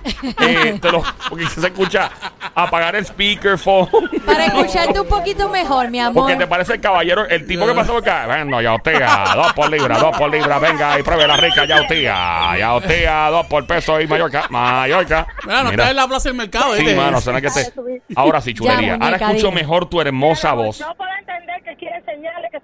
eh, 0.41 0.79
te 0.81 0.91
lo, 0.91 1.03
porque 1.29 1.47
se 1.47 1.67
escucha 1.67 2.11
apagar 2.55 2.97
el 2.97 3.07
speakerphone. 3.07 3.89
Para 4.27 4.47
escucharte 4.47 5.01
un 5.01 5.09
poquito 5.09 5.49
mejor, 5.49 5.91
mi 5.91 6.01
amor. 6.01 6.25
Porque 6.25 6.37
te 6.37 6.47
parece 6.47 6.75
el 6.75 6.81
caballero, 6.81 7.27
el 7.27 7.47
tipo 7.47 7.67
que 7.67 7.73
pasó 7.73 7.95
por 7.95 8.03
acá. 8.03 8.27
Bueno, 8.27 8.61
yautía, 8.61 9.25
dos 9.35 9.53
por 9.55 9.71
libra, 9.71 9.99
dos 9.99 10.17
por 10.17 10.31
libra, 10.31 10.59
venga 10.59 10.99
y 10.99 11.03
pruebe 11.03 11.27
la 11.27 11.37
rica 11.37 11.65
yautía. 11.65 12.59
Yautía, 12.59 13.29
dos 13.31 13.47
por 13.47 13.67
peso 13.67 14.01
y 14.01 14.07
Mallorca, 14.07 14.47
Mallorca. 14.51 15.27
Mira, 15.45 15.63
no 15.63 15.71
estás 15.71 15.91
en 15.91 15.97
la 15.97 16.09
plaza 16.09 16.29
del 16.29 16.39
mercado, 16.39 16.75
Sí, 16.75 16.95
mano, 16.95 17.21
suena 17.21 17.41
que 17.41 17.51
te... 17.51 17.73
Ahora 18.17 18.41
sí, 18.41 18.53
chulería. 18.53 18.99
Ya, 18.99 19.05
Ahora 19.05 19.17
escucho 19.17 19.53
mejor 19.53 19.89
tu 19.89 20.01
hermosa 20.01 20.53
voz. 20.53 20.79
Yo 20.79 20.95
puedo 20.97 21.11
entender 21.19 21.63
que 21.63 21.77
quiere 21.77 21.97
enseñarle 21.97 22.49
que 22.51 22.61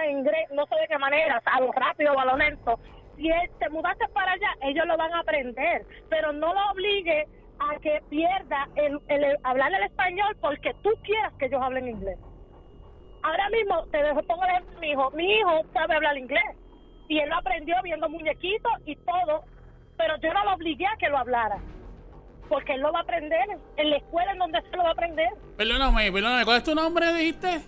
aprendan 0.00 0.18
inglés, 0.18 0.48
no 0.52 0.66
sé 0.66 0.74
de 0.76 0.88
qué 0.88 0.98
manera, 0.98 1.42
a 1.44 1.60
lo 1.60 1.72
rápido 1.72 2.12
o 2.12 2.20
a 2.20 2.24
lo 2.24 2.36
lento. 2.36 2.78
Si 3.16 3.28
él, 3.28 3.50
te 3.58 3.68
mudaste 3.68 4.06
para 4.08 4.32
allá, 4.32 4.48
ellos 4.62 4.86
lo 4.86 4.96
van 4.96 5.12
a 5.12 5.20
aprender, 5.20 5.84
pero 6.08 6.32
no 6.32 6.54
lo 6.54 6.70
obligue 6.72 7.26
a 7.58 7.78
que 7.80 8.02
pierda 8.08 8.68
el, 8.76 8.98
el 9.08 9.36
hablar 9.42 9.72
el 9.74 9.82
español 9.82 10.36
porque 10.40 10.74
tú 10.82 10.90
quieras 11.02 11.32
que 11.38 11.46
ellos 11.46 11.60
hablen 11.62 11.88
inglés. 11.88 12.18
Ahora 13.22 13.50
mismo, 13.50 13.84
te 13.90 14.02
dejo, 14.02 14.22
pongo 14.22 14.44
el 14.44 14.50
ejemplo 14.50 14.74
de 14.74 14.80
mi 14.80 14.92
hijo. 14.92 15.10
Mi 15.10 15.32
hijo 15.34 15.62
sabe 15.74 15.96
hablar 15.96 16.16
inglés 16.16 16.56
y 17.08 17.18
él 17.18 17.28
lo 17.28 17.36
aprendió 17.36 17.76
viendo 17.82 18.08
muñequitos 18.08 18.72
y 18.86 18.96
todo, 18.96 19.44
pero 19.98 20.16
yo 20.22 20.32
no 20.32 20.44
lo 20.44 20.54
obligué 20.54 20.86
a 20.86 20.96
que 20.96 21.10
lo 21.10 21.18
hablara. 21.18 21.58
Porque 22.48 22.72
él 22.74 22.80
lo 22.80 22.92
va 22.92 23.00
a 23.00 23.02
aprender 23.02 23.58
en 23.76 23.90
la 23.90 23.96
escuela 23.96 24.32
en 24.32 24.38
donde 24.38 24.62
se 24.62 24.76
lo 24.76 24.82
va 24.82 24.88
a 24.88 24.92
aprender. 24.92 25.28
Perdóname, 25.58 26.10
perdóname, 26.10 26.44
¿cuál 26.46 26.56
es 26.56 26.64
tu 26.64 26.74
nombre, 26.74 27.12
dijiste? 27.12 27.60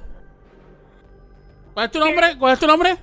¿Cuál 1.74 1.87
es 1.87 1.92
tu 1.92 1.98
nombre? 1.98 2.38
¿Cuál 2.38 2.52
es 2.54 2.58
tu 2.58 2.66
nombre? 2.66 2.96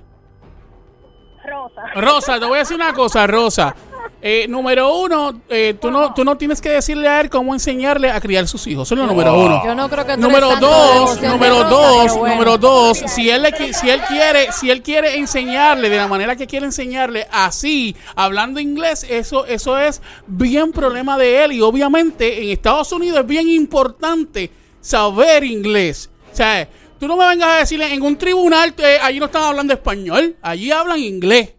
Rosa. 1.44 1.82
Rosa, 1.94 2.38
te 2.40 2.46
voy 2.46 2.56
a 2.56 2.58
decir 2.60 2.76
una 2.76 2.92
cosa, 2.92 3.26
Rosa. 3.26 3.74
Eh, 4.22 4.46
número 4.48 4.94
uno, 4.98 5.40
eh, 5.48 5.74
tú, 5.80 5.90
no, 5.90 6.12
tú 6.12 6.24
no 6.24 6.36
tienes 6.36 6.60
que 6.60 6.68
decirle 6.68 7.08
a 7.08 7.22
él 7.22 7.30
cómo 7.30 7.54
enseñarle 7.54 8.10
a 8.10 8.20
criar 8.20 8.46
sus 8.46 8.66
hijos. 8.66 8.86
Eso 8.86 8.94
es 8.94 9.00
lo 9.00 9.06
número 9.06 9.34
uno. 9.38 9.62
Yo 9.64 9.74
no 9.74 9.88
creo 9.88 10.04
que 10.04 10.14
tú 10.14 10.20
Número 10.20 10.48
eres 10.48 10.60
dos, 10.60 11.22
número 11.22 11.62
rosa, 11.62 11.68
dos, 11.70 12.18
bueno. 12.18 12.34
número 12.34 12.58
dos. 12.58 12.98
Si 13.06 13.30
él, 13.30 13.42
le 13.42 13.72
si 13.72 13.88
él 13.88 14.02
quiere, 14.02 14.52
si 14.52 14.70
él 14.70 14.82
quiere 14.82 15.16
enseñarle 15.16 15.88
de 15.88 15.96
la 15.96 16.06
manera 16.06 16.36
que 16.36 16.46
quiere 16.46 16.66
enseñarle 16.66 17.26
así, 17.32 17.96
hablando 18.14 18.60
inglés, 18.60 19.06
eso, 19.08 19.46
eso 19.46 19.78
es 19.78 20.02
bien 20.26 20.72
problema 20.72 21.16
de 21.16 21.44
él. 21.44 21.52
Y 21.52 21.62
obviamente 21.62 22.42
en 22.42 22.50
Estados 22.50 22.92
Unidos 22.92 23.20
es 23.20 23.26
bien 23.26 23.48
importante 23.48 24.50
saber 24.82 25.44
inglés. 25.44 26.10
O 26.30 26.36
sea, 26.36 26.68
tú 27.00 27.08
no 27.08 27.16
me 27.16 27.26
vengas 27.26 27.48
a 27.48 27.56
decirle 27.60 27.92
en 27.92 28.02
un 28.02 28.16
tribunal, 28.16 28.72
eh, 28.78 28.98
allí 29.02 29.18
no 29.18 29.26
están 29.26 29.42
hablando 29.42 29.72
español, 29.72 30.36
allí 30.42 30.70
hablan 30.70 30.98
inglés. 31.00 31.54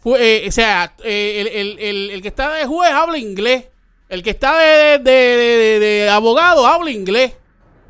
Fue, 0.00 0.44
eh, 0.44 0.48
o 0.48 0.52
sea, 0.52 0.94
eh, 1.04 1.40
el, 1.40 1.46
el- 1.48 1.78
el- 1.78 2.10
el 2.10 2.22
que 2.22 2.28
está 2.28 2.50
de 2.52 2.66
juez 2.66 2.90
habla 2.90 3.18
inglés. 3.18 3.64
El 4.08 4.22
que 4.22 4.30
está 4.30 4.56
de, 4.58 4.98
de- 4.98 5.02
de- 5.02 5.46
de- 5.46 5.78
de 5.80 6.08
abogado 6.10 6.66
habla 6.66 6.90
inglés. 6.90 7.34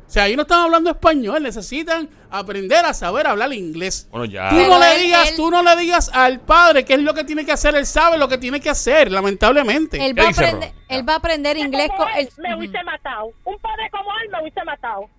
O 0.07 0.11
sea, 0.11 0.23
ahí 0.23 0.35
no 0.35 0.41
están 0.41 0.61
hablando 0.61 0.89
español. 0.89 1.41
Necesitan 1.43 2.09
aprender 2.31 2.83
a 2.83 2.93
saber 2.95 3.27
hablar 3.27 3.53
inglés. 3.53 4.07
Bueno, 4.11 4.25
ya. 4.25 4.49
Tú 4.49 4.55
Pero 4.57 4.69
no 4.71 4.79
le 4.79 4.95
él- 4.95 5.01
digas, 5.03 5.29
él- 5.29 5.35
tú 5.37 5.51
no 5.51 5.61
le 5.63 5.75
digas 5.77 6.09
al 6.13 6.39
padre 6.39 6.83
qué 6.83 6.95
es 6.95 6.99
lo 7.01 7.13
que 7.13 7.23
tiene 7.23 7.45
que 7.45 7.51
hacer. 7.51 7.75
Él 7.75 7.85
sabe 7.85 8.17
lo 8.17 8.27
que 8.27 8.37
tiene 8.39 8.59
que 8.59 8.69
hacer, 8.71 9.11
lamentablemente. 9.11 10.03
Él 10.03 10.15
¿Qué 10.15 10.21
va, 10.21 10.27
a 10.27 10.31
aprender, 10.31 10.71
él 10.89 11.07
va 11.07 11.13
a 11.13 11.17
aprender 11.17 11.57
inglés. 11.57 11.87
Como 11.89 11.99
con 12.05 12.09
él, 12.17 12.27
el- 12.35 12.43
me 12.43 12.55
hubiese 12.55 12.83
matado. 12.83 13.31
Un 13.45 13.59
padre 13.59 13.87
como 13.91 14.09
él 14.23 14.29
me 14.31 14.41
hubiese 14.41 14.63
matado. 14.65 15.09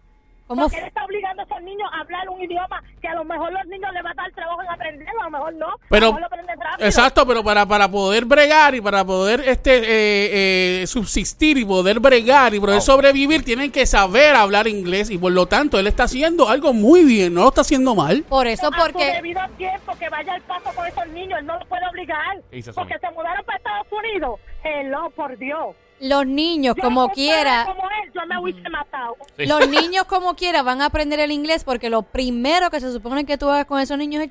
¿Cómo 0.50 0.62
Porque 0.62 0.78
él 0.78 0.86
está 0.88 1.04
obligando 1.04 1.42
a 1.42 1.44
esos 1.44 1.62
niños 1.62 1.88
a 1.92 2.00
hablar 2.00 2.28
un 2.28 2.42
idioma 2.42 2.82
que 3.00 3.06
a 3.06 3.14
lo 3.14 3.24
mejor 3.24 3.52
los 3.52 3.64
niños 3.66 3.92
les 3.94 4.04
va 4.04 4.10
a 4.10 4.14
dar 4.14 4.32
trabajo 4.32 4.60
en 4.60 4.68
aprenderlo, 4.68 5.20
a 5.20 5.24
lo 5.26 5.30
mejor 5.30 5.54
no. 5.54 5.68
a 5.68 5.76
Pero, 5.88 6.06
lo 6.06 6.12
mejor 6.14 6.38
lo 6.78 6.86
exacto, 6.86 7.24
pero 7.24 7.44
para, 7.44 7.66
para 7.66 7.88
poder 7.88 8.24
bregar 8.24 8.74
y 8.74 8.80
para 8.80 9.04
poder 9.04 9.42
este 9.46 9.76
eh, 9.76 10.82
eh, 10.82 10.86
subsistir 10.88 11.56
y 11.56 11.64
poder 11.64 12.00
bregar 12.00 12.52
y 12.52 12.58
poder 12.58 12.80
sobrevivir, 12.80 13.44
tienen 13.44 13.70
que 13.70 13.86
saber 13.86 14.34
hablar 14.34 14.66
inglés 14.66 15.08
y 15.10 15.18
por 15.18 15.30
lo 15.30 15.46
tanto 15.46 15.78
él 15.78 15.86
está 15.86 16.02
haciendo 16.02 16.48
algo 16.48 16.72
muy 16.72 17.04
bien, 17.04 17.32
no 17.32 17.42
lo 17.42 17.48
está 17.50 17.60
haciendo 17.60 17.94
mal. 17.94 18.24
Por 18.28 18.48
eso, 18.48 18.66
a 18.66 18.70
su 18.72 18.82
porque 18.82 19.04
debido 19.04 19.40
tiempo 19.56 19.96
que 20.00 20.08
vaya 20.08 20.34
al 20.34 20.42
paso 20.42 20.72
con 20.74 20.84
esos 20.84 21.06
niños, 21.10 21.38
él 21.38 21.46
no 21.46 21.60
lo 21.60 21.64
puede 21.66 21.86
obligar. 21.86 22.42
¿Qué 22.50 22.56
dice 22.56 22.72
porque 22.72 22.98
se 22.98 23.08
mudaron 23.12 23.44
para 23.44 23.56
Estados 23.56 23.86
Unidos. 23.92 24.40
Hello, 24.64 25.10
por 25.16 25.36
Dios. 25.38 25.74
los 26.00 26.26
niños, 26.26 26.74
Yo, 26.76 26.82
como 26.82 27.08
quiera, 27.10 27.64
Como 27.66 27.82
él, 27.82 28.12
yo 28.14 28.20
me 28.26 28.38
hubiese 28.40 28.68
matado. 28.70 29.16
Sí. 29.36 29.46
los 29.46 29.68
niños 29.68 30.04
como 30.04 30.34
quiera 30.34 30.62
van 30.62 30.80
a 30.82 30.86
aprender 30.86 31.20
el 31.20 31.30
inglés 31.30 31.62
porque 31.64 31.90
lo 31.90 32.02
primero 32.02 32.70
que 32.70 32.80
se 32.80 32.90
supone 32.92 33.24
que 33.26 33.36
tú 33.38 33.48
hagas 33.50 33.66
con 33.66 33.80
esos 33.80 33.98
niños 33.98 34.24
es 34.24 34.30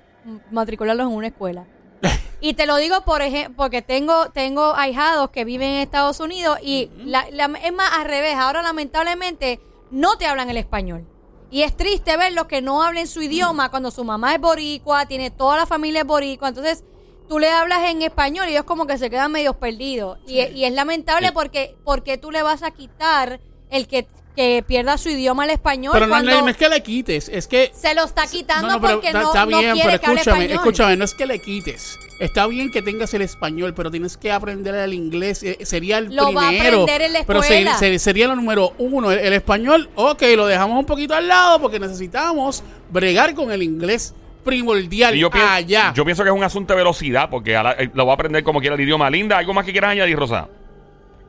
matricularlos 0.52 1.08
en 1.08 1.13
una 1.15 1.28
escuela. 1.28 1.65
Y 2.42 2.54
te 2.54 2.65
lo 2.65 2.78
digo 2.78 3.02
por 3.04 3.22
ejemplo, 3.22 3.54
porque 3.58 3.82
tengo 3.82 4.30
tengo 4.32 4.74
ahijados 4.74 5.30
que 5.32 5.44
viven 5.44 5.68
en 5.72 5.82
Estados 5.82 6.22
Unidos 6.22 6.58
y 6.63 6.89
la- 7.04 7.28
la- 7.32 7.52
es 7.62 7.74
más 7.74 7.92
al 7.98 8.06
revés. 8.06 8.36
Ahora 8.36 8.62
lamentablemente 8.62 9.60
no 9.92 10.18
te 10.18 10.26
hablan 10.26 10.50
el 10.50 10.56
español. 10.56 11.06
Y 11.52 11.63
es 11.63 11.76
triste 11.76 12.15
ver 12.15 12.32
los 12.32 12.46
que 12.46 12.62
no 12.62 12.82
hablen 12.82 13.08
su 13.08 13.22
idioma 13.22 13.70
cuando 13.70 13.92
su 13.92 14.06
mamá 14.06 14.36
es 14.36 14.39
boricua, 14.39 15.06
tiene 15.06 15.32
toda 15.32 15.58
la 15.58 15.65
familia 15.65 16.02
es 16.02 16.08
boricua. 16.08 16.48
Entonces 16.48 16.86
tú 17.30 17.39
le 17.39 17.50
hablas 17.50 17.89
en 17.89 18.02
español 18.02 18.48
y 18.50 18.52
ellos 18.52 18.65
como 18.65 18.88
que 18.88 18.98
se 18.98 19.10
quedan 19.10 19.32
medios 19.32 19.56
perdidos. 19.56 20.18
Y, 20.28 20.42
y 20.42 20.65
es 20.65 20.74
lamentable 20.74 21.28
Sí. 21.28 21.34
porque, 21.34 21.76
porque 21.86 22.18
tú 22.18 22.32
le 22.32 22.42
vas 22.44 22.63
a 22.63 22.72
quitar 22.72 23.39
el 23.70 23.88
que, 23.88 24.08
que 24.36 24.63
pierda 24.68 24.98
su 24.98 25.10
idioma 25.10 25.44
al 25.44 25.50
español 25.52 25.92
Pero 25.94 26.08
no, 26.08 26.12
cuando 26.12 26.42
no 26.42 26.48
es 26.50 26.58
que 26.58 26.70
le 26.70 26.82
quites, 26.82 27.30
es 27.30 27.48
que 27.48 27.72
se 27.76 27.94
lo 27.94 28.04
está 28.06 28.26
quitando 28.26 28.68
No, 28.68 28.74
no, 28.74 28.82
pero 28.82 28.94
porque 28.96 29.08
está, 29.08 29.22
no, 29.22 29.28
está 29.28 29.46
bien, 29.46 29.60
quiere 29.74 29.89
pero 29.89 30.00
que 30.00 30.06
hable 30.08 30.20
escúchame, 30.22 30.44
español. 30.46 30.52
escúchame, 30.65 30.98
no 30.98 31.06
es 31.06 31.13
que 31.13 31.26
le 31.28 31.39
quites. 31.39 32.00
Está 32.20 32.48
bien 32.48 32.72
que 32.72 32.82
tengas 32.82 33.13
el 33.13 33.22
español, 33.22 33.74
pero 33.76 33.92
tienes 33.92 34.18
que 34.18 34.32
aprender 34.32 34.74
el 34.76 34.94
inglés. 34.94 35.44
eh, 35.44 35.58
sería 35.63 36.00
el 36.00 36.13
Lo 36.15 36.34
va 36.34 36.48
a 36.48 36.50
primero. 36.50 36.82
aprender 36.84 37.02
en 37.04 37.13
la 37.13 37.24
pero 37.26 37.42
se- 37.44 38.00
sería 38.00 38.28
lo 38.28 38.36
número 38.36 38.74
uno. 38.80 39.12
El, 39.12 39.20
el 39.20 39.34
español, 39.34 39.89
ok, 39.96 40.22
lo 40.36 40.48
dejamos 40.48 40.80
un 40.80 40.86
poquito 40.86 41.13
al 41.13 41.28
lado 41.28 41.60
porque 41.62 41.80
necesitamos 41.80 42.63
bregar 42.92 43.36
con 43.36 43.52
el 43.52 43.62
inglés 43.63 44.13
primordial 44.43 45.13
yo, 45.15 45.30
allá. 45.34 45.93
yo 45.93 46.04
pienso 46.06 46.23
que 46.23 46.30
es 46.30 46.36
un 46.36 46.43
asunto 46.43 46.73
de 46.73 46.78
velocidad 46.78 47.30
porque 47.30 47.56
a 47.56 47.63
la- 47.63 47.71
eh, 47.73 47.89
lo 47.93 48.06
va 48.06 48.13
a 48.13 48.15
aprender 48.15 48.43
como 48.43 48.60
quiera 48.60 48.75
el 48.75 48.82
idioma. 48.82 49.10
Linda, 49.10 49.38
¿algo 49.38 49.54
más 49.54 49.65
que 49.65 49.71
quieras 49.71 49.91
añadir, 49.91 50.17
Rosa? 50.17 50.47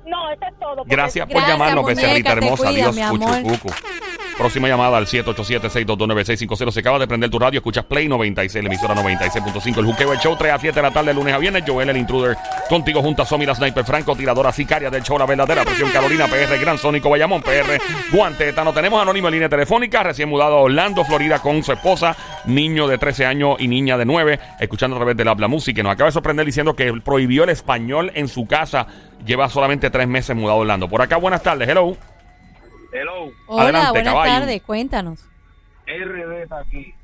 No, 0.06 0.30
eso 0.30 0.42
es 0.50 0.58
todo. 0.58 0.82
Gracias 0.86 1.26
por 1.26 1.34
Gracias, 1.36 1.52
llamarnos, 1.58 1.82
muñeca, 1.84 2.00
becerrita 2.02 2.32
hermosa. 2.32 2.66
cuida, 2.68 2.90
Dios, 2.90 3.08
cuchu, 3.10 3.42
cucu. 3.58 3.74
Próxima 4.40 4.68
llamada 4.68 4.96
al 4.96 5.04
787-622-9650. 5.04 6.70
Se 6.70 6.80
acaba 6.80 6.98
de 6.98 7.06
prender 7.06 7.28
tu 7.28 7.38
radio. 7.38 7.58
Escuchas 7.58 7.84
Play 7.84 8.08
96, 8.08 8.64
la 8.64 8.70
emisora 8.70 8.94
96.5. 8.94 9.80
El 9.80 9.84
Juqueo, 9.84 10.14
el 10.14 10.18
show 10.18 10.34
3 10.34 10.52
a 10.54 10.58
7 10.58 10.74
de 10.74 10.80
la 10.80 10.90
tarde, 10.90 11.12
lunes 11.12 11.34
a 11.34 11.36
viernes. 11.36 11.62
Joel, 11.66 11.90
el 11.90 11.98
intruder. 11.98 12.38
Contigo 12.66 13.02
junto 13.02 13.20
a 13.20 13.26
Somi, 13.26 13.44
la 13.44 13.54
sniper 13.54 13.84
franco, 13.84 14.16
tiradora 14.16 14.50
sicaria 14.50 14.88
del 14.88 15.02
show, 15.02 15.18
la 15.18 15.26
verdadera 15.26 15.62
presión. 15.62 15.90
Carolina, 15.90 16.26
PR, 16.26 16.58
Gran 16.58 16.78
Sónico, 16.78 17.10
Bayamón, 17.10 17.42
PR, 17.42 17.78
Guante, 18.10 18.50
Tano. 18.54 18.72
Tenemos 18.72 19.02
anónimo 19.02 19.28
en 19.28 19.34
línea 19.34 19.50
telefónica. 19.50 20.02
Recién 20.04 20.30
mudado 20.30 20.56
a 20.56 20.60
Orlando, 20.62 21.04
Florida, 21.04 21.40
con 21.40 21.62
su 21.62 21.72
esposa, 21.72 22.16
niño 22.46 22.88
de 22.88 22.96
13 22.96 23.26
años 23.26 23.56
y 23.58 23.68
niña 23.68 23.98
de 23.98 24.06
9. 24.06 24.40
Escuchando 24.58 24.96
a 24.96 25.00
través 25.00 25.18
de 25.18 25.24
la 25.26 25.32
Habla. 25.32 25.48
Que 25.48 25.82
nos 25.82 25.92
acaba 25.92 26.08
de 26.08 26.12
sorprender 26.12 26.46
diciendo 26.46 26.74
que 26.74 26.90
prohibió 27.04 27.44
el 27.44 27.50
español 27.50 28.10
en 28.14 28.26
su 28.26 28.46
casa. 28.46 28.86
Lleva 29.26 29.50
solamente 29.50 29.90
tres 29.90 30.08
meses 30.08 30.34
mudado 30.34 30.60
a 30.60 30.60
Orlando. 30.62 30.88
Por 30.88 31.02
acá, 31.02 31.18
buenas 31.18 31.42
tardes. 31.42 31.68
Hello. 31.68 31.94
Hello, 32.92 33.30
Hola, 33.46 33.62
Adelante, 33.64 33.90
buenas 33.90 34.14
caballo. 34.14 34.32
tardes, 34.40 34.62
cuéntanos. 34.62 35.20
RD 35.86 36.42
está 36.42 36.58
aquí. 36.60 36.94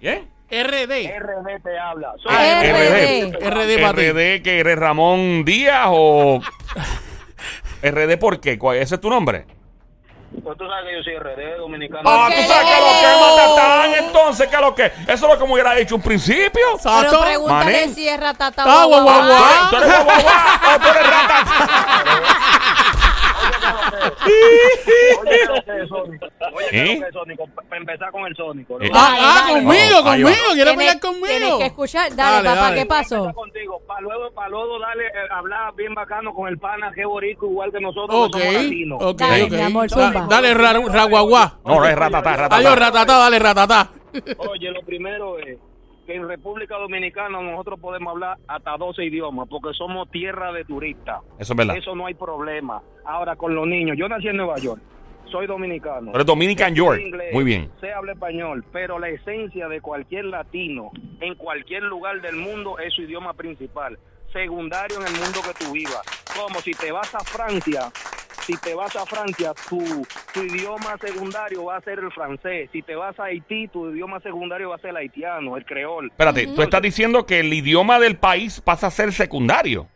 ¿Bien? 0.00 0.28
RD. 0.50 1.18
RD 1.18 1.62
te 1.62 1.78
habla. 1.78 2.12
Soy 2.22 2.32
Ah, 2.34 2.62
RD. 2.62 3.32
RD 3.50 3.80
para 3.82 3.94
ti. 3.98 4.10
RD 4.10 4.42
que 4.42 4.58
eres 4.60 4.78
Ramón 4.78 5.44
Díaz 5.44 5.86
o 5.90 6.40
RD 7.82 8.16
por 8.18 8.40
qué? 8.40 8.58
¿Cuál- 8.58 8.78
¿Ese 8.78 8.94
es 8.96 9.00
tu 9.00 9.10
nombre? 9.10 9.46
Pues 10.42 10.58
tú 10.58 10.64
sabes 10.66 10.84
que 10.90 10.96
yo 10.96 11.02
soy 11.04 11.16
RD 11.18 11.58
dominicano. 11.58 12.02
Ah, 12.06 12.28
qué 12.30 12.42
tú 12.42 12.48
sabes 12.48 12.66
que 12.66 12.80
lo 12.80 12.86
que 13.00 13.06
matatán 13.20 13.94
entonces, 14.06 14.48
que 14.48 14.56
lo 14.58 14.74
que 14.74 14.84
eso 14.86 15.12
es 15.12 15.20
lo 15.22 15.38
que 15.38 15.44
me 15.46 15.52
hubiera 15.52 15.74
dicho 15.74 15.94
un 15.96 16.02
principio. 16.02 16.50
Pero 16.52 16.74
Exacto. 16.76 17.20
pregúntale 17.22 17.72
Mané. 17.82 17.88
si 17.94 18.08
es 18.08 18.18
ratata 18.20 18.62
Ah, 18.66 18.84
guau, 18.84 19.02
guau, 19.02 19.26
guau. 19.26 19.42
Ah, 19.44 19.68
tú 19.70 19.76
eres 19.76 19.88
guau, 19.88 20.04
guau, 20.04 20.22
guau, 20.22 20.78
tú 20.80 20.88
eres 20.88 21.06
ratatán. 21.10 21.44
Oye, 23.44 23.50
lo 23.50 23.60
que 23.60 23.62
es 23.62 23.62
Sónico. 23.62 23.62
Oye, 23.62 23.62
¿Eh? 23.64 23.72
lo 23.72 23.90
que 23.90 23.93
es 23.93 23.93
Sónico. 27.12 27.44
Para 27.68 27.76
empezar 27.80 28.10
con 28.10 28.26
el 28.26 28.36
Sónico. 28.36 28.80
Eh. 28.80 28.90
Ah, 28.92 29.16
ah, 29.18 29.42
Dale, 29.46 29.64
conmigo, 29.64 30.02
dale. 30.02 30.22
Conmigo. 30.22 30.44
¿Quieres 30.54 30.74
Tienes- 30.74 30.76
pelear 30.76 31.00
conmigo? 31.00 31.26
Tienes 31.26 31.54
que 31.54 31.66
escuchar. 31.66 32.14
Dale, 32.14 32.36
Dale, 32.36 32.48
papá, 32.48 32.60
dale. 32.62 32.80
¿qué 32.80 32.86
pasó? 32.86 33.32
contigo, 33.34 33.80
para 33.86 34.00
luego, 34.00 34.30
para 34.32 34.48
luego 34.48 34.78
darle, 34.78 35.06
eh, 35.06 35.10
hablar 35.30 35.74
bien 35.74 35.94
bacano 35.94 36.34
con 36.34 36.48
el 36.48 36.58
pana 36.58 36.92
que 36.94 37.04
borico, 37.04 37.46
igual 37.46 37.72
que 37.72 37.80
nosotros 37.80 38.26
Ok, 38.26 38.36
que 38.36 38.40
somos 38.42 38.54
latinos. 38.62 38.98
ok, 39.02 39.18
Dale, 39.18 39.42
ok. 39.44 39.50
mi 39.50 39.60
amor, 39.62 39.88
Da- 39.88 39.96
zumba. 39.96 40.26
Dale, 40.28 40.54
ra, 40.54 40.72
raguaguá. 40.72 41.58
No, 41.64 41.74
no 41.76 41.86
es 41.86 41.94
ratatá, 41.96 42.36
ratatá. 42.36 42.56
Adiós, 42.56 42.78
ratatá, 42.78 43.18
dale, 43.18 43.38
ratatá. 43.38 43.90
Oye, 44.38 44.70
lo 44.70 44.80
primero 44.82 45.38
es 45.38 45.58
que 46.04 46.14
en 46.14 46.28
República 46.28 46.76
Dominicana 46.76 47.40
nosotros 47.40 47.80
podemos 47.80 48.12
hablar 48.12 48.38
hasta 48.46 48.76
12 48.76 49.04
idiomas 49.04 49.48
porque 49.48 49.72
somos 49.72 50.10
tierra 50.10 50.52
de 50.52 50.64
turistas. 50.64 51.20
Eso 51.38 51.52
es 51.52 51.56
verdad. 51.56 51.76
Eso 51.76 51.94
no 51.94 52.06
hay 52.06 52.14
problema. 52.14 52.82
Ahora 53.04 53.36
con 53.36 53.54
los 53.54 53.66
niños, 53.66 53.96
yo 53.98 54.08
nací 54.08 54.28
en 54.28 54.36
Nueva 54.36 54.56
York, 54.58 54.80
soy 55.30 55.46
dominicano. 55.46 56.12
Eres 56.14 56.26
Dominican 56.26 56.74
York. 56.74 57.00
Inglés, 57.00 57.32
Muy 57.32 57.44
bien. 57.44 57.70
Sé 57.80 57.92
habla 57.92 58.12
español, 58.12 58.64
pero 58.72 58.98
la 58.98 59.08
esencia 59.08 59.68
de 59.68 59.80
cualquier 59.80 60.26
latino 60.26 60.90
en 61.20 61.34
cualquier 61.34 61.82
lugar 61.82 62.20
del 62.20 62.36
mundo 62.36 62.78
es 62.78 62.94
su 62.94 63.02
idioma 63.02 63.34
principal. 63.34 63.98
Secundario 64.32 65.00
en 65.00 65.06
el 65.06 65.12
mundo 65.12 65.40
que 65.42 65.64
tú 65.64 65.72
vivas. 65.72 66.02
Como 66.36 66.60
si 66.60 66.72
te 66.72 66.90
vas 66.90 67.14
a 67.14 67.20
Francia, 67.20 67.90
si 68.46 68.56
te 68.58 68.74
vas 68.74 68.94
a 68.96 69.04
Francia, 69.06 69.52
tu, 69.68 69.78
tu 70.32 70.42
idioma 70.42 70.96
secundario 71.00 71.64
va 71.64 71.76
a 71.76 71.80
ser 71.80 71.98
el 71.98 72.10
francés. 72.12 72.68
Si 72.72 72.82
te 72.82 72.94
vas 72.94 73.18
a 73.18 73.24
Haití, 73.24 73.68
tu 73.68 73.90
idioma 73.90 74.20
secundario 74.20 74.70
va 74.70 74.76
a 74.76 74.78
ser 74.78 74.90
el 74.90 74.96
haitiano, 74.98 75.56
el 75.56 75.64
creol. 75.64 76.06
Espérate, 76.10 76.46
tú 76.48 76.62
estás 76.62 76.82
diciendo 76.82 77.24
que 77.26 77.40
el 77.40 77.52
idioma 77.52 77.98
del 77.98 78.16
país 78.16 78.60
pasa 78.60 78.88
a 78.88 78.90
ser 78.90 79.12
secundario. 79.12 79.88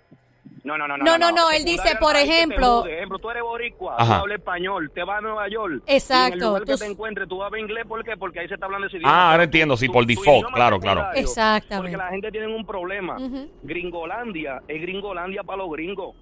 No, 0.64 0.76
no, 0.76 0.86
no, 0.88 0.98
no. 0.98 1.04
No, 1.04 1.16
no, 1.18 1.32
no, 1.32 1.50
él 1.50 1.64
dice, 1.64 1.96
por 2.00 2.14
ejemplo- 2.16 2.80
mude. 2.82 2.96
ejemplo, 2.96 3.18
tú 3.18 3.30
eres 3.30 3.42
boricua, 3.42 3.94
Ajá. 3.96 4.16
tú 4.16 4.20
hablas 4.22 4.38
español, 4.38 4.90
te 4.94 5.02
vas 5.02 5.18
a 5.18 5.20
Nueva 5.22 5.48
York. 5.48 5.82
Exacto, 5.86 6.24
Y 6.24 6.26
en 6.26 6.32
el 6.34 6.46
lugar 6.46 6.62
tú- 6.64 6.72
que 6.72 6.78
te 6.78 6.86
encuentres, 6.86 7.28
tú 7.28 7.42
hablas 7.42 7.60
inglés, 7.62 7.86
¿por 7.86 8.04
qué? 8.04 8.16
Porque 8.18 8.40
ahí 8.40 8.48
se 8.48 8.54
está 8.54 8.66
hablando 8.66 8.86
ese 8.86 8.96
idioma. 8.98 9.12
Ah, 9.14 9.30
ahora 9.32 9.44
entiendo, 9.44 9.76
sí, 9.76 9.86
tu- 9.86 9.92
por 9.92 10.04
default, 10.04 10.48
claro, 10.52 10.78
claro. 10.80 11.06
Exactamente. 11.14 11.76
Porque 11.92 11.96
la 11.96 12.08
gente 12.10 12.30
tiene 12.32 12.48
un 12.54 12.66
problema. 12.66 13.16
Gringolandia 13.62 14.60
es 14.68 14.80
gringolandia 14.82 15.42
para 15.42 15.58
los 15.58 15.70
gringos. 15.70 16.14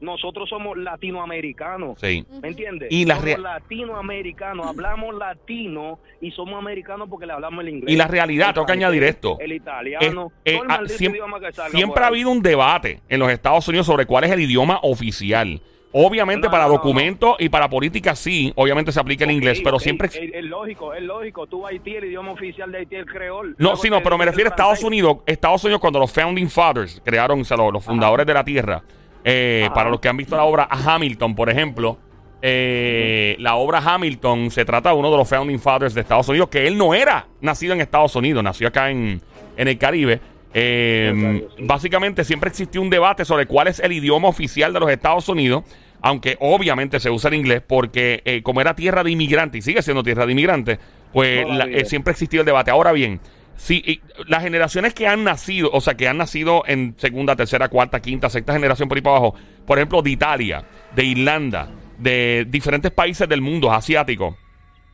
Nosotros 0.00 0.48
somos 0.48 0.76
latinoamericanos. 0.78 1.98
Sí. 2.00 2.24
¿Me 2.42 2.48
entiendes? 2.48 2.88
Y 2.90 3.04
la 3.04 3.16
somos 3.16 3.38
latinoamericanos, 3.40 4.66
hablamos 4.66 5.14
latino 5.16 5.98
y 6.20 6.30
somos 6.30 6.58
americanos 6.58 7.08
porque 7.10 7.26
le 7.26 7.32
hablamos 7.32 7.60
el 7.64 7.70
inglés. 7.70 7.92
Y 7.92 7.96
la 7.96 8.06
realidad, 8.06 8.48
El 8.48 8.54
tengo 8.54 8.66
que 8.66 8.72
francés, 8.72 8.86
añadir 8.86 9.04
esto. 9.04 9.36
El 9.40 9.52
Eh, 9.52 9.56
italiano. 9.56 10.32
eh, 10.44 10.52
todo 10.52 10.64
el 10.64 10.70
ah, 10.70 10.76
maldito 10.76 10.98
siem- 10.98 11.10
idioma 11.12 11.40
que 11.40 11.52
salga 11.52 11.70
siempre 11.70 12.04
ha 12.04 12.06
habido 12.06 12.30
un 12.30 12.42
debate 12.42 13.00
en 13.08 13.18
los 13.20 13.30
Estados 13.30 13.66
Unidos 13.68 13.86
sobre 13.86 14.06
cuál 14.06 14.24
es 14.24 14.30
el 14.30 14.40
idioma 14.40 14.78
oficial. 14.82 15.60
Obviamente 15.90 16.48
No, 16.48 16.50
para 16.50 16.64
no, 16.64 16.68
no, 16.68 16.74
documentos 16.74 17.36
y 17.38 17.48
para 17.48 17.68
política 17.70 18.14
sí, 18.14 18.52
obviamente 18.56 18.92
se 18.92 19.00
aplica 19.00 19.24
el 19.24 19.30
inglés, 19.30 19.62
pero 19.64 19.78
siempre... 19.78 20.08
Es, 20.08 20.16
es 20.16 20.44
lógico, 20.44 20.92
es 20.92 21.02
lógico. 21.02 21.46
Tú 21.46 21.66
Haití, 21.66 21.96
el 21.96 22.04
idioma 22.04 22.32
oficial 22.32 22.70
de 22.70 22.78
Haití 22.78 22.94
es 22.96 23.00
el 23.00 23.06
creol. 23.06 23.56
No, 23.58 23.74
sí, 23.74 23.88
no, 23.88 24.02
pero 24.02 24.18
me 24.18 24.26
refiero 24.26 24.50
a 24.50 24.52
Estados. 24.52 24.82
Unidos. 24.84 25.18
Estados 25.24 25.64
Unidos, 25.64 25.80
cuando 25.80 25.98
los 25.98 26.12
Founding 26.12 26.50
Fathers 26.50 27.00
crearon, 27.02 27.40
o 27.40 27.44
sea, 27.44 27.56
los, 27.56 27.72
los 27.72 27.82
fundadores 27.82 28.26
de 28.26 28.34
la 28.34 28.44
Tierra, 28.44 28.82
eh, 29.24 29.68
para 29.74 29.90
los 29.90 30.00
que 30.00 30.08
han 30.08 30.16
visto 30.16 30.36
la 30.36 30.44
obra 30.44 30.68
Hamilton, 30.70 31.34
por 31.34 31.50
ejemplo, 31.50 31.98
eh, 32.40 33.36
la 33.40 33.56
obra 33.56 33.78
Hamilton 33.84 34.50
se 34.50 34.64
trata 34.64 34.90
de 34.90 34.96
uno 34.96 35.10
de 35.10 35.16
los 35.16 35.28
Founding 35.28 35.58
Fathers 35.58 35.94
de 35.94 36.00
Estados 36.02 36.28
Unidos, 36.28 36.48
que 36.48 36.66
él 36.66 36.78
no 36.78 36.94
era 36.94 37.26
nacido 37.40 37.74
en 37.74 37.80
Estados 37.80 38.14
Unidos, 38.16 38.42
nació 38.44 38.68
acá 38.68 38.90
en, 38.90 39.20
en 39.56 39.68
el 39.68 39.76
Caribe. 39.78 40.20
Eh. 40.54 41.46
Básicamente 41.58 42.24
siempre 42.24 42.48
existió 42.48 42.80
un 42.80 42.90
debate 42.90 43.24
sobre 43.24 43.46
cuál 43.46 43.68
es 43.68 43.80
el 43.80 43.92
idioma 43.92 44.28
oficial 44.28 44.72
de 44.72 44.80
los 44.80 44.90
Estados 44.90 45.28
Unidos, 45.28 45.64
aunque 46.00 46.36
obviamente 46.40 47.00
se 47.00 47.10
usa 47.10 47.28
el 47.28 47.34
inglés, 47.34 47.62
porque 47.66 48.22
eh, 48.24 48.42
como 48.42 48.60
era 48.60 48.74
tierra 48.74 49.02
de 49.02 49.10
inmigrantes 49.10 49.58
y 49.58 49.62
sigue 49.62 49.82
siendo 49.82 50.02
tierra 50.02 50.24
de 50.26 50.32
inmigrantes, 50.32 50.78
pues 51.12 51.46
la- 51.48 51.66
siempre 51.84 52.12
existió 52.12 52.40
el 52.40 52.46
debate. 52.46 52.70
Ahora 52.70 52.92
bien, 52.92 53.20
si 53.58 53.82
y 53.84 54.00
las 54.28 54.42
generaciones 54.42 54.94
que 54.94 55.06
han 55.06 55.24
nacido, 55.24 55.68
o 55.72 55.80
sea, 55.80 55.94
que 55.94 56.08
han 56.08 56.16
nacido 56.16 56.62
en 56.66 56.94
segunda, 56.96 57.36
tercera, 57.36 57.68
cuarta, 57.68 58.00
quinta, 58.00 58.30
sexta 58.30 58.52
generación 58.52 58.88
por 58.88 58.96
ahí 58.96 59.02
para 59.02 59.16
abajo, 59.16 59.34
por 59.66 59.78
ejemplo, 59.78 60.00
de 60.00 60.10
Italia, 60.10 60.64
de 60.94 61.04
Irlanda, 61.04 61.68
de 61.98 62.46
diferentes 62.48 62.92
países 62.92 63.28
del 63.28 63.42
mundo 63.42 63.72
asiáticos, 63.72 64.36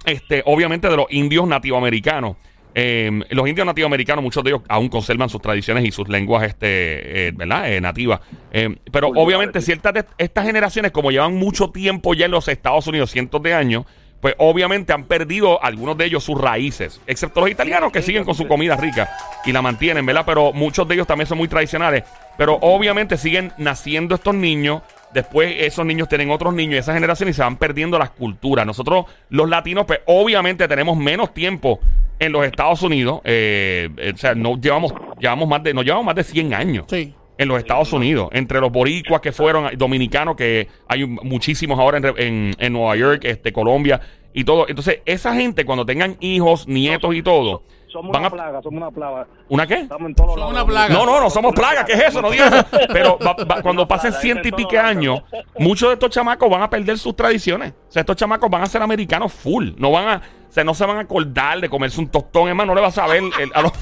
este, 0.07 0.43
obviamente 0.47 0.89
de 0.89 0.97
los 0.97 1.07
indios 1.11 1.47
nativoamericanos. 1.47 2.37
Eh, 2.77 3.09
los 3.31 3.47
indios 3.47 3.67
nativoamericanos, 3.67 4.25
muchos 4.25 4.43
de 4.43 4.51
ellos 4.51 4.63
aún 4.69 4.89
conservan 4.89 5.29
sus 5.29 5.41
tradiciones 5.41 5.85
y 5.85 5.93
sus 5.93 6.09
lenguas, 6.09 6.45
este, 6.45 7.29
eh, 7.29 7.33
¿verdad? 7.33 7.71
Eh, 7.71 7.81
nativas. 7.81 8.21
Eh, 8.51 8.75
pero 8.91 9.09
obviamente 9.09 9.61
sí. 9.61 9.67
ciertas 9.67 9.95
de 9.95 10.05
estas 10.19 10.47
generaciones, 10.47 10.91
como 10.91 11.13
llevan 11.13 11.35
mucho 11.37 11.71
tiempo 11.71 12.15
ya 12.15 12.25
en 12.25 12.33
los 12.33 12.49
Estados 12.49 12.87
Unidos, 12.87 13.11
cientos 13.11 13.41
de 13.43 13.55
años, 13.55 13.85
pues 14.25 14.37
obviamente 14.39 14.95
han 14.95 15.05
perdido 15.05 15.63
algunos 15.63 15.99
de 15.99 16.07
ellos 16.07 16.25
sus 16.25 16.41
raíces, 16.41 16.99
excepto 17.07 17.43
los 17.43 17.51
italianos 17.51 17.93
que 17.93 18.01
siguen 18.01 18.25
con 18.25 18.35
su 18.35 18.49
comida 18.49 18.75
rica 18.75 19.11
y 19.45 19.53
la 19.53 19.61
mantienen, 19.61 20.07
¿verdad? 20.07 20.23
Pero 20.25 20.51
muchos 20.55 20.89
de 20.89 20.95
ellos 20.95 21.07
también 21.07 21.27
son 21.27 21.37
muy 21.37 21.47
tradicionales. 21.47 22.05
Pero 22.39 22.55
obviamente 22.63 23.19
siguen 23.19 23.53
naciendo 23.59 24.15
estos 24.15 24.35
niños. 24.35 24.81
Después 25.13 25.55
esos 25.59 25.85
niños 25.85 26.09
tienen 26.09 26.31
otros 26.31 26.55
niños 26.55 26.77
y 26.77 26.79
esa 26.79 26.95
generación 26.95 27.29
y 27.29 27.35
se 27.35 27.43
van 27.43 27.59
perdiendo 27.59 27.99
las 27.99 28.13
culturas. 28.13 28.65
Nosotros, 28.65 29.05
los 29.29 29.47
latinos, 29.47 29.85
pues 29.85 30.01
obviamente 30.07 30.67
tenemos 30.69 30.97
menos 30.97 31.35
tiempo 31.35 31.81
en 32.19 32.33
los 32.33 32.47
Estados 32.47 32.81
Unidos. 32.81 33.21
eh, 33.25 33.91
eh, 33.99 34.13
o 34.15 34.17
sea, 34.17 34.35
no 34.35 34.59
llevamos, 34.59 34.95
llevamos 35.21 35.47
más 35.47 35.63
de, 35.63 35.75
no 35.75 35.83
llevamos 35.83 36.07
más 36.07 36.15
de 36.15 36.25
100 36.25 36.55
años 36.55 36.87
Sí. 36.89 37.15
En 37.39 37.49
los 37.49 37.59
Estados 37.59 37.93
Unidos, 37.93 38.29
entre 38.33 38.61
los 38.61 38.71
boricuas 38.71 39.21
que 39.21 39.33
fueron, 39.33 39.69
dominicanos, 39.77 40.37
que 40.37 40.69
hay 40.89 41.05
muchísimos 41.07 41.79
ahora 41.79 41.99
en, 41.99 42.05
en- 42.19 42.55
en 42.59 42.73
Nueva 42.73 42.97
York, 42.97 43.25
este, 43.25 43.53
Colombia 43.53 44.01
y 44.33 44.45
todo. 44.45 44.67
Entonces, 44.69 45.01
esa 45.05 45.35
gente 45.35 45.65
cuando 45.65 45.85
tengan 45.87 46.17
hijos, 46.21 46.67
nietos 46.69 47.15
y 47.15 47.23
todo, 47.23 47.63
Somos 47.89 48.13
van 48.13 48.23
una 48.23 48.29
a... 48.29 48.31
plaga, 48.31 48.63
somos 48.63 48.79
una 48.83 48.91
plaga. 48.91 49.27
¿Una 49.49 49.67
qué? 49.67 49.75
Estamos 49.75 50.09
en 50.09 50.15
todos 50.17 50.31
Somos 50.35 50.53
lados. 50.53 50.53
una 50.55 50.67
plaga. 50.67 50.95
No, 50.95 51.07
no, 51.07 51.21
no 51.21 51.31
somos 51.31 51.53
plagas, 51.53 51.85
¿qué 51.85 51.93
es 51.93 52.03
eso? 52.09 52.21
No 52.23 52.31
digas 52.31 52.53
eso. 52.53 52.79
Pero 52.93 53.19
va- 53.25 53.37
va- 53.45 53.63
cuando 53.63 53.87
pasen 53.87 54.11
plaga, 54.11 54.23
ciento 54.23 54.49
y 54.49 54.53
pique 54.53 54.79
años, 54.79 55.21
muchos 55.59 55.89
de 55.91 55.93
estos 55.95 56.11
chamacos 56.11 56.51
van 56.51 56.63
a 56.63 56.71
perder 56.71 56.99
sus 56.99 57.15
tradiciones. 57.15 57.73
O 57.89 57.93
sea, 57.93 58.01
estos 58.01 58.17
chamacos 58.17 58.51
van 58.51 58.63
a 58.63 58.67
ser 58.67 58.83
americanos 58.83 59.33
full. 59.33 59.71
No 59.77 59.93
van 59.93 60.09
a, 60.09 60.23
sea, 60.55 60.65
no 60.65 60.73
se 60.75 60.87
van 60.87 60.99
a 60.99 61.01
acordar 61.01 61.61
de 61.61 61.69
comerse 61.69 62.01
un 62.01 62.09
tostón, 62.09 62.49
hermano, 62.49 62.69
no 62.73 62.75
le 62.77 62.81
vas 62.81 62.97
a 62.99 63.03
saber. 63.03 63.23
el- 63.41 63.51
a 63.55 63.61
o 63.67 63.73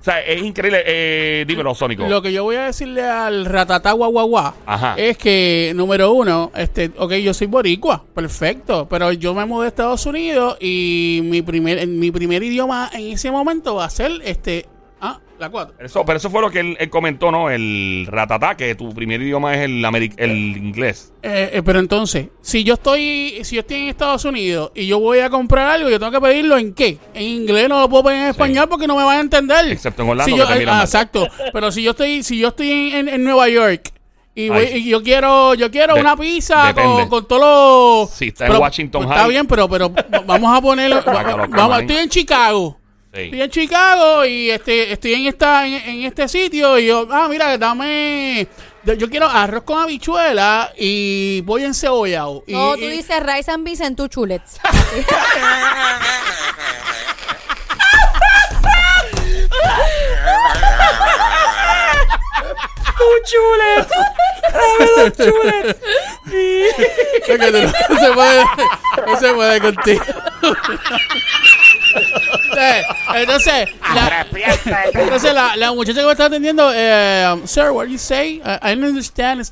sea, 0.00 0.20
es 0.20 0.42
increíble. 0.42 0.82
Eh, 0.86 1.44
dímelo, 1.46 1.74
Sónico. 1.74 2.06
Lo 2.06 2.22
que 2.22 2.32
yo 2.32 2.42
voy 2.44 2.56
a 2.56 2.64
decirle 2.64 3.02
al 3.02 3.44
ratatá 3.44 3.92
guaguaguá 3.92 4.54
es 4.96 5.18
que, 5.18 5.72
número 5.76 6.12
uno, 6.12 6.50
este, 6.56 6.90
ok, 6.96 7.12
yo 7.14 7.34
soy 7.34 7.46
boricua, 7.48 8.02
perfecto, 8.14 8.88
pero 8.88 9.12
yo 9.12 9.34
me 9.34 9.44
mudé 9.44 9.66
a 9.66 9.68
Estados 9.68 10.06
Unidos 10.06 10.56
y 10.60 11.20
mi 11.24 11.42
primer, 11.42 11.86
mi 11.86 12.10
primer 12.10 12.42
idioma 12.42 12.90
en 12.94 13.12
ese 13.12 13.30
momento 13.30 13.74
va 13.76 13.84
a 13.84 13.90
ser, 13.90 14.10
este, 14.24 14.66
ah, 15.02 15.18
la 15.38 15.50
cuatro. 15.50 15.74
Eso, 15.78 16.04
pero 16.06 16.16
eso 16.16 16.30
fue 16.30 16.40
lo 16.40 16.50
que 16.50 16.60
él, 16.60 16.76
él 16.80 16.88
comentó, 16.88 17.30
¿no? 17.30 17.50
El 17.50 18.06
ratatá, 18.08 18.56
que 18.56 18.74
tu 18.74 18.94
primer 18.94 19.20
idioma 19.20 19.54
es 19.54 19.60
el, 19.64 19.84
ameri- 19.84 20.14
el 20.16 20.30
inglés. 20.56 21.12
Eh, 21.22 21.50
eh, 21.54 21.62
pero 21.62 21.78
entonces, 21.80 22.28
si 22.40 22.64
yo 22.64 22.74
estoy, 22.74 23.40
si 23.44 23.56
yo 23.56 23.60
estoy 23.60 23.76
en 23.78 23.88
Estados 23.88 24.24
Unidos 24.24 24.72
y 24.74 24.86
yo 24.86 24.98
voy 25.00 25.18
a 25.18 25.28
comprar 25.28 25.68
algo, 25.68 25.90
yo 25.90 25.98
tengo 25.98 26.12
que 26.12 26.20
pedirlo 26.20 26.56
en 26.56 26.72
qué? 26.72 26.96
En 27.12 27.22
inglés 27.24 27.68
no 27.68 27.80
lo 27.80 27.88
puedo 27.88 28.04
pedir 28.04 28.20
en 28.20 28.28
español 28.28 28.68
porque 28.70 28.86
no 28.86 28.96
me 28.96 29.04
van 29.04 29.18
a 29.18 29.20
entender. 29.20 29.70
Excepto 29.70 30.02
en 30.02 30.08
Orlando, 30.10 30.24
Si 30.24 30.32
que 30.32 30.38
yo- 30.38 30.46
te 30.48 30.58
miran 30.58 30.74
ah, 30.74 30.78
mal. 30.78 30.86
exacto. 30.86 31.28
Pero 31.52 31.70
si 31.72 31.82
yo 31.82 31.90
estoy, 31.90 32.22
si 32.22 32.38
yo 32.38 32.48
estoy 32.48 32.70
en, 32.70 32.94
en- 32.96 33.08
en 33.08 33.24
Nueva 33.24 33.48
York 33.48 33.90
y, 34.34 34.48
voy- 34.48 34.64
Ay. 34.64 34.76
y 34.78 34.88
yo 34.88 35.02
quiero, 35.02 35.54
yo 35.54 35.70
quiero 35.70 35.94
De- 35.94 36.00
una 36.00 36.16
pizza 36.16 36.72
con, 36.72 37.08
con 37.08 37.26
todos 37.28 37.42
los. 38.08 38.10
Si 38.16 38.28
está 38.28 38.46
en 38.46 38.56
Washington 38.56 39.02
Está 39.02 39.16
High. 39.16 39.28
bien, 39.30 39.46
pero, 39.46 39.68
pero 39.68 39.92
vamos 40.26 40.56
a 40.56 40.60
ponerlo. 40.62 41.02
Vamos, 41.50 41.80
estoy 41.80 41.96
en 41.96 42.08
Chicago. 42.08 42.78
Sí. 43.14 43.20
Estoy 43.24 43.42
en 43.42 43.50
Chicago 43.50 44.24
y 44.24 44.50
este, 44.50 44.92
estoy 44.92 45.12
en 45.14 45.26
esta, 45.26 45.66
en, 45.66 45.74
en 45.74 46.02
este 46.04 46.26
sitio 46.28 46.78
y 46.78 46.86
yo, 46.86 47.06
ah, 47.10 47.26
mira, 47.28 47.58
dame, 47.58 48.46
yo 48.84 49.10
quiero 49.10 49.26
arroz 49.28 49.64
con 49.64 49.82
habichuela 49.82 50.72
y 50.78 51.42
pollo 51.42 51.66
encebollado. 51.66 52.42
Y, 52.46 52.52
No, 52.54 52.74
tú 52.74 52.84
y- 52.84 52.88
dices 52.90 53.22
rice 53.22 53.50
and 53.50 53.64
beans 53.64 53.80
en 53.80 53.96
tu 53.96 54.08
chulets. 54.08 54.58
Es 66.26 67.22
que 67.26 67.38
tú 67.38 67.52
no, 67.52 67.60
no 67.62 68.00
se 68.00 68.12
puede, 68.12 68.44
no 69.06 69.20
se 69.20 69.32
puede 69.32 69.60
contigo. 69.60 70.02
Eh, 72.58 72.82
Entonces, 73.14 73.68
la, 73.94 74.26
entonces 74.92 75.32
la, 75.34 75.56
la 75.56 75.72
muchacha 75.72 76.00
que 76.00 76.06
me 76.06 76.12
está 76.12 76.26
atendiendo, 76.26 76.70
eh, 76.74 77.26
um, 77.32 77.46
sir, 77.46 77.70
what 77.70 77.84
do 77.86 77.90
you 77.92 77.98
say? 77.98 78.40
Uh, 78.44 78.58
I 78.62 78.74
don't 78.74 78.84
understand 78.84 79.42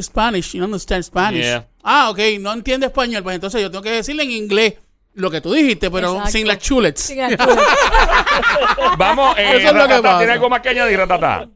Spanish. 0.00 0.54
You 0.54 0.60
don't 0.60 0.72
understand 0.72 1.04
Spanish. 1.04 1.44
Yeah. 1.44 1.64
Ah, 1.82 2.10
ok, 2.10 2.18
no 2.40 2.52
entiende 2.52 2.86
español. 2.86 3.22
Pues 3.22 3.34
entonces 3.34 3.60
yo 3.60 3.70
tengo 3.70 3.82
que 3.82 3.90
decirle 3.90 4.22
en 4.22 4.30
inglés 4.30 4.74
lo 5.14 5.30
que 5.30 5.40
tú 5.40 5.52
dijiste, 5.52 5.90
pero 5.90 6.10
Exacto. 6.12 6.30
sin 6.30 6.46
las 6.46 6.58
chulets. 6.58 7.00
Sí, 7.00 7.14
las 7.16 7.36
chulets. 7.36 7.62
Vamos, 8.98 9.36
eh, 9.38 9.56
Eso 9.58 9.68
es 9.68 9.74
lo 9.74 9.88
que 9.88 10.02
pasa. 10.02 10.18
¿tiene 10.18 10.32
algo 10.34 10.48
más 10.50 10.60
que 10.60 10.68
añadir, 10.68 10.98
Ratatá? 10.98 11.48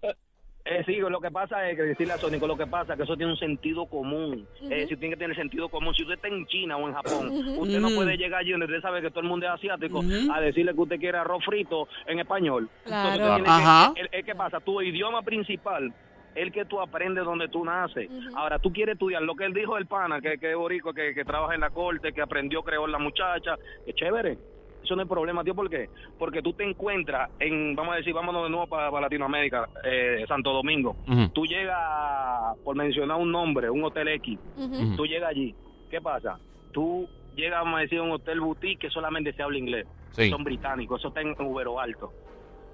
Eh, 0.71 0.83
sí, 0.87 0.97
lo 0.99 1.21
que 1.21 1.31
pasa 1.33 1.69
es 1.69 1.77
que 1.77 1.83
decirle 1.83 2.13
a 2.13 2.19
Sónico, 2.19 2.47
lo 2.47 2.57
que 2.57 2.67
pasa 2.67 2.93
es 2.93 2.97
que 2.97 3.03
eso 3.03 3.17
tiene 3.17 3.33
un 3.33 3.39
sentido 3.39 3.87
común. 3.87 4.47
Eh, 4.71 4.87
si 4.89 4.97
tiene 4.97 5.17
que 5.17 5.21
tener 5.21 5.35
sentido 5.37 5.69
común. 5.69 5.93
Si 5.95 6.03
usted 6.03 6.15
está 6.15 6.29
en 6.29 6.47
China 6.47 6.77
o 6.77 6.87
en 6.89 6.95
Japón, 6.95 7.29
usted 7.59 7.81
no 7.81 7.89
puede 7.91 8.17
llegar 8.17 8.41
allí 8.41 8.53
donde 8.53 8.67
usted 8.67 8.81
sabe 8.81 9.03
que 9.03 9.11
todo 9.11 9.21
el 9.21 9.29
mundo 9.29 9.47
es 9.47 9.53
asiático 9.53 10.01
a 10.33 10.41
decirle 10.41 10.73
que 10.73 10.81
usted 10.81 10.99
quiere 11.01 11.19
arroz 11.19 11.45
frito 11.45 11.89
en 12.07 12.21
español. 12.21 12.69
Claro. 12.85 13.11
Entonces, 13.15 13.35
tiene 13.35 13.45
que- 13.45 13.51
Ajá. 13.51 13.93
el- 13.97 14.09
el- 14.13 14.25
¿Qué 14.25 14.35
pasa? 14.35 14.61
Tu 14.61 14.81
idioma 14.83 15.23
principal 15.23 15.93
el 16.37 16.53
que 16.53 16.65
tú 16.65 16.81
aprendes 16.81 17.25
donde 17.25 17.49
tú 17.49 17.65
naces. 17.65 18.09
Ahora, 18.37 18.61
tú 18.61 18.73
quieres 18.73 18.93
estudiar 18.93 19.23
lo 19.23 19.35
que 19.35 19.45
él 19.47 19.53
dijo 19.53 19.77
el 19.77 19.87
pana, 19.87 20.21
que, 20.21 20.39
que 20.39 20.53
es 20.53 20.57
borico, 20.57 20.93
que, 20.93 21.13
que 21.13 21.25
trabaja 21.25 21.55
en 21.57 21.61
la 21.63 21.71
corte, 21.71 22.13
que 22.13 22.23
aprendió, 22.23 22.63
creó 22.63 22.87
la 22.87 22.99
muchacha, 23.01 23.57
que 23.85 23.93
chévere. 23.95 24.39
Eso 24.83 24.97
no 24.97 25.03
es 25.03 25.09
problema, 25.09 25.45
tío, 25.45 25.55
¿por 25.55 25.69
qué? 25.69 25.91
Porque 26.19 26.43
tú 26.43 26.53
te 26.53 26.65
encuentras 26.65 27.31
en, 27.39 27.75
vamos 27.75 27.95
a 27.95 27.97
decir, 27.99 28.13
vámonos 28.15 28.45
de 28.45 28.51
nuevo 28.51 28.67
para, 28.67 28.91
Latinoamérica, 29.01 29.69
eh, 29.85 30.25
Santo 30.27 30.53
Domingo. 30.53 30.97
Ujú. 31.07 31.29
Tú 31.31 31.47
llegas, 31.47 32.57
por 32.63 32.77
mencionar 32.77 33.19
un 33.19 33.31
nombre, 33.31 33.71
un 33.71 33.85
hotel 33.85 34.09
X, 34.09 34.39
Ujú. 34.57 34.97
tú 34.97 35.07
llegas 35.07 35.31
allí. 35.31 35.55
¿Qué 35.89 36.01
pasa? 36.01 36.41
Tú 36.73 37.09
llegas, 37.35 37.63
vamos 37.63 37.79
a 37.79 37.83
decir, 37.83 37.99
a 37.99 38.03
un 38.03 38.13
hotel 38.13 38.41
boutique 38.41 38.81
que 38.81 38.91
solamente 38.91 39.33
se 39.33 39.43
habla 39.43 39.59
inglés. 39.59 39.87
Sí. 40.13 40.29
Son 40.31 40.43
británicos, 40.43 41.01
eso 41.01 41.09
está 41.09 41.21
en 41.21 41.35
Ubero 41.39 41.79
Alto. 41.79 42.13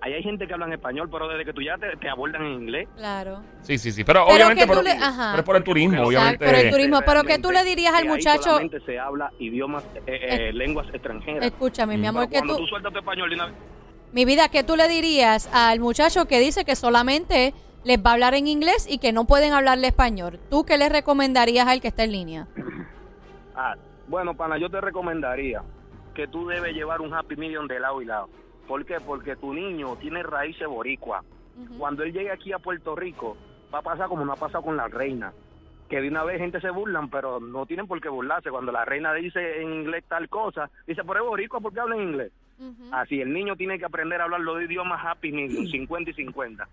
Ahí 0.06 0.12
hay 0.12 0.22
gente 0.22 0.46
que 0.46 0.52
habla 0.54 0.66
en 0.66 0.74
español, 0.74 1.08
pero 1.10 1.26
desde 1.26 1.44
que 1.44 1.52
tú 1.52 1.60
ya 1.62 1.76
te, 1.78 1.96
te 1.96 2.08
abordan 2.08 2.40
en 2.44 2.52
inglés. 2.62 2.88
Claro. 2.96 3.42
Sí, 3.62 3.76
sí, 3.76 3.90
sí. 3.90 4.04
Pero, 4.04 4.20
Pero 4.24 4.36
obviamente, 4.36 4.64
pero, 4.64 4.80
le- 4.80 4.92
ajá. 4.92 5.30
pero 5.32 5.38
es 5.40 5.44
por 5.44 5.56
el 5.56 5.64
turismo, 5.64 5.94
Exacto, 5.94 6.08
obviamente. 6.08 6.46
por 6.46 6.54
el 6.54 6.70
turismo. 6.70 7.00
pero 7.04 7.24
que 7.24 7.38
tú 7.40 7.50
le 7.50 7.64
dirías 7.64 7.92
al 7.92 8.04
muchacho- 8.06 8.42
solamente 8.44 8.78
se 8.82 9.00
habla 9.00 9.32
idiomas, 9.40 9.82
eh, 10.06 10.18
eh, 10.48 10.52
lenguas 10.52 10.86
extranjeras. 10.92 11.44
Escúchame, 11.44 11.96
mi 11.96 12.02
Pero 12.02 12.10
amor, 12.10 12.28
que 12.28 12.36
cuando 12.36 12.54
tú, 12.54 12.60
tú 12.62 12.66
sueltas 12.68 12.92
tu 12.92 13.00
español, 13.00 13.32
una- 13.32 13.50
mi 14.12 14.24
vida, 14.24 14.48
¿qué 14.48 14.62
tú 14.62 14.76
le 14.76 14.86
dirías 14.86 15.50
al 15.52 15.80
muchacho 15.80 16.26
que 16.26 16.38
dice 16.38 16.64
que 16.64 16.76
solamente 16.76 17.52
les 17.82 17.98
va 17.98 18.10
a 18.10 18.12
hablar 18.12 18.34
en 18.36 18.46
inglés 18.46 18.86
y 18.88 18.98
que 18.98 19.10
no 19.12 19.24
pueden 19.24 19.54
hablarle 19.54 19.88
español? 19.88 20.38
¿Tú 20.50 20.64
qué 20.64 20.78
le 20.78 20.88
recomendarías 20.88 21.66
al 21.66 21.80
que 21.80 21.88
está 21.88 22.04
en 22.04 22.12
línea? 22.12 22.46
Ah, 23.56 23.74
bueno, 24.06 24.34
pana, 24.36 24.56
yo 24.56 24.70
te 24.70 24.80
recomendaría 24.80 25.62
que 26.14 26.28
tú 26.28 26.46
debes 26.46 26.74
llevar 26.74 27.00
un 27.00 27.12
happy 27.12 27.34
medium 27.34 27.66
de 27.66 27.80
lado 27.80 28.00
y 28.00 28.04
lado. 28.04 28.28
¿Por 28.66 28.84
qué? 28.84 28.98
Porque 29.00 29.36
tu 29.36 29.54
niño 29.54 29.96
tiene 29.96 30.22
raíces 30.22 30.66
boricua. 30.66 31.22
Cuando 31.78 32.02
él 32.02 32.12
llegue 32.12 32.30
aquí 32.30 32.52
a 32.52 32.58
Puerto 32.58 32.94
Rico, 32.94 33.36
va 33.72 33.78
a 33.78 33.82
pasar 33.82 34.08
como 34.08 34.24
no 34.24 34.32
ha 34.32 34.36
pasado 34.36 34.64
con 34.64 34.76
la 34.76 34.88
reina. 34.88 35.32
Que 35.88 36.00
de 36.00 36.08
una 36.08 36.24
vez 36.24 36.38
gente 36.38 36.60
se 36.60 36.70
burlan, 36.70 37.08
pero 37.08 37.40
no 37.40 37.64
tienen 37.64 37.86
por 37.86 38.00
qué 38.00 38.08
burlarse. 38.08 38.50
Cuando 38.50 38.72
la 38.72 38.84
reina 38.84 39.14
dice 39.14 39.62
en 39.62 39.72
inglés 39.72 40.04
tal 40.08 40.28
cosa, 40.28 40.70
dice, 40.86 41.02
pero 41.04 41.20
es 41.20 41.26
boricua, 41.26 41.60
¿por 41.60 41.72
qué 41.72 41.80
habla 41.80 41.96
en 41.96 42.02
inglés? 42.02 42.32
Así, 42.90 43.20
el 43.20 43.32
niño 43.32 43.54
tiene 43.56 43.78
que 43.78 43.84
aprender 43.84 44.20
a 44.20 44.24
hablar 44.24 44.40
los 44.40 44.62
idiomas 44.62 45.04
happy 45.04 45.32
medium, 45.32 45.66
50 45.70 46.10
y 46.10 46.14
50. 46.14 46.68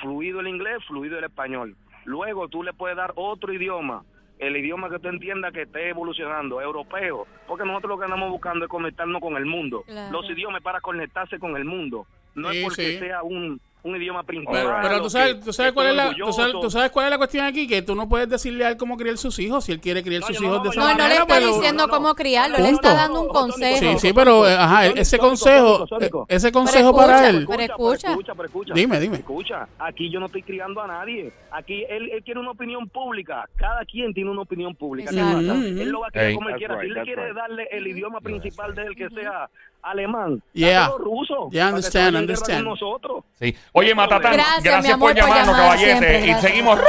Fluido 0.00 0.40
el 0.40 0.48
inglés, 0.48 0.84
fluido 0.86 1.18
el 1.18 1.24
español. 1.24 1.76
Luego 2.04 2.48
tú 2.48 2.62
le 2.62 2.72
puedes 2.72 2.96
dar 2.96 3.12
otro 3.16 3.52
idioma, 3.52 4.04
el 4.42 4.56
idioma 4.56 4.90
que 4.90 4.98
tú 4.98 5.08
entiendas 5.08 5.52
que 5.52 5.62
esté 5.62 5.90
evolucionando, 5.90 6.60
europeo, 6.60 7.26
porque 7.46 7.64
nosotros 7.64 7.90
lo 7.90 7.98
que 7.98 8.04
andamos 8.04 8.30
buscando 8.30 8.64
es 8.64 8.68
conectarnos 8.68 9.20
con 9.20 9.36
el 9.36 9.46
mundo. 9.46 9.84
Claro. 9.86 10.10
Los 10.10 10.28
idiomas 10.28 10.60
para 10.62 10.80
conectarse 10.80 11.38
con 11.38 11.56
el 11.56 11.64
mundo, 11.64 12.06
no 12.34 12.50
Sí, 12.50 12.58
es 12.58 12.64
porque 12.64 12.82
sí. 12.82 12.98
sea 12.98 13.22
un, 13.22 13.60
un 13.84 13.96
idioma 13.96 14.22
principal. 14.22 14.54
Pero, 14.54 14.76
pero 14.82 15.02
tú 15.02 15.10
sabes, 15.10 15.40
tú 15.40 15.52
sabes 15.52 15.72
cuál 15.72 15.88
es 15.88 15.96
la, 15.96 16.14
tú 16.14 16.32
sabes, 16.32 16.52
tú 16.52 16.70
sabes 16.70 16.90
cuál 16.90 17.06
es 17.06 17.10
la 17.10 17.18
cuestión 17.18 17.44
aquí, 17.46 17.66
que 17.66 17.82
tú 17.82 17.94
no 17.94 18.08
puedes 18.08 18.28
decirle 18.28 18.64
a 18.64 18.68
él 18.68 18.76
cómo 18.76 18.96
criar 18.96 19.16
sus 19.18 19.38
hijos. 19.40 19.64
Si 19.64 19.72
él 19.72 19.80
quiere 19.80 20.02
criar 20.02 20.20
No, 20.20 20.26
sus 20.28 20.40
no, 20.40 20.46
hijos 20.46 20.62
de 20.62 20.66
no, 20.66 20.70
esa 20.72 20.80
No, 20.80 20.86
no 20.86 20.92
le 20.94 21.02
manera, 21.02 21.22
está 21.22 21.40
diciendo 21.40 21.86
no, 21.86 21.86
no. 21.88 21.92
cómo 21.92 22.14
criarlo, 22.14 22.58
le 22.58 22.68
está 22.68 22.94
dando 22.94 23.22
un 23.22 23.28
consejo. 23.28 23.78
Sí, 23.78 23.98
sí, 23.98 24.12
pero 24.12 24.46
eh, 24.48 24.54
ajá, 24.54 24.86
ese 24.86 25.18
consejo, 25.18 25.84
eh, 26.00 26.10
ese 26.28 26.52
consejo 26.52 26.94
para 26.94 27.28
él. 27.28 27.46
pero 27.48 27.62
Escucha, 27.62 28.34
pero. 28.36 28.48
Dime, 28.74 29.00
dime. 29.00 29.16
Escucha, 29.16 29.66
aquí 29.78 30.10
yo 30.10 30.20
no 30.20 30.26
estoy 30.26 30.42
criando 30.42 30.80
a 30.80 30.86
nadie. 30.86 31.32
Aquí 31.50 31.84
él, 31.88 32.10
él 32.10 32.22
quiere 32.22 32.38
una 32.40 32.52
opinión 32.52 32.88
pública. 32.88 33.48
Cada 33.56 33.84
quien 33.84 34.14
tiene 34.14 34.30
una 34.30 34.42
opinión 34.42 34.74
pública. 34.74 35.10
Él 35.10 35.88
lo 35.90 36.00
va 36.00 36.08
a 36.12 36.26
Ey. 36.26 36.34
como 36.34 36.48
él 36.50 36.56
quiera. 36.56 36.80
Si 36.80 36.86
él 36.86 36.94
quiere 37.02 37.32
darle 37.32 37.68
el 37.70 37.86
idioma 37.86 38.20
principal 38.20 38.74
de 38.74 38.82
él 38.82 38.94
que 38.96 39.08
sea 39.10 39.48
alemán, 39.82 40.42
Yeah. 40.52 40.90
ruso. 40.98 41.48
Yeah, 41.50 41.68
understand, 41.68 42.16
understand. 42.16 42.64
nosotros. 42.64 43.24
Sí. 43.38 43.54
Oye, 43.72 43.94
Matatán, 43.94 44.32
Gracias, 44.32 44.62
gracias, 44.64 44.84
mi 44.86 44.90
amor, 44.92 45.10
por 45.10 45.16
llamarnos, 45.20 45.46
llamar 45.56 45.62
caballete. 45.62 45.98
siempre, 45.98 46.26
y 46.30 46.34
seguimos. 46.34 46.80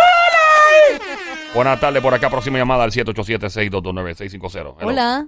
Buenas 1.54 1.80
tardes, 1.80 2.02
por 2.02 2.14
acá, 2.14 2.30
próxima 2.30 2.58
llamada 2.58 2.84
al 2.84 2.92
787-622-9650. 2.92 4.76
Hello. 4.80 4.90
Hola, 4.92 5.28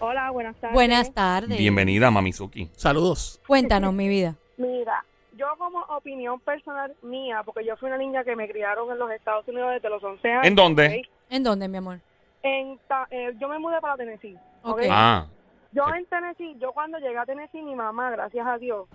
Hola, 0.00 0.30
buenas 0.30 0.56
tardes. 0.56 0.74
buenas 0.74 1.12
tardes. 1.12 1.58
Bienvenida, 1.58 2.10
Mamizuki. 2.10 2.68
Saludos. 2.76 3.40
Cuéntanos, 3.46 3.92
mi 3.92 4.08
vida. 4.08 4.36
Mira, 4.56 5.04
yo 5.36 5.46
como 5.58 5.80
opinión 5.96 6.38
personal 6.40 6.94
mía, 7.02 7.42
porque 7.44 7.64
yo 7.66 7.76
fui 7.76 7.88
una 7.88 7.98
niña 7.98 8.24
que 8.24 8.34
me 8.36 8.48
criaron 8.48 8.90
en 8.90 8.98
los 8.98 9.10
Estados 9.10 9.46
Unidos 9.48 9.72
desde 9.74 9.88
los 9.90 10.02
11 10.02 10.28
años. 10.30 10.46
¿En 10.46 10.54
dónde? 10.54 11.02
¿En 11.28 11.42
dónde, 11.42 11.68
mi 11.68 11.78
amor? 11.78 11.98
En 12.42 12.78
ta- 12.88 13.06
eh, 13.10 13.34
yo 13.38 13.48
me 13.48 13.58
mudé 13.58 13.80
para 13.80 13.96
Tennessee. 13.96 14.36
¿ok? 14.62 14.70
Ok. 14.72 14.82
Ah, 14.90 15.26
Yo 15.72 15.84
en 15.94 16.04
Tennessee, 16.06 16.56
yo 16.58 16.72
cuando 16.72 16.98
llegué 16.98 17.16
a 17.18 17.26
Tennessee, 17.26 17.62
mi 17.62 17.76
mamá, 17.76 18.10
gracias 18.10 18.46
a 18.46 18.58
Dios, 18.58 18.88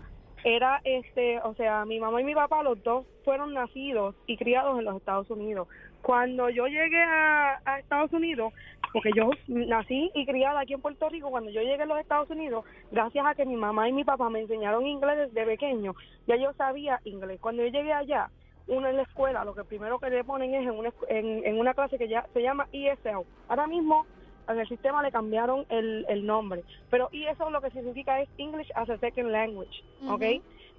era 0.44 0.82
este, 0.84 1.40
o 1.40 1.56
sea, 1.56 1.86
mi 1.86 2.00
mamá 2.00 2.22
y 2.22 2.26
mi 2.26 2.36
papá, 2.36 2.64
los 2.64 2.82
dos 2.84 3.06
fueron 3.24 3.54
nacidos 3.54 4.16
y 4.28 4.38
criados 4.38 4.78
en 4.78 4.86
los 4.86 4.98
Estados 4.98 5.30
Unidos. 5.30 5.68
Cuando 6.02 6.50
yo 6.50 6.68
llegué 6.68 7.02
a, 7.02 7.62
a 7.66 7.80
Estados 7.80 8.12
Unidos, 8.14 8.54
porque 8.94 9.12
yo 9.16 9.30
nací 9.48 10.12
y 10.14 10.26
criada 10.26 10.60
aquí 10.60 10.74
en 10.74 10.82
Puerto 10.82 11.10
Rico, 11.10 11.30
cuando 11.30 11.50
yo 11.50 11.62
llegué 11.62 11.84
a 11.84 11.86
los 11.88 12.00
Estados 12.00 12.30
Unidos, 12.30 12.66
gracias 12.92 13.26
a 13.26 13.36
que 13.36 13.46
mi 13.46 13.56
mamá 13.56 13.90
y 13.90 13.94
mi 13.94 14.04
papá 14.04 14.30
me 14.30 14.42
enseñaron 14.42 14.86
inglés 14.86 15.18
desde 15.18 15.46
pequeño, 15.46 15.96
ya 16.28 16.36
yo 16.36 16.54
sabía 16.54 17.00
inglés. 17.06 17.40
Cuando 17.42 17.64
yo 17.64 17.70
llegué 17.70 17.94
allá, 17.94 18.30
uno 18.68 18.88
en 18.88 18.98
la 18.98 19.04
escuela, 19.04 19.46
lo 19.46 19.56
que 19.56 19.64
primero 19.64 20.00
que 20.00 20.10
le 20.10 20.24
ponen 20.24 20.54
es 20.54 20.64
en 20.64 20.72
una, 20.72 20.92
en, 21.08 21.46
en 21.46 21.60
una 21.60 21.74
clase 21.74 21.98
que 21.98 22.08
ya 22.08 22.28
se 22.34 22.42
llama 22.42 22.68
ESL. 22.72 23.26
Ahora 23.48 23.66
mismo 23.66 24.06
en 24.48 24.60
el 24.60 24.68
sistema 24.68 25.02
le 25.04 25.12
cambiaron 25.12 25.66
el, 25.70 26.06
el 26.10 26.26
nombre, 26.26 26.64
pero 26.90 27.10
ESL 27.12 27.52
lo 27.52 27.62
que 27.62 27.72
significa 27.72 28.20
es 28.22 28.30
English 28.38 28.70
as 28.76 28.90
a 28.90 28.98
Second 28.98 29.30
Language, 29.32 29.84
¿ok? 30.08 30.24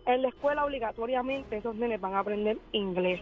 En 0.06 0.22
la 0.22 0.28
escuela 0.28 0.64
obligatoriamente 0.64 1.56
esos 1.56 1.74
nenes 1.74 2.00
van 2.00 2.14
a 2.14 2.20
aprender 2.20 2.58
inglés. 2.72 3.20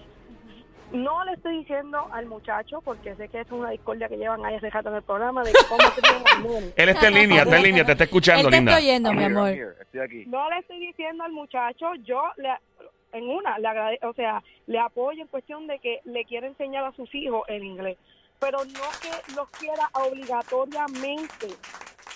No 0.93 1.25
le 1.25 1.33
estoy 1.33 1.59
diciendo 1.59 2.07
al 2.13 2.27
muchacho, 2.27 2.81
porque 2.83 3.17
sé 3.17 3.29
que 3.29 3.41
es 3.41 3.51
una 3.51 3.71
discordia 3.71 4.07
que 4.09 4.17
llevan 4.17 4.45
ahí 4.45 4.57
rato 4.59 4.91
en 4.91 4.97
el 4.97 5.03
programa, 5.03 5.43
de 5.43 5.51
cómo 5.69 5.83
nenes. 5.97 6.73
él 6.77 6.89
está 6.91 7.09
en 7.09 7.15
línea, 7.15 7.43
está 7.43 7.57
en 7.57 7.63
línea, 7.63 7.85
te 7.85 7.93
está 7.93 8.05
escuchando, 8.05 8.49
Él 8.49 8.55
linda. 8.55 8.73
está 8.73 8.85
oyendo, 8.85 9.13
mi 9.13 9.25
amor. 9.25 9.49
here. 9.49 9.71
Estoy 9.81 10.01
aquí. 10.01 10.25
No 10.27 10.49
le 10.51 10.59
estoy 10.59 10.79
diciendo 10.79 11.25
al 11.25 11.33
muchacho, 11.33 11.87
yo 12.05 12.23
le, 12.37 12.51
en 13.13 13.29
una, 13.29 13.59
le 13.59 13.67
agrade- 13.69 13.99
o 14.09 14.13
sea, 14.13 14.43
le 14.67 14.79
apoyo 14.79 15.23
en 15.23 15.29
cuestión 15.29 15.67
de 15.67 15.79
que 15.81 16.01
le 16.05 16.25
quiere 16.27 16.47
enseñar 16.49 16.85
a 16.85 16.93
sus 16.93 17.13
hijos 17.15 17.43
el 17.49 17.65
inglés, 17.65 17.97
pero 18.45 18.59
no 18.59 18.91
que 19.01 19.33
los 19.35 19.49
quiera 19.49 19.89
obligatoriamente 19.95 21.47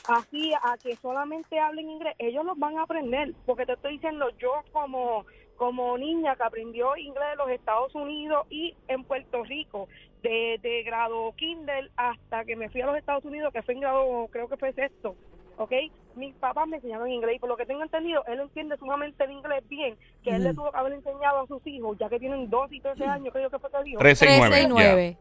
así 0.08 0.52
a 0.62 0.76
que 0.76 0.94
solamente 0.96 1.58
hablen 1.58 1.88
inglés, 1.88 2.14
ellos 2.18 2.44
los 2.44 2.58
van 2.58 2.76
a 2.76 2.82
aprender, 2.82 3.32
porque 3.46 3.64
te 3.64 3.72
estoy 3.72 3.94
diciendo 3.94 4.28
yo 4.38 4.62
como 4.72 5.24
como 5.56 5.98
niña 5.98 6.36
que 6.36 6.44
aprendió 6.44 6.96
inglés 6.96 7.30
en 7.32 7.38
los 7.38 7.50
Estados 7.50 7.92
Unidos 7.94 8.46
y 8.48 8.76
en 8.86 9.02
Puerto 9.02 9.42
Rico, 9.42 9.88
de, 10.22 10.60
de 10.62 10.84
grado 10.84 11.32
kinder 11.34 11.90
hasta 11.96 12.44
que 12.44 12.54
me 12.54 12.68
fui 12.68 12.80
a 12.82 12.86
los 12.86 12.96
Estados 12.96 13.24
Unidos, 13.24 13.52
que 13.52 13.62
fue 13.62 13.74
en 13.74 13.80
grado, 13.80 14.28
creo 14.30 14.48
que 14.48 14.56
fue 14.56 14.72
sexto, 14.72 15.16
¿ok? 15.56 15.72
Mis 16.14 16.34
papás 16.36 16.68
me 16.68 16.76
enseñaron 16.76 17.10
inglés 17.10 17.36
y 17.36 17.38
por 17.40 17.48
lo 17.48 17.56
que 17.56 17.66
tengo 17.66 17.82
entendido, 17.82 18.22
él 18.26 18.38
entiende 18.38 18.76
sumamente 18.76 19.24
el 19.24 19.32
inglés 19.32 19.66
bien, 19.68 19.96
que 20.22 20.30
él 20.30 20.44
le 20.44 20.54
tuvo 20.54 20.70
que 20.70 20.78
haber 20.78 20.92
enseñado 20.92 21.40
a 21.40 21.46
sus 21.48 21.66
hijos, 21.66 21.98
ya 21.98 22.08
que 22.08 22.20
tienen 22.20 22.48
12 22.48 22.76
y 22.76 22.80
13 22.80 23.04
años, 23.04 23.32
creo 23.32 23.50
que 23.50 23.58
fue 23.58 23.70
que 23.70 23.82
dijo, 23.82 23.98
13 23.98 24.24
y 24.26 24.38
9. 24.38 24.48
13 24.48 24.62
y 24.62 24.68
9. 24.68 25.18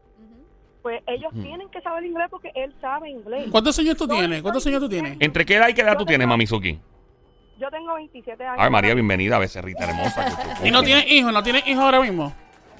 Pues 0.82 1.02
ellos 1.06 1.32
tienen 1.32 1.68
que 1.70 1.80
saber 1.80 2.04
inglés 2.04 2.28
porque 2.30 2.52
él 2.54 2.74
sabe 2.80 3.10
inglés. 3.10 3.48
¿Cuántos 3.50 3.78
años 3.78 3.96
tú 3.96 4.06
tienes? 4.06 4.42
¿Cuántos 4.42 4.66
años 4.66 4.80
tú 4.80 4.88
tienes? 4.88 5.16
¿Entre 5.20 5.44
qué 5.44 5.56
edad 5.56 5.68
y 5.68 5.74
qué 5.74 5.82
edad 5.82 5.96
tú 5.96 6.04
tienes, 6.04 6.26
Mamizuki? 6.26 6.78
Yo 7.58 7.68
tengo 7.70 7.94
27 7.94 8.44
años. 8.44 8.56
Ay, 8.60 8.70
María, 8.70 8.94
bienvenida, 8.94 9.38
becerrita 9.38 9.84
hermosa. 9.84 10.58
¿Y 10.64 10.70
no 10.70 10.82
tienes 10.82 11.10
hijos? 11.10 11.32
¿No 11.32 11.42
tienes 11.42 11.66
hijos 11.66 11.82
ahora 11.82 12.00
mismo? 12.00 12.32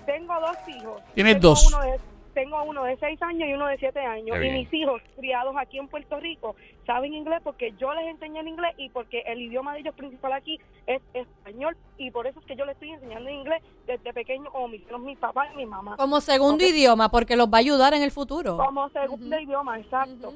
Tengo 0.06 0.34
dos 0.40 0.56
hijos. 0.68 1.02
Tienes 1.14 1.34
Tengo 1.34 1.48
dos. 1.48 1.66
Uno 1.66 1.82
de, 1.82 1.98
tengo 2.38 2.62
uno 2.62 2.84
de 2.84 2.96
6 2.98 3.20
años 3.20 3.48
y 3.48 3.52
uno 3.52 3.66
de 3.66 3.78
7 3.78 3.98
años. 3.98 4.36
Y 4.36 4.50
mis 4.50 4.72
hijos, 4.72 5.02
criados 5.16 5.56
aquí 5.58 5.76
en 5.76 5.88
Puerto 5.88 6.20
Rico, 6.20 6.54
saben 6.86 7.12
inglés 7.12 7.40
porque 7.42 7.72
yo 7.80 7.92
les 7.94 8.06
enseñé 8.06 8.38
el 8.38 8.46
inglés 8.46 8.74
y 8.76 8.90
porque 8.90 9.24
el 9.26 9.40
idioma 9.40 9.74
de 9.74 9.80
ellos 9.80 9.94
principal 9.96 10.32
aquí 10.32 10.60
es 10.86 11.02
español. 11.14 11.76
Y 11.96 12.12
por 12.12 12.28
eso 12.28 12.38
es 12.38 12.46
que 12.46 12.54
yo 12.54 12.64
les 12.64 12.74
estoy 12.74 12.90
enseñando 12.92 13.28
inglés 13.28 13.60
desde 13.88 14.12
pequeño, 14.12 14.52
como 14.52 14.68
me 14.68 14.76
hicieron 14.76 15.04
mis 15.04 15.18
papás 15.18 15.48
y 15.52 15.56
mi 15.56 15.66
mamá. 15.66 15.96
Como 15.96 16.20
segundo 16.20 16.64
idioma, 16.64 17.08
porque 17.08 17.34
los 17.34 17.48
va 17.48 17.58
a 17.58 17.60
ayudar 17.60 17.92
en 17.94 18.02
el 18.02 18.12
futuro. 18.12 18.56
Como 18.56 18.88
segundo 18.90 19.40
idioma, 19.40 19.80
exacto. 19.80 20.34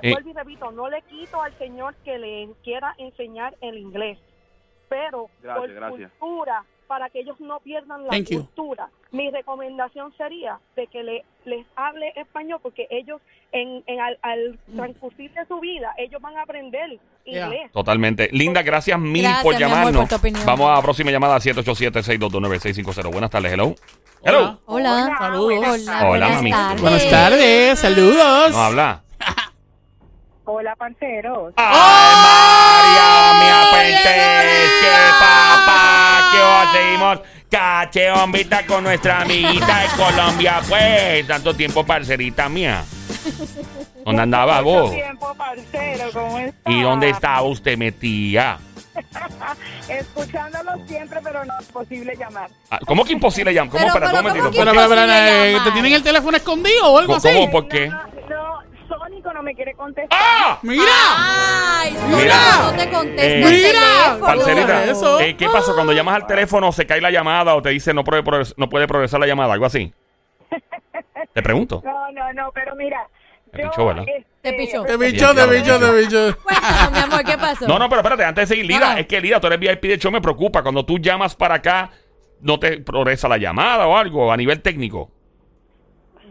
Eh. 0.00 0.12
Vuelvo 0.12 0.30
y 0.30 0.32
repito, 0.34 0.70
no 0.70 0.88
le 0.88 1.02
quito 1.02 1.42
al 1.42 1.58
señor 1.58 1.96
que 2.04 2.18
le 2.18 2.50
quiera 2.62 2.94
enseñar 2.98 3.56
el 3.60 3.78
inglés, 3.78 4.16
pero 4.88 5.28
Gracias, 5.42 5.58
por 5.58 5.74
gracias. 5.74 6.12
cultura, 6.20 6.64
para 6.92 7.08
que 7.08 7.20
ellos 7.20 7.40
no 7.40 7.58
pierdan 7.60 8.02
la 8.04 8.10
Thank 8.10 8.28
you. 8.28 8.40
cultura, 8.40 8.90
mi 9.12 9.30
recomendación 9.30 10.12
sería 10.18 10.58
de 10.76 10.86
que 10.88 11.02
le, 11.02 11.24
les 11.46 11.64
hable 11.74 12.12
español, 12.16 12.60
porque 12.62 12.86
ellos 12.90 13.18
en, 13.50 13.82
en 13.86 13.98
al, 13.98 14.18
al 14.20 14.58
transcurrir 14.76 15.32
de 15.32 15.46
su 15.46 15.58
vida, 15.58 15.94
ellos 15.96 16.20
van 16.20 16.36
a 16.36 16.42
aprender 16.42 16.98
Yeah. 17.24 17.46
inglés. 17.46 17.70
Totalmente. 17.72 18.28
Linda, 18.32 18.62
gracias 18.62 18.98
mil 18.98 19.22
Gracias, 19.22 19.42
por 19.44 19.56
mi 19.56 19.62
amor, 19.62 19.76
llamarnos. 19.78 20.08
por. 20.08 20.44
Vamos 20.44 20.68
a 20.70 20.74
la 20.74 20.82
próxima 20.82 21.10
llamada 21.12 21.36
al 21.36 21.40
787-622-9650. 21.40 23.10
Buenas 23.12 23.30
tardes, 23.30 23.52
hello. 23.52 23.74
Hello. 24.24 24.58
Hola. 24.66 25.16
Saludos. 25.18 25.64
Hola, 25.86 25.98
Hola, 26.00 26.08
buenas 26.08 26.30
mami. 26.36 26.50
tardes. 26.50 26.80
Buenas 26.82 27.10
tardes, 27.10 27.78
saludos. 27.78 28.50
No 28.52 28.58
habla. 28.58 29.02
Hola, 30.44 30.74
parceros. 30.76 31.54
¡Ay, 31.56 32.14
María, 32.24 33.40
mi 33.40 33.48
apente! 33.68 34.14
¡Qué 34.80 34.90
papá! 35.20 36.28
¿Qué 36.32 36.42
hacemos? 36.78 37.20
Cacheombita 37.48 38.66
con 38.66 38.82
nuestra 38.84 39.20
amiguita 39.20 39.80
de 39.82 39.88
Colombia, 39.96 40.60
pues. 40.68 41.26
Tanto 41.28 41.54
tiempo, 41.54 41.84
parcerita 41.84 42.48
mía. 42.48 42.82
¿Dónde 44.04 44.22
andaba 44.22 44.60
vos? 44.62 44.90
tiempo, 44.90 45.32
parcero, 45.34 46.10
¿cómo 46.12 46.38
está? 46.38 46.70
¿Y 46.70 46.82
dónde 46.82 47.10
estaba 47.10 47.42
usted 47.42 47.76
metida? 47.78 48.58
Escuchándolo 49.88 50.72
siempre, 50.86 51.20
pero 51.22 51.44
no 51.44 51.54
es 51.60 51.66
posible 51.68 52.16
llamar. 52.16 52.50
Ah, 52.70 52.80
¿Cómo 52.86 53.04
que 53.04 53.12
imposible 53.12 53.54
llamar? 53.54 53.70
¿Cómo? 53.70 53.92
Pero, 53.92 54.06
un 54.06 54.12
momentito. 54.12 54.44
¿cómo 54.44 54.50
que 54.52 54.58
Pero, 54.58 54.72
pero, 54.72 55.06
pero? 55.06 55.64
¿te 55.64 55.70
tienen 55.70 55.92
el 55.92 56.02
teléfono 56.02 56.36
escondido 56.36 56.90
o 56.92 56.98
algo 56.98 57.14
así? 57.16 57.28
¿Cómo? 57.32 57.50
¿Por 57.50 57.68
qué? 57.68 57.88
No, 57.88 58.02
no, 58.28 58.41
No 59.32 59.42
me 59.42 59.54
quiere 59.54 59.74
contestar. 59.74 60.18
¡Ah! 60.20 60.58
¡Mira! 60.62 60.82
Ay, 61.16 61.96
Mira. 62.08 62.34
no 62.62 62.72
te 62.76 62.90
contesta 62.90 63.22
Eh, 63.22 63.42
el 63.42 63.50
Mira. 63.50 63.68
teléfono. 63.80 64.26
Parcerita, 64.26 64.84
Eso. 64.84 65.20
eh, 65.20 65.36
¿qué 65.36 65.48
pasó? 65.48 65.74
Cuando 65.74 65.92
llamas 65.92 66.14
al 66.16 66.26
teléfono, 66.26 66.70
¿se 66.72 66.86
cae 66.86 67.00
la 67.00 67.10
llamada 67.10 67.54
o 67.54 67.62
te 67.62 67.70
dice 67.70 67.92
no 67.94 68.04
puede, 68.04 68.22
progres- 68.24 68.54
no 68.56 68.68
puede 68.68 68.86
progresar 68.86 69.20
la 69.20 69.26
llamada? 69.26 69.52
Algo 69.54 69.66
así. 69.66 69.92
Te 71.34 71.42
pregunto. 71.42 71.82
No, 71.84 72.12
no, 72.12 72.32
no, 72.32 72.50
pero 72.52 72.74
mira. 72.76 73.06
Te 73.52 73.62
yo, 73.62 73.70
pichó, 73.70 73.86
¿verdad? 73.86 74.04
este, 74.08 74.26
Te 74.42 74.52
pichó. 74.54 74.82
Te 74.84 74.96
bicho, 74.96 75.34
te 75.34 75.46
bicho, 75.46 75.78
te 75.78 75.92
bicho. 76.00 76.38
Cuéntanos, 76.42 76.92
mi 76.92 76.98
amor, 76.98 77.24
¿qué 77.24 77.36
pasó? 77.38 77.66
No, 77.68 77.78
no, 77.78 77.88
pero 77.88 78.00
espérate, 78.00 78.24
antes 78.24 78.48
de 78.48 78.54
seguir, 78.54 78.66
Lida, 78.66 78.92
Ah. 78.92 79.00
es 79.00 79.06
que 79.06 79.20
Lida, 79.20 79.40
tú 79.40 79.46
eres 79.46 79.58
VIP 79.60 79.88
de 79.88 79.98
show, 79.98 80.10
me 80.12 80.20
preocupa. 80.20 80.62
Cuando 80.62 80.84
tú 80.84 80.98
llamas 80.98 81.34
para 81.36 81.56
acá, 81.56 81.90
no 82.40 82.58
te 82.58 82.78
progresa 82.80 83.28
la 83.28 83.38
llamada 83.38 83.86
o 83.86 83.96
algo 83.96 84.32
a 84.32 84.36
nivel 84.36 84.60
técnico. 84.62 85.10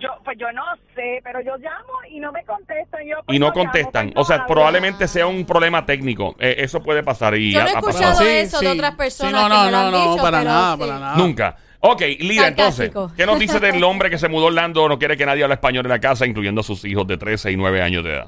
Yo, 0.01 0.09
pues 0.25 0.37
yo 0.37 0.51
no 0.51 0.63
sé, 0.95 1.21
pero 1.23 1.41
yo 1.41 1.55
llamo 1.57 1.93
y 2.09 2.19
no 2.19 2.31
me 2.31 2.43
contestan. 2.43 3.05
Yo, 3.05 3.17
pues, 3.25 3.35
Y 3.35 3.39
no 3.39 3.47
yo 3.47 3.51
llamo, 3.53 3.63
contestan. 3.65 4.11
pues, 4.11 4.23
O 4.23 4.27
sea, 4.27 4.39
no 4.39 4.47
probablemente 4.47 5.07
sea 5.07 5.27
un 5.27 5.45
problema 5.45 5.85
técnico. 5.85 6.35
Eh, 6.39 6.55
eso 6.59 6.81
puede 6.81 7.03
pasar. 7.03 7.35
Y 7.37 7.51
Yo 7.53 7.59
no 7.59 7.65
ha- 7.65 7.69
he 7.69 7.73
escuchado 7.73 8.15
Sí, 8.15 8.27
eso 8.27 8.59
de 8.59 8.65
sí. 8.67 8.71
otras 8.77 8.91
Sí, 8.91 8.97
personas 8.97 9.41
no, 9.43 9.47
que 9.49 9.53
no, 9.55 9.63
me 9.65 9.71
lo 9.71 9.77
no, 9.77 9.85
han 9.85 9.91
no, 9.91 10.11
dicho, 10.11 10.23
para 10.23 10.43
nada, 10.43 10.73
sí. 10.73 10.79
para 10.79 10.99
nada. 10.99 11.15
Nunca. 11.17 11.55
Ok, 11.83 12.01
Lida, 12.19 12.47
entonces. 12.49 12.91
¿qué 13.17 13.25
nos 13.25 13.39
dice 13.39 13.59
del 13.59 13.83
hombre 13.83 14.09
que 14.09 14.17
se 14.17 14.27
mudó 14.27 14.45
a 14.45 14.47
Orlando, 14.47 14.87
no 14.87 14.99
quiere 14.99 15.17
que 15.17 15.25
nadie 15.25 15.43
hable 15.43 15.55
español 15.55 15.85
en 15.85 15.89
la 15.91 15.99
casa, 15.99 16.25
incluyendo 16.27 16.61
a 16.61 16.63
sus 16.63 16.85
hijos 16.85 17.07
de 17.07 17.17
13 17.17 17.51
y 17.51 17.57
9 17.57 17.81
años 17.81 18.03
de 18.03 18.11
edad? 18.13 18.27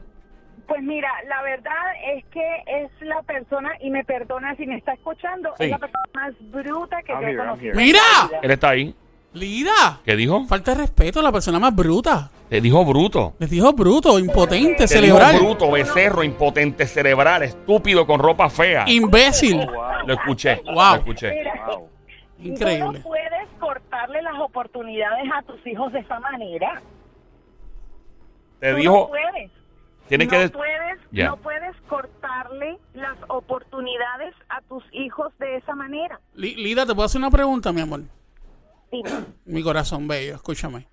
Pues 0.68 0.82
mira, 0.82 1.10
la 1.28 1.42
verdad 1.44 1.72
es 2.16 2.26
que 2.32 2.42
es 2.66 2.90
la 3.02 3.22
persona, 3.24 3.70
y 3.82 3.92
me 3.92 4.04
perdona 4.06 4.56
si 4.56 4.66
me 4.66 4.78
está 4.78 4.94
escuchando, 4.94 5.54
Sí. 5.58 5.66
es 5.66 5.70
la 5.72 5.78
persona 5.78 6.04
más 6.16 6.34
bruta 6.52 7.02
que 7.04 7.12
I'm 7.12 7.22
yo 7.22 7.28
he 7.28 7.38
conocido. 7.38 7.76
¡Mira! 7.76 8.00
Él 8.42 8.50
está 8.52 8.70
ahí. 8.70 8.96
Lida. 9.34 10.00
¿Qué 10.06 10.16
dijo? 10.16 10.46
Falta 10.46 10.72
de 10.76 10.82
respeto 10.82 11.20
a 11.20 11.24
la 11.24 11.32
persona 11.32 11.60
más 11.60 11.76
bruta. 11.76 12.30
Te 12.50 12.62
dijo 12.62 12.86
bruto. 12.86 13.34
Les 13.40 13.50
dijo 13.50 13.74
bruto, 13.74 14.20
impotente, 14.20 14.84
Te 14.84 14.88
cerebral, 14.88 15.32
dijo 15.34 15.46
bruto, 15.46 15.72
becerro, 15.72 16.24
impotente 16.24 16.86
cerebral, 16.86 17.42
estúpido 17.44 18.06
con 18.06 18.20
ropa 18.20 18.50
fea. 18.50 18.84
imbécil. 18.88 19.66
Lo 20.06 20.14
escuché. 20.14 20.62
Wow. 20.66 20.74
Lo 20.76 20.96
escuché. 20.98 21.34
Wow. 21.66 21.90
Tú 22.38 22.50
no 22.50 22.50
Increíble. 22.50 23.00
puedes 23.00 23.48
cortarle 23.60 24.22
las 24.22 24.40
oportunidades 24.40 25.26
a 25.34 25.42
tus 25.44 25.66
hijos 25.66 25.92
de 25.94 26.00
esa 26.00 26.20
manera. 26.20 26.82
Te 28.60 28.72
Tú 28.72 28.78
dijo, 28.78 28.94
no 28.94 29.08
puedes. 29.08 29.52
tienes 30.08 30.28
no 30.28 30.32
que... 30.32 30.50
puedes, 30.50 31.00
Ya. 31.12 31.28
no 31.30 31.38
puedes 31.38 31.76
cortarle 31.90 32.78
las 32.94 33.18
oportunidades 33.30 34.36
a 34.50 34.62
tus 34.70 34.84
hijos 34.92 35.34
de 35.40 35.58
esa 35.58 35.74
manera. 35.76 36.20
Li- 36.36 36.56
Lida, 36.56 36.86
¿te 36.86 36.94
puedo 36.94 37.06
hacer 37.06 37.20
una 37.20 37.32
pregunta, 37.32 37.72
mi 37.74 37.82
amor? 37.82 38.02
Dime. 38.94 39.10
Mi 39.46 39.62
corazón 39.64 40.08
bello, 40.08 40.36
escúchame. 40.36 40.88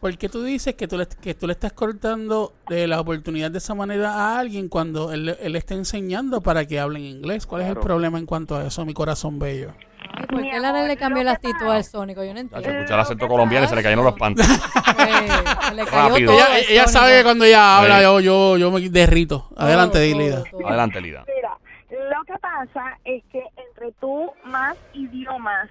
¿Por 0.00 0.16
qué 0.16 0.30
tú 0.30 0.42
dices 0.42 0.76
que 0.76 0.88
tú 0.88 0.96
le, 0.96 1.06
que 1.06 1.34
tú 1.34 1.46
le 1.46 1.52
estás 1.52 1.74
cortando 1.74 2.54
de 2.70 2.86
la 2.86 2.98
oportunidad 3.00 3.50
de 3.50 3.58
esa 3.58 3.74
manera 3.74 4.14
a 4.14 4.38
alguien 4.38 4.70
cuando 4.70 5.12
él, 5.12 5.36
él 5.38 5.56
está 5.56 5.74
enseñando 5.74 6.40
para 6.40 6.64
que 6.64 6.80
hablen 6.80 7.02
inglés? 7.02 7.46
¿Cuál 7.46 7.60
es 7.62 7.68
el 7.68 7.76
problema 7.76 8.18
en 8.18 8.24
cuanto 8.24 8.56
a 8.56 8.64
eso, 8.66 8.86
mi 8.86 8.94
corazón 8.94 9.38
bello? 9.38 9.74
Ay, 10.14 10.24
¿Por 10.26 10.40
qué 10.40 10.58
la 10.58 10.70
amor, 10.70 10.88
le 10.88 10.96
cambió 10.96 11.22
la 11.22 11.32
actitud 11.32 11.66
al 11.66 11.84
Sónico? 11.84 12.24
Yo 12.24 12.32
no 12.32 12.40
Ya 12.40 12.48
se 12.48 12.56
entiendo. 12.56 12.78
escuchó 12.78 12.94
el 12.94 13.00
acento 13.00 13.28
colombiano 13.28 13.66
y 13.66 13.68
se 13.68 13.76
le 13.76 13.82
cayeron 13.82 14.04
los 14.06 14.14
pantalones. 14.14 14.60
Pues, 14.96 15.90
Rápido. 15.92 16.32
Ella, 16.32 16.46
ella 16.68 16.86
sabe 16.86 17.18
que 17.18 17.22
cuando 17.24 17.44
ella 17.44 17.78
habla 17.78 17.96
Sí. 17.98 18.02
yo, 18.04 18.20
yo, 18.20 18.56
yo 18.56 18.70
me 18.70 18.80
derrito. 18.88 19.50
Adelante, 19.56 20.10
todo, 20.10 20.18
Lida. 20.20 20.42
todo. 20.50 20.66
Adelante, 20.66 21.00
Lida. 21.02 21.24
Mira, 21.26 21.58
lo 21.90 22.24
que 22.24 22.38
pasa 22.40 22.98
es 23.04 23.22
que 23.30 23.42
entre 23.68 23.92
tú 24.00 24.30
más 24.46 24.76
idiomas 24.94 25.68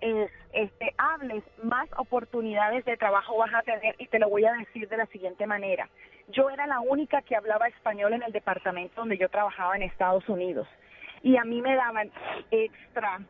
es, 0.00 0.30
este, 0.52 0.94
hables, 0.98 1.44
más 1.62 1.88
oportunidades 1.96 2.84
de 2.84 2.96
trabajo 2.96 3.36
vas 3.36 3.54
a 3.54 3.62
tener 3.62 3.94
y 3.98 4.06
te 4.06 4.18
lo 4.18 4.28
voy 4.28 4.44
a 4.44 4.52
decir 4.52 4.88
de 4.88 4.96
la 4.96 5.06
siguiente 5.06 5.46
manera. 5.46 5.88
Yo 6.28 6.50
era 6.50 6.66
la 6.66 6.80
única 6.80 7.22
que 7.22 7.36
hablaba 7.36 7.68
español 7.68 8.12
en 8.12 8.22
el 8.22 8.32
departamento 8.32 9.00
donde 9.00 9.18
yo 9.18 9.28
trabajaba 9.28 9.76
en 9.76 9.82
Estados 9.82 10.28
Unidos 10.28 10.68
y 11.22 11.36
a 11.36 11.44
mí 11.44 11.62
me 11.62 11.74
daban 11.74 12.10
extra 12.50 13.20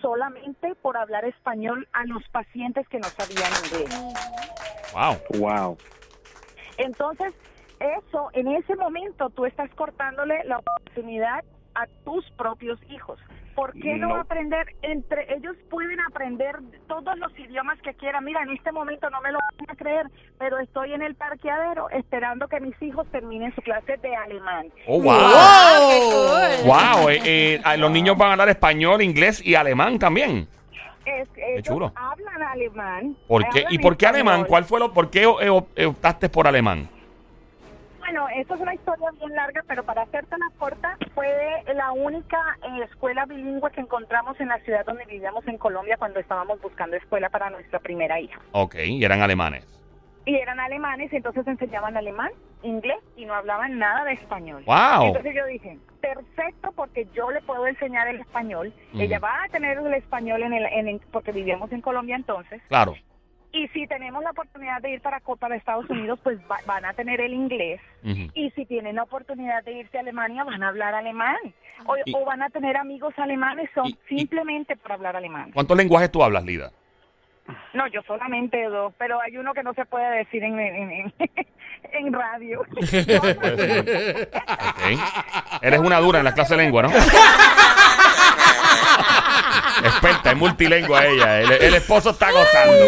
solamente 0.00 0.74
por 0.76 0.96
hablar 0.96 1.24
español 1.24 1.86
a 1.92 2.04
los 2.04 2.26
pacientes 2.30 2.88
que 2.88 2.98
no 2.98 3.08
sabían 3.08 3.52
inglés. 3.64 4.14
Wow. 4.92 5.40
Wow. 5.40 5.78
Entonces, 6.78 7.34
eso, 7.78 8.30
en 8.32 8.48
ese 8.48 8.76
momento 8.76 9.30
tú 9.30 9.44
estás 9.46 9.70
cortándole 9.74 10.42
la 10.44 10.58
oportunidad 10.58 11.44
a 11.74 11.86
tus 12.04 12.28
propios 12.32 12.78
hijos. 12.90 13.18
¿Por 13.60 13.74
qué 13.74 13.94
no, 13.96 14.08
No. 14.08 14.16
aprender? 14.16 14.74
Entre 14.80 15.34
ellos 15.34 15.54
pueden 15.68 16.00
aprender 16.00 16.56
todos 16.88 17.18
los 17.18 17.30
idiomas 17.38 17.78
que 17.82 17.92
quieran. 17.92 18.24
Mira, 18.24 18.42
en 18.42 18.52
este 18.52 18.72
momento 18.72 19.10
no 19.10 19.20
me 19.20 19.32
lo 19.32 19.38
van 19.58 19.70
a 19.70 19.76
creer, 19.76 20.06
pero 20.38 20.58
estoy 20.60 20.94
en 20.94 21.02
el 21.02 21.14
parqueadero 21.14 21.90
esperando 21.90 22.48
que 22.48 22.58
mis 22.58 22.80
hijos 22.80 23.06
terminen 23.12 23.54
su 23.54 23.60
clase 23.60 23.98
de 23.98 24.16
alemán. 24.16 24.68
Oh, 24.86 25.02
wow. 25.02 25.14
Qué 25.90 26.00
cool. 26.00 26.66
Wow. 26.70 27.08
eh, 27.10 27.60
eh, 27.62 27.76
los 27.76 27.90
niños 27.90 28.16
van 28.16 28.30
a 28.30 28.32
hablar 28.32 28.48
español, 28.48 29.02
inglés 29.02 29.44
y 29.44 29.54
alemán 29.54 29.98
también. 29.98 30.48
Es, 31.04 31.28
ellos 31.36 31.62
chulo. 31.62 31.92
hablan 31.96 32.42
alemán. 32.42 33.14
¿Por 33.28 33.46
qué? 33.50 33.66
¿Y 33.68 33.78
por 33.78 33.98
qué 33.98 34.06
alemán? 34.06 34.36
español. 34.40 34.48
¿Cuál 34.48 34.64
fue 34.64 34.80
lo, 34.80 34.92
por 34.94 35.10
qué 35.10 35.24
eh, 35.24 35.62
eh, 35.76 35.84
optaste 35.84 36.30
por 36.30 36.48
alemán? 36.48 36.88
Bueno, 38.12 38.26
esto 38.34 38.56
es 38.56 38.60
una 38.60 38.74
historia 38.74 39.08
bien 39.20 39.32
larga, 39.36 39.62
pero 39.68 39.84
para 39.84 40.02
hacértela 40.02 40.44
corta, 40.58 40.96
fue 41.14 41.28
la 41.76 41.92
única 41.92 42.38
eh, 42.60 42.82
escuela 42.82 43.24
bilingüe 43.24 43.70
que 43.70 43.82
encontramos 43.82 44.38
en 44.40 44.48
la 44.48 44.58
ciudad 44.64 44.84
donde 44.84 45.04
vivíamos 45.04 45.46
en 45.46 45.56
Colombia 45.58 45.96
cuando 45.96 46.18
estábamos 46.18 46.60
buscando 46.60 46.96
escuela 46.96 47.28
para 47.28 47.50
nuestra 47.50 47.78
primera 47.78 48.18
hija. 48.18 48.40
Ok, 48.50 48.74
y 48.84 49.04
eran 49.04 49.22
alemanes. 49.22 49.64
Y 50.24 50.34
eran 50.34 50.58
alemanes, 50.58 51.12
entonces 51.12 51.46
enseñaban 51.46 51.96
alemán, 51.96 52.30
inglés 52.64 52.98
y 53.16 53.26
no 53.26 53.34
hablaban 53.34 53.78
nada 53.78 54.02
de 54.04 54.14
español. 54.14 54.64
Wow. 54.66 55.06
Entonces 55.06 55.32
yo 55.36 55.46
dije, 55.46 55.78
perfecto, 56.00 56.72
porque 56.74 57.06
yo 57.14 57.30
le 57.30 57.40
puedo 57.42 57.64
enseñar 57.68 58.08
el 58.08 58.18
español. 58.18 58.74
Ujú. 58.92 59.02
Ella 59.02 59.20
va 59.20 59.44
a 59.44 59.48
tener 59.50 59.78
el 59.78 59.94
español 59.94 60.42
en 60.42 60.52
el, 60.52 60.66
en 60.66 60.88
el- 60.88 61.00
porque 61.12 61.30
vivíamos 61.30 61.70
en 61.70 61.80
Colombia 61.80 62.16
entonces. 62.16 62.60
Claro. 62.66 62.96
Y 63.52 63.66
si 63.68 63.86
tenemos 63.88 64.22
la 64.22 64.30
oportunidad 64.30 64.80
de 64.80 64.90
ir 64.92 65.00
para, 65.00 65.20
para 65.20 65.56
Estados 65.56 65.88
Unidos, 65.90 66.20
pues 66.22 66.38
va- 66.50 66.60
van 66.66 66.84
a 66.84 66.92
tener 66.92 67.20
el 67.20 67.32
inglés. 67.34 67.80
Y 68.34 68.50
si 68.52 68.64
tienen 68.66 68.94
la 68.96 69.02
oportunidad 69.02 69.64
de 69.64 69.72
irse 69.72 69.96
a 69.98 70.00
Alemania, 70.02 70.44
van 70.44 70.62
a 70.62 70.68
hablar 70.68 70.94
alemán. 70.94 71.36
O, 71.86 71.96
Y- 72.04 72.14
o 72.14 72.24
van 72.24 72.42
a 72.42 72.50
tener 72.50 72.76
amigos 72.76 73.12
alemanes 73.18 73.68
son 73.74 73.86
y- 73.86 73.98
y- 74.08 74.18
simplemente 74.18 74.76
por 74.76 74.92
hablar 74.92 75.16
alemán. 75.16 75.50
¿Cuántos 75.52 75.76
lenguajes 75.76 76.12
tú 76.12 76.22
hablas, 76.22 76.44
Lida? 76.44 76.70
No, 77.74 77.88
yo 77.88 78.02
solamente 78.02 78.62
dos, 78.66 78.94
pero 78.96 79.20
hay 79.20 79.36
uno 79.36 79.52
que 79.54 79.64
no 79.64 79.74
se 79.74 79.84
puede 79.84 80.08
decir 80.18 80.44
en, 80.44 80.60
en, 80.60 80.90
en- 80.92 81.12
en 81.92 82.12
radio. 82.12 82.60
Ok. 84.70 85.62
Eres 85.62 85.80
una 85.80 85.98
dura 85.98 86.18
en 86.20 86.24
la 86.24 86.34
clase 86.34 86.56
de 86.56 86.62
lengua, 86.62 86.82
¿no? 86.82 86.90
Experta, 90.30 90.32
es 90.32 90.38
multilingüe 90.38 91.14
ella. 91.14 91.40
El, 91.40 91.52
el 91.52 91.74
esposo 91.74 92.10
está 92.10 92.30
gozando. 92.30 92.84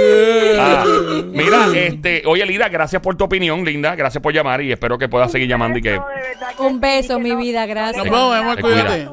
Ah, 0.59 0.85
mira, 1.33 1.67
este, 1.75 2.23
oye, 2.27 2.45
Lida, 2.47 2.69
gracias 2.69 3.03
por 3.03 3.17
tu 3.17 3.25
opinión, 3.25 3.65
linda. 3.65 3.95
Gracias 3.95 4.23
por 4.23 4.33
llamar 4.33 4.63
y 4.63 4.73
espero 4.73 4.99
que 4.99 5.09
puedas 5.09 5.31
seguir 5.33 5.49
llamando 5.49 5.79
y 5.79 5.83
que. 5.83 6.01
Un 6.59 6.81
beso, 6.81 7.19
mi 7.19 7.35
vida, 7.35 7.67
gracias. 7.67 8.05
Nos 8.05 8.05
vemos, 8.05 8.37
amor, 8.37 8.61
cuídate. 8.61 9.09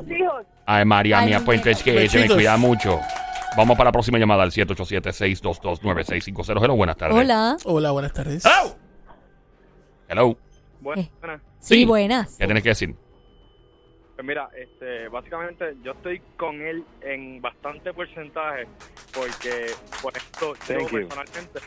Ay, 0.66 0.86
María 0.86 1.20
Ay, 1.20 1.28
mía, 1.28 1.42
pues 1.44 1.66
es 1.66 1.82
que 1.84 2.08
se 2.10 2.20
me 2.20 2.28
cuida 2.28 2.58
mucho. 2.58 3.00
Vamos 3.58 3.76
para 3.76 3.88
la 3.88 3.92
próxima 3.92 4.20
llamada 4.20 4.44
al 4.44 4.52
787-622-9650. 4.52 6.64
Hello, 6.64 6.76
buenas 6.76 6.98
tardes. 6.98 7.18
Hola. 7.18 7.58
Hola, 7.66 7.92
buenas 7.92 8.14
tardes. 8.14 8.46
Hello. 8.46 8.76
Hello. 10.08 10.32
Eh. 10.32 10.38
buenas. 10.80 11.08
Sí, 11.60 11.76
Sí. 11.76 11.86
buenas. 11.86 12.36
¿Qué 12.38 12.46
tienes 12.46 12.64
que 12.64 12.70
decir? 12.70 12.96
Pues 14.20 14.28
mira, 14.28 14.50
este, 14.54 15.08
básicamente 15.08 15.76
yo 15.82 15.94
estoy 15.94 16.20
con 16.36 16.62
él 16.62 16.84
en 17.00 17.40
bastante 17.40 17.94
porcentaje 17.94 18.68
porque 19.14 19.78
por 20.02 20.12
esto 20.18 20.56
yo 20.56 20.62
Thank 20.68 20.92
you. 20.92 20.98
personalmente 21.08 21.60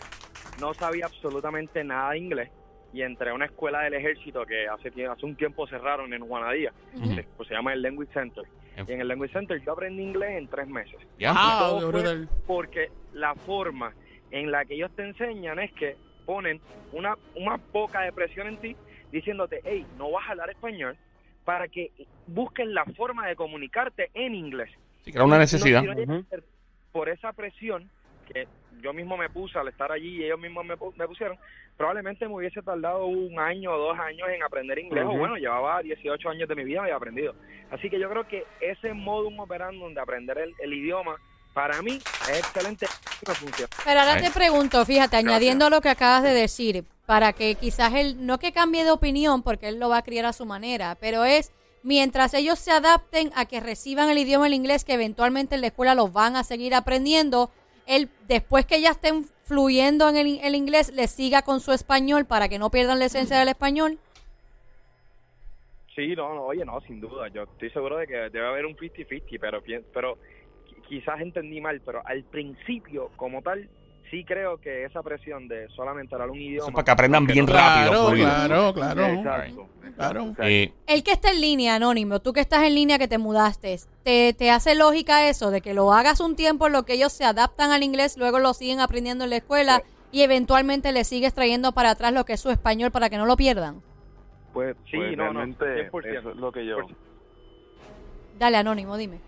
no 0.58 0.74
sabía 0.74 1.06
absolutamente 1.06 1.82
nada 1.82 2.10
de 2.10 2.18
inglés 2.18 2.50
y 2.92 3.00
entré 3.00 3.30
a 3.30 3.34
una 3.34 3.46
escuela 3.46 3.80
del 3.80 3.94
ejército 3.94 4.44
que 4.44 4.68
hace, 4.68 4.88
hace 5.06 5.24
un 5.24 5.34
tiempo 5.34 5.66
cerraron 5.66 6.12
en 6.12 6.26
Juanadía, 6.28 6.74
se- 7.14 7.26
pues 7.38 7.48
se 7.48 7.54
llama 7.54 7.72
el 7.72 7.80
Language 7.80 8.12
Center. 8.12 8.44
Y 8.86 8.92
en 8.92 9.00
el 9.00 9.08
Language 9.08 9.32
Center 9.32 9.58
yo 9.64 9.72
aprendí 9.72 10.02
inglés 10.02 10.32
en 10.36 10.46
tres 10.48 10.68
meses. 10.68 11.00
¿Ya? 11.16 11.32
Ah, 11.34 11.80
porque 12.46 12.88
la 13.12 13.34
forma 13.34 13.94
en 14.30 14.50
la 14.52 14.66
que 14.66 14.74
ellos 14.74 14.90
te 14.94 15.04
enseñan 15.08 15.58
es 15.58 15.72
que 15.72 15.96
ponen 16.26 16.60
una, 16.90 17.16
una 17.34 17.56
poca 17.56 18.02
de 18.02 18.12
presión 18.12 18.46
en 18.48 18.58
ti 18.58 18.76
diciéndote, 19.10 19.62
hey, 19.64 19.86
no 19.96 20.10
vas 20.10 20.28
a 20.28 20.32
hablar 20.32 20.50
español 20.50 20.98
para 21.44 21.68
que 21.68 21.90
busques 22.26 22.66
la 22.66 22.84
forma 22.96 23.26
de 23.26 23.36
comunicarte 23.36 24.10
en 24.14 24.34
inglés. 24.34 24.70
Sí, 25.02 25.10
que 25.10 25.18
era 25.18 25.24
una 25.24 25.34
No, 25.36 25.40
necesidad. 25.40 25.80
si 25.82 26.06
no 26.06 26.24
por 26.92 27.08
esa 27.08 27.32
presión 27.32 27.88
que 28.32 28.46
yo 28.82 28.92
mismo 28.92 29.16
me 29.16 29.28
puse 29.30 29.58
al 29.58 29.68
estar 29.68 29.90
allí 29.90 30.18
y 30.18 30.24
ellos 30.24 30.38
mismos 30.38 30.64
me, 30.64 30.74
pu- 30.76 30.94
me 30.96 31.06
pusieron, 31.06 31.38
probablemente 31.76 32.26
me 32.28 32.34
hubiese 32.34 32.60
tardado 32.62 33.06
un 33.06 33.38
año 33.38 33.72
o 33.72 33.78
dos 33.78 33.98
años 33.98 34.28
en 34.28 34.42
aprender 34.42 34.78
inglés, 34.78 35.04
o 35.06 35.16
bueno, 35.16 35.36
llevaba 35.36 35.82
18 35.82 36.28
años 36.28 36.48
de 36.48 36.54
mi 36.54 36.64
vida 36.64 36.78
y 36.78 36.82
había 36.82 36.96
aprendido. 36.96 37.34
Así 37.70 37.88
que 37.88 37.98
yo 37.98 38.08
creo 38.10 38.24
que 38.28 38.44
ese 38.60 38.92
modum 38.92 39.40
operandum 39.40 39.94
de 39.94 40.00
aprender 40.00 40.36
el, 40.38 40.54
el 40.58 40.72
idioma, 40.74 41.16
para 41.52 41.80
mí 41.82 41.98
es 42.30 42.38
excelente 42.38 42.86
y 43.22 43.28
me 43.28 43.34
funciona. 43.34 43.68
Pero 43.84 44.00
ahora 44.00 44.20
te 44.20 44.30
pregunto, 44.30 44.84
fíjate, 44.86 45.16
añadiendo 45.16 45.66
a 45.66 45.70
lo 45.70 45.80
que 45.80 45.88
acabas 45.90 46.22
de 46.22 46.32
decir, 46.32 46.84
para 47.06 47.32
que 47.32 47.54
quizás 47.56 47.92
él, 47.94 48.24
no 48.26 48.38
que 48.38 48.52
cambie 48.52 48.84
de 48.84 48.90
opinión, 48.90 49.42
porque 49.42 49.68
él 49.68 49.78
lo 49.78 49.88
va 49.88 49.98
a 49.98 50.02
criar 50.02 50.24
a 50.26 50.32
su 50.32 50.46
manera, 50.46 50.96
pero 51.00 51.24
es 51.24 51.52
mientras 51.82 52.32
ellos 52.34 52.58
se 52.58 52.70
adapten 52.70 53.32
a 53.34 53.44
que 53.46 53.60
reciban 53.60 54.08
el 54.08 54.18
idioma 54.18 54.46
el 54.46 54.54
inglés, 54.54 54.84
que 54.84 54.94
eventualmente 54.94 55.56
en 55.56 55.60
la 55.60 55.66
escuela 55.68 55.94
los 55.94 56.12
van 56.12 56.36
a 56.36 56.44
seguir 56.44 56.74
aprendiendo, 56.74 57.50
él, 57.86 58.08
después 58.28 58.64
que 58.64 58.80
ya 58.80 58.90
estén 58.92 59.26
fluyendo 59.44 60.08
en 60.08 60.16
el, 60.16 60.38
el 60.42 60.54
inglés, 60.54 60.92
le 60.94 61.08
siga 61.08 61.42
con 61.42 61.60
su 61.60 61.72
español 61.72 62.24
para 62.24 62.48
que 62.48 62.58
no 62.58 62.70
pierdan 62.70 62.98
la 63.00 63.06
esencia 63.06 63.38
del 63.38 63.48
español. 63.48 63.98
Sí, 65.94 66.14
no, 66.16 66.32
no, 66.34 66.44
oye, 66.44 66.64
no, 66.64 66.80
sin 66.82 67.00
duda. 67.00 67.28
Yo 67.28 67.42
estoy 67.42 67.68
seguro 67.70 67.98
de 67.98 68.06
que 68.06 68.14
debe 68.14 68.46
haber 68.46 68.64
un 68.64 68.74
50-50, 68.76 69.38
pero, 69.40 69.62
pien- 69.62 69.84
pero 69.92 70.16
quizás 70.88 71.20
entendí 71.20 71.60
mal, 71.60 71.80
pero 71.84 72.02
al 72.06 72.22
principio, 72.24 73.10
como 73.16 73.42
tal, 73.42 73.68
sí 74.10 74.24
creo 74.24 74.58
que 74.58 74.84
esa 74.84 75.02
presión 75.02 75.48
de 75.48 75.68
solamente 75.70 76.14
hablar 76.14 76.30
un 76.30 76.40
idioma. 76.40 76.70
para 76.72 76.84
que 76.84 76.90
aprendan 76.90 77.26
bien 77.26 77.46
Claro, 77.46 78.08
rápido, 78.08 78.24
claro, 78.26 78.74
claro. 78.74 79.06
Exacto. 79.06 79.68
Claro. 79.96 80.34
Eh, 80.42 80.72
El 80.86 81.02
que 81.02 81.12
está 81.12 81.30
en 81.30 81.40
línea, 81.40 81.74
Anónimo, 81.76 82.20
tú 82.20 82.32
que 82.32 82.40
estás 82.40 82.62
en 82.64 82.74
línea 82.74 82.98
que 82.98 83.08
te 83.08 83.18
mudaste, 83.18 83.78
¿te, 84.02 84.32
¿te 84.32 84.50
hace 84.50 84.74
lógica 84.74 85.28
eso 85.28 85.50
de 85.50 85.60
que 85.60 85.74
lo 85.74 85.92
hagas 85.92 86.20
un 86.20 86.34
tiempo 86.36 86.66
en 86.66 86.72
lo 86.72 86.84
que 86.84 86.94
ellos 86.94 87.12
se 87.12 87.24
adaptan 87.24 87.70
al 87.70 87.82
inglés, 87.82 88.16
luego 88.18 88.38
lo 88.38 88.54
siguen 88.54 88.80
aprendiendo 88.80 89.24
en 89.24 89.30
la 89.30 89.36
escuela 89.36 89.82
y 90.10 90.22
eventualmente 90.22 90.92
le 90.92 91.04
sigues 91.04 91.32
trayendo 91.34 91.72
para 91.72 91.90
atrás 91.90 92.12
lo 92.12 92.24
que 92.24 92.34
es 92.34 92.40
su 92.40 92.50
español 92.50 92.90
para 92.90 93.08
que 93.10 93.16
no 93.18 93.26
lo 93.26 93.36
pierdan? 93.36 93.82
Pues 94.52 94.76
sí, 94.90 94.96
Pues 94.98 95.16
no, 95.16 95.26
no, 95.32 95.40
realmente 95.40 95.90
100%. 95.90 96.18
eso 96.18 96.30
es 96.30 96.36
lo 96.36 96.52
que 96.52 96.66
yo... 96.66 96.78
100%. 96.78 96.94
Dale, 98.38 98.56
Anónimo, 98.58 98.96
dime. 98.96 99.20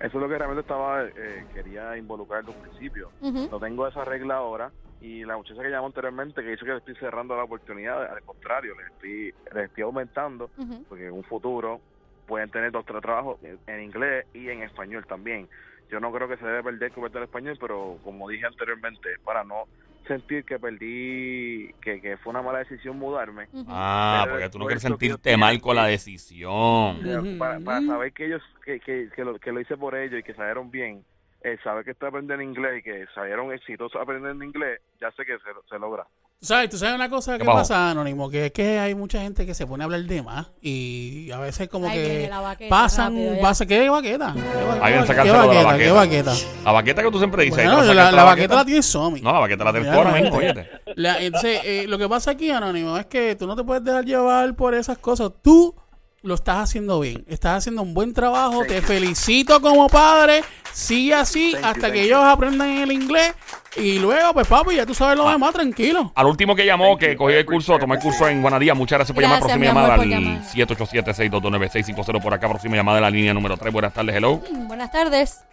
Eso 0.00 0.16
es 0.16 0.22
lo 0.22 0.28
que 0.28 0.38
realmente 0.38 0.62
estaba 0.62 1.04
eh, 1.04 1.46
quería 1.52 1.96
involucrar 1.96 2.40
desde 2.40 2.52
un 2.52 2.60
principio. 2.62 3.12
Ujú. 3.20 3.48
No 3.50 3.60
tengo 3.60 3.86
esa 3.86 4.04
regla 4.04 4.36
ahora 4.36 4.72
y 4.98 5.24
la 5.24 5.36
muchacha 5.36 5.62
que 5.62 5.68
llamó 5.70 5.86
anteriormente 5.86 6.42
que 6.42 6.50
dice 6.50 6.64
que 6.64 6.72
le 6.72 6.78
estoy 6.78 6.96
cerrando 6.96 7.36
la 7.36 7.44
oportunidad, 7.44 8.02
al 8.10 8.22
contrario, 8.22 8.74
le 8.76 8.86
estoy, 8.86 9.34
le 9.54 9.64
estoy 9.64 9.82
aumentando 9.84 10.50
porque 10.88 11.06
en 11.06 11.12
un 11.12 11.24
futuro 11.24 11.82
pueden 12.26 12.50
tener 12.50 12.70
dos 12.72 12.84
tres 12.84 13.00
trabajos 13.02 13.38
en- 13.42 13.80
inglés 13.82 14.26
y 14.32 14.48
en 14.48 14.62
español 14.62 15.04
también. 15.06 15.48
Yo 15.88 16.00
no 16.00 16.12
creo 16.12 16.28
que 16.28 16.36
se 16.36 16.44
debe 16.46 16.62
perder 16.62 16.92
el 16.94 17.22
español, 17.24 17.56
pero 17.60 17.98
como 18.02 18.28
dije 18.28 18.46
anteriormente, 18.46 19.16
para 19.24 19.42
no 19.44 19.64
sentir 20.06 20.44
que 20.44 20.58
perdí, 20.58 21.72
que, 21.80 22.00
que 22.00 22.16
fue 22.18 22.30
una 22.30 22.42
mala 22.42 22.58
decisión 22.60 22.98
mudarme. 22.98 23.48
Ah, 23.68 24.26
porque 24.28 24.48
tú 24.48 24.58
no 24.58 24.66
quieres 24.66 24.82
sentirte 24.82 25.36
mal 25.36 25.60
con 25.60 25.76
la 25.76 25.86
decisión. 25.86 27.00
para, 27.38 27.80
saber 27.82 28.12
que 28.12 28.26
ellos 28.26 28.42
que, 28.64 28.80
que, 28.80 29.08
que 29.14 29.24
lo, 29.24 29.38
que 29.38 29.52
lo 29.52 29.60
hice 29.60 29.76
por 29.76 29.94
ellos 29.94 30.20
y 30.20 30.22
que 30.22 30.34
salieron 30.34 30.70
bien, 30.70 31.04
eh, 31.42 31.58
saber 31.62 31.84
que 31.84 31.92
estoy 31.92 32.08
aprendiendo 32.08 32.42
inglés 32.42 32.80
y 32.80 32.82
que 32.82 33.06
salieron 33.14 33.52
exitosos 33.52 34.00
aprendiendo 34.00 34.44
inglés, 34.44 34.80
ya 35.00 35.10
sé 35.12 35.24
que 35.24 35.38
se, 35.38 35.68
se 35.68 35.78
logra. 35.78 36.06
Tú 36.40 36.46
sabes, 36.46 36.70
tú 36.70 36.78
sabes 36.78 36.94
una 36.94 37.10
cosa 37.10 37.36
que 37.36 37.44
pasa, 37.44 37.90
Anónimo, 37.90 38.30
que 38.30 38.46
es 38.46 38.52
que 38.52 38.78
hay 38.78 38.94
mucha 38.94 39.20
gente 39.20 39.44
que 39.44 39.52
se 39.52 39.66
pone 39.66 39.82
a 39.82 39.84
hablar 39.84 40.00
de 40.04 40.22
más 40.22 40.46
y 40.62 41.30
a 41.32 41.38
veces 41.38 41.68
como 41.68 41.86
que 41.90 42.00
viene 42.00 42.28
la 42.30 42.40
baqueta, 42.40 42.70
pasan, 42.70 43.14
rápido, 43.14 43.40
pasa, 43.42 43.66
¿qué 43.66 43.90
baqueta? 43.90 44.32
¿Qué, 44.34 44.40
ba- 44.64 44.86
Ahí 44.86 45.06
sacárselo 45.06 45.48
de 45.48 45.54
la 45.54 45.62
baqueta? 45.64 45.76
¿Qué 45.76 45.90
baqueta. 45.90 46.30
baqueta? 46.30 46.50
La 46.64 46.72
baqueta 46.72 47.02
que 47.02 47.10
tú 47.10 47.18
siempre 47.18 47.44
dices. 47.44 47.56
Bueno, 47.62 47.82
la 47.82 47.92
la, 47.92 47.92
sacaste 47.92 48.16
la 48.16 48.24
baqueta 48.24 48.54
la 48.54 48.64
tiene 48.64 48.82
Somi. 48.82 49.20
No, 49.20 49.32
la 49.34 49.38
baqueta 49.40 49.64
la 49.64 49.72
fíjate. 49.74 50.70
La- 50.96 51.20
entonces, 51.22 51.60
eh, 51.62 51.84
lo 51.86 51.98
que 51.98 52.08
pasa 52.08 52.30
aquí, 52.30 52.50
Anónimo, 52.50 52.96
es 52.96 53.04
que 53.04 53.36
tú 53.36 53.46
no 53.46 53.54
te 53.54 53.62
puedes 53.62 53.84
dejar 53.84 54.06
llevar 54.06 54.56
por 54.56 54.74
esas 54.74 54.96
cosas. 54.96 55.30
Tú 55.42 55.74
lo 56.22 56.34
estás 56.34 56.58
haciendo 56.58 57.00
bien. 57.00 57.24
Estás 57.28 57.58
haciendo 57.58 57.82
un 57.82 57.94
buen 57.94 58.12
trabajo. 58.12 58.64
Te 58.64 58.82
felicito 58.82 59.60
como 59.60 59.88
padre. 59.88 60.42
Sigue 60.72 61.14
así 61.14 61.52
Thank 61.52 61.64
hasta 61.64 61.90
que 61.90 61.98
you. 62.00 62.04
ellos 62.04 62.20
aprendan 62.22 62.68
el 62.68 62.92
inglés. 62.92 63.34
Y 63.76 63.98
luego, 63.98 64.32
pues, 64.34 64.46
papi, 64.46 64.76
ya 64.76 64.84
tú 64.86 64.94
sabes 64.94 65.18
Ah. 65.18 65.22
lo 65.24 65.30
demás, 65.30 65.52
tranquilo. 65.52 66.12
Al 66.14 66.26
último 66.26 66.54
que 66.54 66.64
llamó, 66.66 66.88
Thank 66.90 66.98
que 67.00 67.16
cogió 67.16 67.38
el 67.38 67.46
curso, 67.46 67.78
tomó 67.78 67.94
el 67.94 68.00
curso 68.00 68.28
en 68.28 68.42
Guanadía. 68.42 68.74
Muchas 68.74 68.98
gracias 68.98 69.14
por 69.14 69.22
llamar. 69.22 69.40
Gracias, 69.40 69.58
Próxima 69.58 69.72
mi 69.74 69.78
amor, 69.78 69.82
llamada 69.82 69.96
por 69.96 70.04
al 70.04 70.10
llamar. 70.10 70.42
787-622-9650 70.52 72.20
por 72.22 72.34
acá. 72.34 72.48
Próxima 72.48 72.76
llamada 72.76 72.96
de 72.96 73.02
la 73.02 73.10
línea 73.10 73.32
número 73.34 73.56
3. 73.56 73.72
Buenas 73.72 73.92
tardes, 73.94 74.14
hello. 74.14 74.40
Mm, 74.50 74.68
Buenas 74.68 74.92
tardes. 74.92 75.44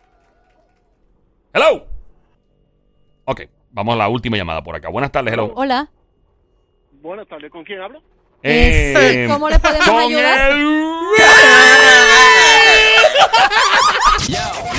Hello. 1.53 1.85
Ok, 3.25 3.41
vamos 3.71 3.93
a 3.95 3.97
la 3.97 4.07
última 4.09 4.37
llamada 4.37 4.61
por 4.63 4.75
acá. 4.75 4.89
Buenas 4.89 5.11
tardes, 5.11 5.33
hello. 5.33 5.51
Hola. 5.55 5.89
Buenas 7.01 7.27
tardes, 7.27 7.49
¿con 7.51 7.63
quién 7.63 7.81
hablo? 7.81 8.01
Eh, 8.43 9.27
¿Cómo 9.29 9.49
le 9.49 9.59
podemos 9.59 9.87
ayudar? 9.87 10.51
El... 10.51 10.87